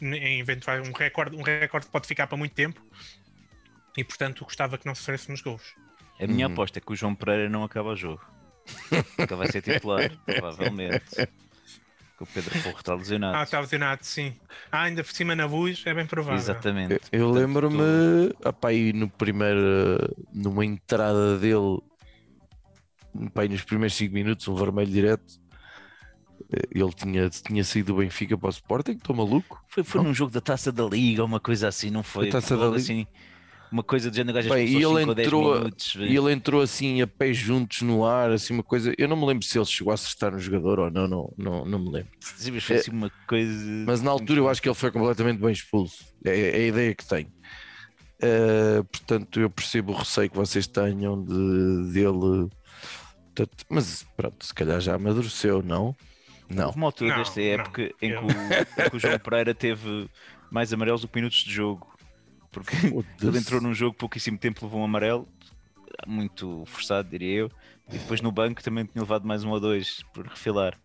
Em 0.00 0.40
eventual, 0.40 0.78
um 0.82 0.92
recorde, 0.92 1.36
um 1.36 1.42
recorde 1.42 1.86
pode 1.86 2.06
ficar 2.06 2.26
para 2.26 2.36
muito 2.36 2.54
tempo. 2.54 2.84
E 3.96 4.02
portanto 4.04 4.44
gostava 4.44 4.76
que 4.76 4.84
não 4.86 4.94
sofrêssemos 4.94 5.40
gols. 5.40 5.74
a 6.20 6.26
minha 6.26 6.46
Uhum. 6.46 6.52
aposta 6.52 6.78
é 6.78 6.82
que 6.82 6.92
o 6.92 6.96
João 6.96 7.14
Pereira 7.14 7.48
não 7.48 7.62
acaba 7.64 7.90
o 7.90 7.96
jogo. 7.96 8.24
Ele 9.18 9.34
vai 9.36 9.50
ser 9.50 9.62
titular, 9.62 10.10
provavelmente. 10.24 11.04
Que 12.24 12.40
o 12.40 12.42
Pedro 12.42 12.62
Porro 12.62 12.76
está 12.78 12.94
lesionado. 12.94 13.36
Ah, 13.36 13.42
está 13.42 13.60
lesionado, 13.60 14.04
sim. 14.04 14.34
Ah, 14.70 14.82
ainda 14.82 15.02
por 15.02 15.12
cima 15.12 15.34
na 15.34 15.46
luz, 15.46 15.82
é 15.86 15.92
bem 15.94 16.06
provável. 16.06 16.38
Exatamente. 16.38 17.00
Eu, 17.10 17.20
eu 17.20 17.30
lembro-me, 17.30 18.32
apá, 18.44 18.68
aí 18.68 18.92
no 18.92 19.08
primeiro, 19.08 19.60
numa 20.32 20.64
entrada 20.64 21.38
dele, 21.38 21.78
apá, 23.26 23.44
nos 23.46 23.62
primeiros 23.64 23.94
5 23.94 24.14
minutos, 24.14 24.46
um 24.48 24.54
vermelho 24.54 24.90
direto. 24.90 25.40
eh, 26.52 26.68
Ele 26.70 26.92
tinha, 26.92 27.28
tinha 27.30 27.64
saído 27.64 27.92
do 27.94 27.98
Benfica 27.98 28.36
para 28.38 28.46
o 28.48 28.50
Sporting, 28.50 28.92
estou 28.92 29.16
maluco. 29.16 29.62
Foi, 29.68 29.82
foi 29.82 30.00
Não? 30.00 30.08
num 30.08 30.14
jogo 30.14 30.30
da 30.32 30.40
taça 30.40 30.70
da 30.70 30.84
Liga, 30.84 31.24
uma 31.24 31.40
coisa 31.40 31.68
assim, 31.68 31.90
não 31.90 32.02
foi? 32.02 32.26
Da 32.26 32.32
Taça 32.40 32.56
da 32.56 32.66
Liga? 32.66 32.76
assim, 32.76 33.06
uma 33.72 33.82
coisa 33.82 34.10
de 34.10 34.16
género, 34.18 34.34
gajo 34.36 34.48
Bem, 34.50 34.66
e 34.68 34.76
ele 34.76 35.02
entrou- 35.02 35.54
minutos, 35.58 35.94
E 35.98 36.16
ele 36.16 36.32
entrou 36.32 36.60
assim 36.60 37.00
a 37.02 37.06
pés 37.06 37.36
juntos 37.36 37.82
no 37.82 38.04
ar, 38.04 38.30
assim 38.30 38.52
uma 38.54 38.62
coisa. 38.62 38.92
Eu 38.98 39.08
não 39.08 39.16
me 39.16 39.24
lembro 39.26 39.44
se 39.46 39.58
ele 39.58 39.64
chegou 39.64 39.90
a 39.90 39.94
acertar 39.94 40.30
no 40.32 40.38
jogador 40.38 40.78
ou 40.78 40.90
não, 40.90 41.08
não, 41.08 41.34
não, 41.38 41.64
não 41.64 41.78
me 41.78 41.90
lembro. 41.90 42.10
Sim, 42.20 42.50
mas 42.52 42.64
foi 42.64 42.76
assim 42.76 42.90
uma 42.90 43.10
coisa. 43.26 43.84
Mas 43.86 44.02
na 44.02 44.10
altura 44.10 44.40
eu 44.40 44.48
acho 44.48 44.60
que 44.60 44.68
ele 44.68 44.74
foi 44.74 44.90
completamente 44.90 45.38
bem 45.40 45.52
expulso. 45.52 46.04
É, 46.24 46.38
é 46.38 46.54
a 46.56 46.66
ideia 46.68 46.94
que 46.94 47.06
tenho. 47.06 47.32
Eh, 48.20 48.82
portanto, 48.90 49.40
eu 49.40 49.50
percebo 49.50 49.92
o 49.92 49.96
receio 49.96 50.30
que 50.30 50.36
vocês 50.36 50.66
tenham 50.66 51.22
de, 51.24 51.92
dele. 51.92 52.48
Portanto, 53.34 53.64
mas 53.68 54.06
pronto, 54.16 54.44
se 54.44 54.54
calhar 54.54 54.80
já 54.80 54.94
amadureceu, 54.94 55.62
não? 55.62 55.96
Não. 56.48 56.66
Houve 56.66 56.76
uma 56.78 56.86
altura 56.88 57.10
Não, 57.10 57.18
desta 57.18 57.40
não. 57.40 57.46
época 57.46 57.82
em 58.02 58.10
que 58.10 58.16
o, 58.16 58.82
em 58.86 58.90
que 58.90 58.96
o 58.96 58.98
João 59.00 59.18
Pereira 59.18 59.54
teve 59.54 60.08
mais 60.50 60.72
amarelos 60.72 61.00
do 61.00 61.08
que 61.08 61.16
minutos 61.16 61.38
de 61.38 61.50
jogo. 61.50 61.88
Porque 62.52 62.76
ele 63.20 63.38
entrou 63.38 63.60
num 63.60 63.74
jogo 63.74 63.96
pouquíssimo 63.96 64.38
tempo, 64.38 64.64
levou 64.64 64.80
um 64.80 64.84
amarelo, 64.84 65.26
muito 66.06 66.64
forçado, 66.66 67.08
diria 67.08 67.40
eu. 67.40 67.52
E 67.88 67.98
depois 67.98 68.20
no 68.20 68.30
banco 68.30 68.62
também 68.62 68.84
tinha 68.84 69.02
levado 69.02 69.26
mais 69.26 69.42
um 69.42 69.50
ou 69.50 69.58
dois 69.58 70.04
por 70.14 70.26
refilar. 70.26 70.78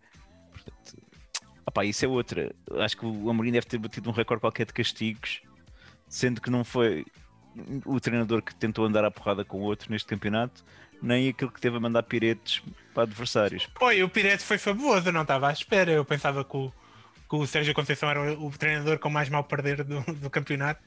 Portanto, 0.50 0.96
opá, 1.64 1.84
isso 1.84 2.04
é 2.04 2.08
outra. 2.08 2.52
Acho 2.78 2.96
que 2.96 3.06
o 3.06 3.30
Amorim 3.30 3.52
deve 3.52 3.66
ter 3.66 3.78
batido 3.78 4.10
um 4.10 4.12
recorde 4.12 4.40
qualquer 4.40 4.66
de 4.66 4.72
castigos, 4.72 5.40
sendo 6.08 6.40
que 6.40 6.50
não 6.50 6.64
foi 6.64 7.04
o 7.84 8.00
treinador 8.00 8.42
que 8.42 8.54
tentou 8.54 8.84
andar 8.84 9.04
à 9.04 9.10
porrada 9.10 9.44
com 9.44 9.58
o 9.58 9.62
outro 9.62 9.90
neste 9.90 10.06
campeonato, 10.06 10.64
nem 11.02 11.28
aquele 11.28 11.50
que 11.50 11.60
teve 11.60 11.76
a 11.76 11.80
mandar 11.80 12.02
piretes 12.02 12.62
para 12.92 13.04
adversários. 13.04 13.68
Oi, 13.80 14.02
o 14.02 14.08
Pirete 14.08 14.42
foi 14.42 14.58
fabuloso, 14.58 15.08
eu 15.08 15.12
não 15.12 15.22
estava 15.22 15.48
à 15.48 15.52
espera. 15.52 15.92
Eu 15.92 16.04
pensava 16.04 16.44
que 16.44 16.56
o, 16.56 16.72
que 17.28 17.36
o 17.36 17.46
Sérgio 17.46 17.74
Conceição 17.74 18.08
era 18.08 18.34
o, 18.34 18.46
o 18.46 18.50
treinador 18.50 18.98
com 18.98 19.08
mais 19.08 19.28
mal 19.28 19.44
perder 19.44 19.84
do, 19.84 20.00
do 20.14 20.30
campeonato, 20.30 20.82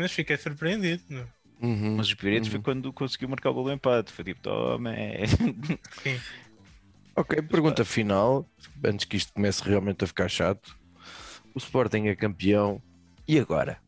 mas 0.00 0.12
fiquei 0.12 0.36
surpreendido. 0.36 1.28
Uhum. 1.62 1.96
Mas 1.96 2.06
os 2.06 2.14
piretes 2.14 2.48
foi 2.48 2.60
quando 2.60 2.92
conseguiu 2.92 3.28
marcar 3.28 3.50
o 3.50 3.54
gol 3.54 3.64
do 3.64 3.72
empate. 3.72 4.12
Foi 4.12 4.24
tipo, 4.24 4.40
toma, 4.40 4.94
é. 4.94 5.26
Sim. 6.02 6.18
Ok, 7.14 7.42
pergunta 7.42 7.84
final, 7.84 8.48
antes 8.84 9.04
que 9.04 9.16
isto 9.16 9.32
comece 9.32 9.62
realmente 9.62 10.02
a 10.02 10.06
ficar 10.06 10.28
chato. 10.28 10.74
O 11.54 11.58
Sporting 11.58 12.06
é 12.06 12.16
campeão. 12.16 12.80
E 13.28 13.38
agora? 13.38 13.78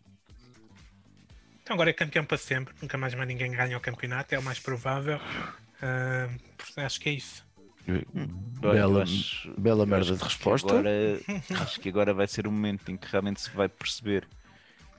Então 1.63 1.75
agora 1.75 1.91
é 1.91 1.93
campeão 1.93 2.25
para 2.25 2.37
sempre, 2.37 2.75
nunca 2.83 2.99
mais 2.99 3.15
mais 3.15 3.27
ninguém 3.29 3.51
ganha 3.53 3.77
o 3.77 3.81
campeonato, 3.81 4.35
é 4.35 4.39
o 4.39 4.43
mais 4.43 4.59
provável. 4.59 5.19
Portanto, 6.59 6.85
acho 6.85 7.01
que 7.01 7.09
é 7.09 7.13
isso. 7.13 7.45
Eu 7.87 8.05
Bela, 8.61 9.03
acho- 9.03 9.53
bela 9.59 9.85
merda 9.87 10.13
acho 10.13 10.17
de 10.17 10.25
resposta. 10.25 10.69
Agora, 10.71 10.91
acho 11.63 11.81
que 11.81 11.89
agora 11.89 12.13
vai 12.15 12.27
ser 12.29 12.47
o 12.47 12.53
momento 12.53 12.91
em 12.91 12.97
que 12.97 13.09
realmente 13.11 13.41
se 13.41 13.51
vai 13.51 13.69
perceber 13.69 14.29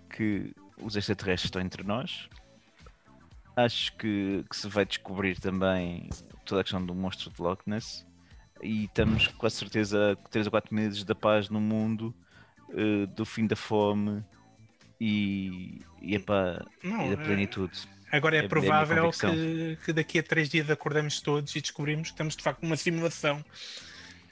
que 0.09 0.53
os 0.77 0.95
extraterrestres 0.95 1.45
estão 1.47 1.61
entre 1.61 1.83
nós. 1.83 2.29
Acho 3.55 3.95
que, 3.97 4.43
que 4.49 4.55
se 4.55 4.67
vai 4.67 4.85
descobrir 4.85 5.39
também 5.39 6.09
toda 6.45 6.61
a 6.61 6.63
questão 6.63 6.83
do 6.83 6.95
monstro 6.95 7.29
de 7.31 7.41
Loch 7.41 7.61
Ness. 7.67 8.05
E 8.61 8.85
estamos 8.85 9.27
com 9.27 9.45
a 9.45 9.49
certeza 9.49 10.13
a 10.13 10.15
3 10.29 10.47
ou 10.47 10.51
4 10.51 10.73
meses 10.73 11.03
da 11.03 11.13
paz 11.13 11.49
no 11.49 11.59
mundo, 11.59 12.15
eh, 12.69 13.05
do 13.07 13.25
fim 13.25 13.45
da 13.45 13.55
fome 13.55 14.23
e, 14.99 15.81
e, 16.01 16.15
epá, 16.15 16.65
Não, 16.81 17.05
e 17.05 17.15
da 17.15 17.21
é- 17.21 17.25
plenitude. 17.25 17.87
Agora 18.11 18.37
É- 18.37 18.45
é, 18.45 18.47
provável 18.47 19.11
que, 19.11 19.77
que 19.83 19.91
daqui 19.91 20.19
a 20.19 20.23
três 20.23 20.47
dias 20.47 20.69
acordemos 20.69 21.19
todos 21.19 21.55
e 21.55 21.61
descobrimos 21.61 22.09
que 22.09 22.13
estamos 22.13 22.35
de 22.35 22.43
facto 22.43 22.61
numa 22.61 22.77
simulação 22.77 23.43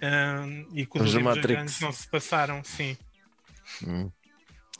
hum, 0.01 0.67
e 0.73 0.85
que 0.85 0.99
os 1.01 1.15
anos 1.15 1.79
não 1.81 1.91
se 1.91 2.07
passaram, 2.07 2.63
sim. 2.63 2.95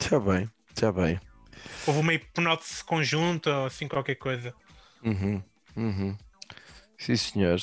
Já 0.00 0.20
bem, 0.20 0.50
já 0.78 0.92
bem. 0.92 1.20
Houve 1.86 2.00
uma 2.00 2.14
hipnose 2.14 2.84
conjunta 2.84 3.56
ou 3.58 3.66
assim 3.66 3.88
qualquer 3.88 4.16
coisa. 4.16 4.54
Uhum, 5.02 5.42
uhum. 5.76 6.16
Sim, 6.96 7.16
senhor. 7.16 7.60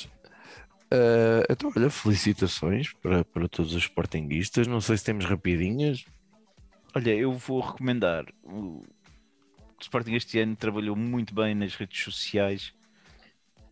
Ah, 0.91 1.45
então, 1.50 1.72
olha, 1.76 1.89
felicitações 1.89 2.93
para, 2.93 3.24
para 3.24 3.47
todos 3.47 3.74
os 3.74 3.84
sportinguistas. 3.84 4.68
Não 4.68 4.82
sei 4.82 4.97
se 4.97 5.06
temos 5.06 5.26
rapidinhas. 5.26 6.04
Olha, 6.95 7.12
eu 7.12 7.34
vou 7.34 7.62
recomendar. 7.62 8.26
O 8.43 8.84
Sporting 9.80 10.14
este 10.14 10.39
ano 10.39 10.56
trabalhou 10.56 10.95
muito 10.95 11.34
bem 11.34 11.56
nas 11.56 11.76
redes 11.76 12.04
sociais, 12.04 12.74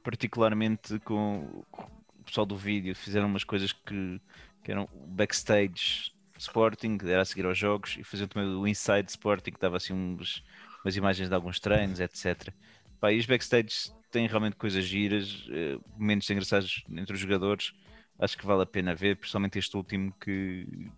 particularmente 0.03 0.99
com 0.99 1.63
com 1.71 1.83
o 1.83 2.23
pessoal 2.23 2.45
do 2.45 2.55
vídeo. 2.55 2.95
Fizeram 2.95 3.27
umas 3.27 3.43
coisas 3.43 3.73
que, 3.73 4.21
que 4.63 4.71
eram 4.71 4.87
backstage 5.07 6.11
Sporting, 6.39 6.97
era 7.03 7.21
a 7.21 7.25
seguir 7.25 7.45
aos 7.45 7.57
jogos, 7.57 7.95
e 7.97 8.03
faziam 8.03 8.27
também 8.27 8.47
o 8.49 8.67
Inside 8.67 9.09
Sporting, 9.09 9.51
que 9.51 9.59
dava 9.59 9.77
assim 9.77 9.93
uns, 9.93 10.43
umas 10.83 10.95
imagens 10.95 11.29
de 11.29 11.35
alguns 11.35 11.59
treinos, 11.59 11.99
etc. 11.99 12.53
Pá, 12.99 13.11
e 13.11 13.19
os 13.19 13.25
backstage 13.25 13.91
têm 14.11 14.27
realmente 14.27 14.55
coisas 14.55 14.85
giras, 14.85 15.45
eh, 15.49 15.77
momentos 15.97 16.29
engraçados 16.29 16.83
entre 16.89 17.13
os 17.13 17.19
jogadores. 17.19 17.73
Acho 18.19 18.37
que 18.37 18.45
vale 18.45 18.63
a 18.63 18.65
pena 18.65 18.95
ver, 18.95 19.17
principalmente 19.17 19.59
este 19.59 19.75
último 19.77 20.13
que 20.19 20.89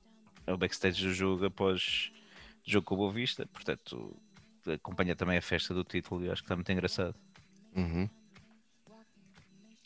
é 0.47 0.53
o 0.53 0.57
backstage 0.57 1.05
do 1.05 1.13
jogo 1.13 1.45
após 1.45 2.11
o 2.65 2.71
jogo 2.71 2.85
com 2.85 2.95
o 2.95 2.97
Boa 2.97 3.11
Vista. 3.11 3.45
Portanto, 3.47 4.15
acompanha 4.67 5.15
também 5.15 5.37
a 5.37 5.41
festa 5.41 5.73
do 5.73 5.83
título 5.83 6.23
e 6.23 6.29
acho 6.29 6.41
que 6.41 6.45
está 6.45 6.55
muito 6.55 6.71
engraçado. 6.71 7.15
Uhum. 7.75 8.09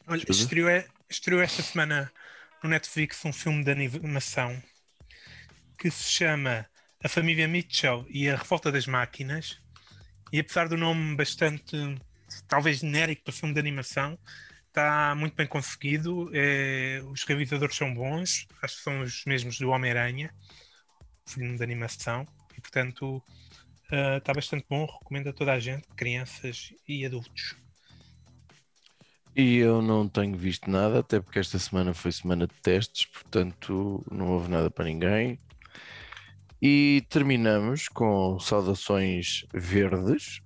Olha, 0.07 0.23
estreou, 0.29 0.69
é- 0.69 0.87
estreou 1.09 1.41
esta 1.41 1.61
semana 1.61 2.11
no 2.61 2.69
Netflix 2.69 3.23
um 3.25 3.33
filme 3.33 3.63
de 3.63 3.71
animação 3.71 4.61
que 5.77 5.89
se 5.91 6.09
chama 6.09 6.65
A 7.03 7.09
Família 7.09 7.47
Mitchell 7.47 8.05
e 8.09 8.29
a 8.29 8.35
Revolta 8.35 8.71
das 8.71 8.87
Máquinas. 8.87 9.59
E 10.31 10.39
apesar 10.39 10.67
do 10.67 10.77
nome 10.77 11.15
bastante, 11.15 11.75
talvez 12.47 12.79
genérico 12.79 13.23
para 13.23 13.33
filme 13.33 13.53
de 13.53 13.59
animação, 13.59 14.17
está 14.67 15.13
muito 15.15 15.35
bem 15.35 15.47
conseguido. 15.47 16.29
É, 16.33 17.01
os 17.05 17.23
realizadores 17.23 17.75
são 17.75 17.93
bons, 17.93 18.47
acho 18.61 18.77
que 18.77 18.83
são 18.83 19.01
os 19.01 19.23
mesmos 19.25 19.57
do 19.59 19.69
Homem-Aranha, 19.69 20.33
filme 21.27 21.57
de 21.57 21.63
animação. 21.63 22.27
E 22.57 22.61
portanto 22.61 23.23
ah, 23.93 24.17
está 24.17 24.33
bastante 24.33 24.65
bom. 24.67 24.85
Recomendo 24.85 25.29
a 25.29 25.33
toda 25.33 25.53
a 25.53 25.59
gente, 25.59 25.87
crianças 25.95 26.73
e 26.87 27.05
adultos. 27.05 27.55
E 29.35 29.57
eu 29.57 29.81
não 29.81 30.07
tenho 30.07 30.35
visto 30.35 30.69
nada, 30.69 30.99
até 30.99 31.19
porque 31.19 31.39
esta 31.39 31.57
semana 31.59 31.93
foi 31.93 32.11
semana 32.11 32.47
de 32.47 32.53
testes, 32.55 33.05
portanto 33.05 34.03
não 34.11 34.29
houve 34.29 34.49
nada 34.49 34.69
para 34.69 34.85
ninguém. 34.85 35.39
E 36.65 37.03
terminamos 37.09 37.89
com 37.89 38.39
saudações 38.39 39.45
verdes, 39.53 40.39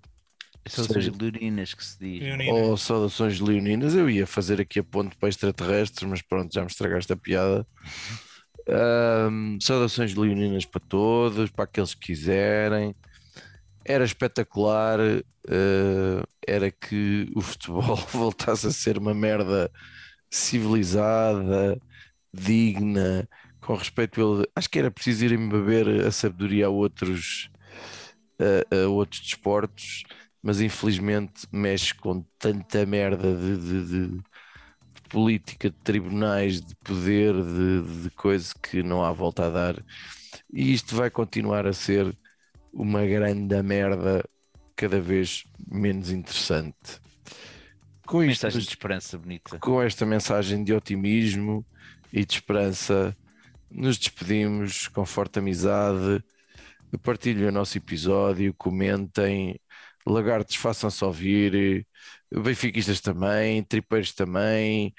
as 0.66 0.74
Seja- 0.74 1.12
leoninas 1.20 1.76
que 1.76 1.86
se 1.86 2.00
diz. 2.00 2.24
Leonina. 2.24 2.52
ou 2.54 2.76
saudações 2.76 3.40
leoninas. 3.40 3.94
Eu 3.94 4.10
ia 4.10 4.26
fazer 4.26 4.60
aqui 4.60 4.80
a 4.80 4.84
ponte 4.84 5.16
para 5.16 5.30
extraterrestres, 5.30 6.10
mas 6.10 6.24
pronto, 6.24 6.52
já 6.52 6.62
me 6.62 6.68
estragaste 6.68 7.14
a 7.14 7.16
piada. 7.16 7.68
Ahm, 8.68 9.60
saudações 9.62 10.16
leoninas 10.16 10.66
para 10.66 10.82
todos, 10.82 11.52
para 11.52 11.66
aqueles 11.66 11.94
que 11.94 12.08
quiserem. 12.08 12.96
Era 13.86 14.04
espetacular, 14.04 15.00
eh, 15.00 16.24
era 16.46 16.70
que 16.72 17.32
o 17.36 17.42
futebol 17.42 17.96
voltasse 18.12 18.66
a 18.68 18.72
ser 18.72 18.98
uma 18.98 19.14
merda 19.14 19.72
civilizada, 20.30 21.80
digna, 22.34 23.28
com 23.68 23.76
respeito 23.76 24.12
pelo. 24.12 24.48
Acho 24.56 24.70
que 24.70 24.80
era 24.80 24.90
preciso 24.90 25.26
irem 25.26 25.50
beber 25.50 26.06
a 26.06 26.12
sabedoria 26.12 26.68
a 26.68 26.70
outros, 26.70 27.50
a, 28.40 28.76
a 28.84 28.88
outros 28.88 29.22
desportos, 29.22 30.04
mas 30.42 30.62
infelizmente 30.62 31.46
mexe 31.52 31.94
com 31.94 32.24
tanta 32.40 32.86
merda 32.86 33.36
de, 33.36 33.58
de- 33.58 33.86
de- 33.88 34.18
de 34.18 35.02
política, 35.10 35.70
de 35.70 35.76
tribunais, 35.84 36.62
de 36.62 36.76
poder, 36.78 37.34
de, 37.34 38.04
de 38.04 38.10
coisa 38.12 38.54
que 38.64 38.82
não 38.84 39.04
há 39.04 39.12
volta 39.12 39.48
a 39.48 39.50
dar. 39.50 39.86
E 40.54 40.74
isto 40.74 40.96
vai 40.96 41.10
continuar 41.10 41.68
a 41.68 41.74
ser 41.74 42.16
uma 42.74 43.06
grande 43.06 43.62
merda 43.64 44.24
cada 44.76 45.02
vez 45.02 45.44
menos 45.70 46.12
interessante. 46.12 47.02
Com 48.06 48.24
isto, 48.24 48.46
Mensagem 48.46 48.62
de 48.62 48.70
esperança 48.70 49.18
bonita. 49.18 49.60
com 49.60 49.82
esta 49.82 50.06
mensagem 50.06 50.64
de 50.64 50.74
otimismo 50.74 51.66
e 52.14 52.26
de 52.26 52.34
esperança, 52.36 53.16
nos 53.70 53.98
despedimos 53.98 54.88
com 54.88 55.06
forte 55.06 55.40
amizade. 55.40 56.24
Partilhem 57.04 57.48
o 57.48 57.52
nosso 57.52 57.78
episódio, 57.78 58.54
comentem, 58.54 59.60
lagartos 60.06 60.56
façam-se 60.56 61.04
ouvir, 61.04 61.86
benfiquistas 62.32 63.02
também, 63.02 63.62
tripeiros 63.64 64.14
também 64.14 64.94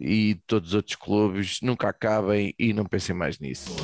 e 0.00 0.36
todos 0.46 0.70
os 0.70 0.74
outros 0.74 0.96
clubes. 0.96 1.58
Nunca 1.60 1.88
acabem 1.88 2.54
e 2.58 2.72
não 2.72 2.84
pensem 2.84 3.14
mais 3.14 3.38
nisso. 3.38 3.74